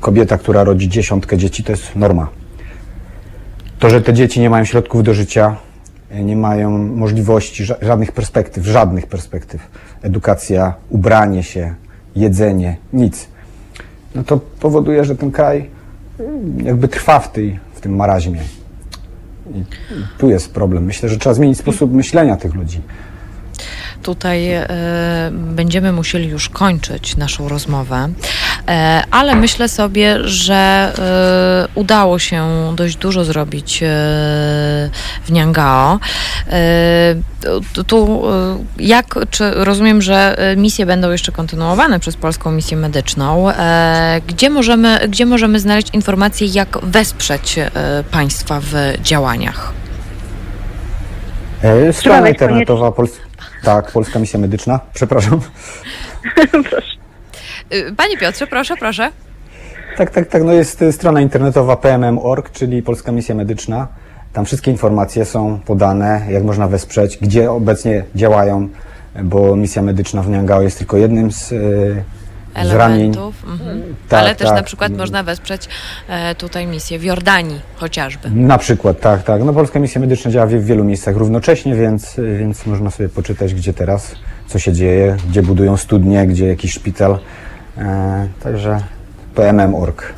kobieta, 0.00 0.38
która 0.38 0.64
rodzi 0.64 0.88
dziesiątkę 0.88 1.36
dzieci, 1.36 1.64
to 1.64 1.72
jest 1.72 1.96
norma. 1.96 2.28
To, 3.78 3.90
że 3.90 4.02
te 4.02 4.12
dzieci 4.12 4.40
nie 4.40 4.50
mają 4.50 4.64
środków 4.64 5.02
do 5.02 5.14
życia, 5.14 5.56
nie 6.10 6.36
mają 6.36 6.70
możliwości, 6.78 7.64
ża- 7.64 7.84
żadnych 7.84 8.12
perspektyw, 8.12 8.66
żadnych 8.66 9.06
perspektyw. 9.06 9.68
Edukacja, 10.02 10.74
ubranie 10.90 11.42
się, 11.42 11.74
jedzenie, 12.16 12.76
nic. 12.92 13.28
No 14.14 14.24
to 14.24 14.40
powoduje, 14.60 15.04
że 15.04 15.16
ten 15.16 15.30
kraj 15.30 15.70
y, 16.20 16.24
jakby 16.62 16.88
trwa 16.88 17.18
w, 17.18 17.32
tej, 17.32 17.58
w 17.74 17.80
tym 17.80 17.96
maraźmie. 17.96 18.40
I, 19.54 19.58
I 19.58 19.64
tu 20.18 20.30
jest 20.30 20.54
problem. 20.54 20.84
Myślę, 20.84 21.08
że 21.08 21.18
trzeba 21.18 21.34
zmienić 21.34 21.58
sposób 21.58 21.92
myślenia 21.92 22.36
tych 22.36 22.54
ludzi. 22.54 22.80
Tutaj 24.10 24.52
e, 24.52 24.66
będziemy 25.32 25.92
musieli 25.92 26.28
już 26.28 26.48
kończyć 26.48 27.16
naszą 27.16 27.48
rozmowę, 27.48 28.08
e, 28.68 29.02
ale 29.10 29.34
myślę 29.34 29.68
sobie, 29.68 30.28
że 30.28 30.54
e, 30.54 31.68
udało 31.74 32.18
się 32.18 32.48
dość 32.76 32.96
dużo 32.96 33.24
zrobić 33.24 33.82
e, 33.82 33.86
w 35.24 35.30
Niangao. 35.30 35.98
E, 36.50 37.14
tu- 37.74 37.84
tu, 37.84 38.22
e, 38.30 38.58
jak, 38.78 39.14
czy 39.30 39.50
rozumiem, 39.54 40.02
że 40.02 40.38
e, 40.38 40.56
misje 40.56 40.86
będą 40.86 41.10
jeszcze 41.10 41.32
kontynuowane 41.32 42.00
przez 42.00 42.16
Polską 42.16 42.50
Misję 42.52 42.76
Medyczną. 42.76 43.50
E, 43.50 44.20
gdzie, 44.26 44.50
możemy, 44.50 44.98
gdzie 45.08 45.26
możemy 45.26 45.60
znaleźć 45.60 45.88
informacje, 45.92 46.46
jak 46.46 46.78
wesprzeć 46.82 47.58
e, 47.58 47.70
państwa 48.10 48.60
w 48.60 48.74
działaniach? 49.02 49.72
E, 51.62 51.92
Strona 51.92 52.28
internetowa, 52.28 52.88
Pols- 52.90 53.25
tak, 53.66 53.92
Polska 53.92 54.18
Misja 54.18 54.38
Medyczna, 54.38 54.80
przepraszam. 54.94 55.40
Proszę. 56.70 56.96
E, 57.70 57.92
Panie 57.92 58.18
Piotrze, 58.18 58.46
proszę, 58.46 58.76
proszę. 58.76 59.12
Tak, 59.96 60.10
tak, 60.10 60.28
tak. 60.28 60.42
No 60.42 60.52
jest 60.52 60.82
y, 60.82 60.92
strona 60.92 61.20
internetowa 61.20 61.76
pmm.org, 61.76 62.50
czyli 62.50 62.82
Polska 62.82 63.12
Misja 63.12 63.34
Medyczna. 63.34 63.88
Tam 64.32 64.44
wszystkie 64.44 64.70
informacje 64.70 65.24
są 65.24 65.60
podane, 65.66 66.26
jak 66.30 66.44
można 66.44 66.68
wesprzeć, 66.68 67.18
gdzie 67.18 67.50
obecnie 67.50 68.04
działają, 68.14 68.68
bo 69.22 69.56
misja 69.56 69.82
medyczna 69.82 70.22
w 70.22 70.28
Niangao 70.28 70.62
jest 70.62 70.78
tylko 70.78 70.96
jednym 70.96 71.32
z, 71.32 71.52
y. 71.52 72.02
elementów. 72.56 73.44
Mhm. 73.46 73.94
Tak, 74.08 74.20
Ale 74.20 74.34
też 74.34 74.48
tak. 74.48 74.56
na 74.56 74.62
przykład 74.62 74.92
można 74.92 75.22
wesprzeć 75.22 75.68
e, 76.08 76.34
tutaj 76.34 76.66
misję 76.66 76.98
w 76.98 77.04
Jordanii 77.04 77.60
chociażby. 77.76 78.30
Na 78.30 78.58
przykład, 78.58 79.00
tak, 79.00 79.22
tak. 79.22 79.44
No 79.44 79.52
Polska 79.52 79.78
Misja 79.78 80.00
Medyczna 80.00 80.30
działa 80.30 80.46
w, 80.46 80.50
w 80.50 80.64
wielu 80.64 80.84
miejscach 80.84 81.16
równocześnie, 81.16 81.74
więc, 81.74 82.16
więc 82.38 82.66
można 82.66 82.90
sobie 82.90 83.08
poczytać, 83.08 83.54
gdzie 83.54 83.72
teraz, 83.72 84.14
co 84.46 84.58
się 84.58 84.72
dzieje, 84.72 85.16
gdzie 85.30 85.42
budują 85.42 85.76
studnie, 85.76 86.26
gdzie 86.26 86.46
jakiś 86.46 86.72
szpital. 86.72 87.18
E, 87.78 88.28
także 88.42 88.80
pmm.org. 89.34 90.12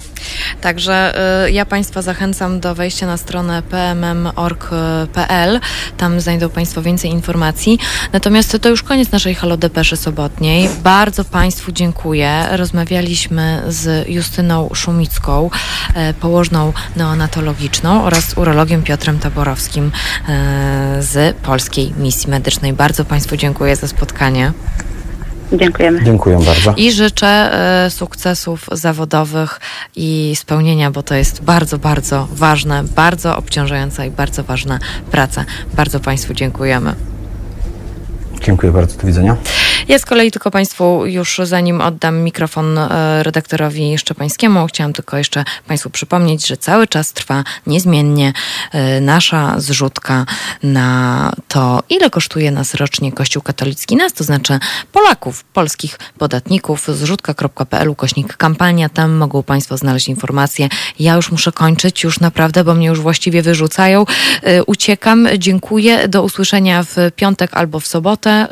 Także 0.60 1.14
y, 1.46 1.50
ja 1.50 1.66
Państwa 1.66 2.02
zachęcam 2.02 2.60
do 2.60 2.74
wejścia 2.74 3.06
na 3.06 3.16
stronę 3.16 3.62
pmm.org.pl. 3.62 5.60
Tam 5.96 6.20
znajdą 6.20 6.48
Państwo 6.48 6.82
więcej 6.82 7.10
informacji. 7.10 7.78
Natomiast 8.12 8.58
to 8.60 8.68
już 8.68 8.82
koniec 8.82 9.12
naszej 9.12 9.34
Halo 9.34 9.56
Depeszy 9.56 9.96
sobotniej. 9.96 10.68
Bardzo 10.82 11.24
Państwu 11.24 11.72
dziękuję. 11.72 12.46
Rozmawialiśmy 12.50 13.62
z 13.68 14.08
Justyną 14.08 14.70
Szumicką, 14.74 15.50
e, 15.94 16.14
położną 16.14 16.72
neonatologiczną 16.96 18.04
oraz 18.04 18.32
urologiem 18.36 18.82
Piotrem 18.82 19.18
Taborowskim 19.18 19.92
e, 20.28 21.02
z 21.02 21.36
Polskiej 21.36 21.92
Misji 21.98 22.30
Medycznej. 22.30 22.72
Bardzo 22.72 23.04
Państwu 23.04 23.36
dziękuję 23.36 23.76
za 23.76 23.88
spotkanie. 23.88 24.52
Dziękujemy. 25.52 26.04
Dziękuję 26.04 26.38
bardzo. 26.46 26.74
I 26.76 26.92
życzę 26.92 27.26
e, 27.26 27.90
sukcesów 27.90 28.66
zawodowych 28.72 29.60
i 29.96 30.32
spełnienia, 30.36 30.90
bo 30.90 31.02
to 31.02 31.14
jest 31.14 31.42
bardzo, 31.42 31.78
bardzo 31.78 32.28
ważne, 32.32 32.84
bardzo 32.84 33.36
obciążająca 33.36 34.04
i 34.04 34.10
bardzo 34.10 34.44
ważna 34.44 34.78
praca. 35.10 35.44
Bardzo 35.74 36.00
Państwu 36.00 36.34
dziękujemy. 36.34 36.94
Dziękuję 38.42 38.72
bardzo. 38.72 38.98
Do 38.98 39.06
widzenia. 39.06 39.36
Ja 39.88 39.98
z 39.98 40.04
kolei 40.04 40.30
tylko 40.30 40.50
Państwu 40.50 41.06
już 41.06 41.40
zanim 41.44 41.80
oddam 41.80 42.18
mikrofon 42.18 42.78
e, 42.78 43.22
redaktorowi 43.22 43.98
Szczepańskiemu, 43.98 44.66
chciałam 44.66 44.92
tylko 44.92 45.16
jeszcze 45.16 45.44
Państwu 45.66 45.90
przypomnieć, 45.90 46.46
że 46.46 46.56
cały 46.56 46.86
czas 46.86 47.12
trwa 47.12 47.44
niezmiennie 47.66 48.32
e, 48.72 49.00
nasza 49.00 49.54
zrzutka 49.60 50.26
na 50.62 51.32
to, 51.48 51.82
ile 51.88 52.10
kosztuje 52.10 52.50
nas 52.50 52.74
rocznie 52.74 53.12
Kościół 53.12 53.42
katolicki, 53.42 53.96
nas, 53.96 54.12
to 54.12 54.24
znaczy 54.24 54.58
Polaków, 54.92 55.44
polskich 55.44 55.98
podatników, 56.18 56.86
zrzutka.pl 56.88 57.94
kośnik 57.94 58.36
kampania, 58.36 58.88
tam 58.88 59.12
mogą 59.12 59.42
Państwo 59.42 59.76
znaleźć 59.76 60.08
informacje. 60.08 60.68
Ja 60.98 61.14
już 61.14 61.30
muszę 61.30 61.52
kończyć, 61.52 62.04
już 62.04 62.20
naprawdę, 62.20 62.64
bo 62.64 62.74
mnie 62.74 62.86
już 62.86 63.00
właściwie 63.00 63.42
wyrzucają. 63.42 64.04
E, 64.42 64.64
Uciekam, 64.64 65.28
dziękuję, 65.38 66.08
do 66.08 66.22
usłyszenia 66.22 66.82
w 66.82 66.96
piątek 67.16 67.50
albo 67.54 67.80
w 67.80 67.86
sobotę. 67.86 68.48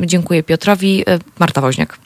Dziękuję 0.00 0.42
Piotrowi, 0.64 1.04
E, 1.06 1.18
Marta 1.38 1.60
Woźniak. 1.60 1.98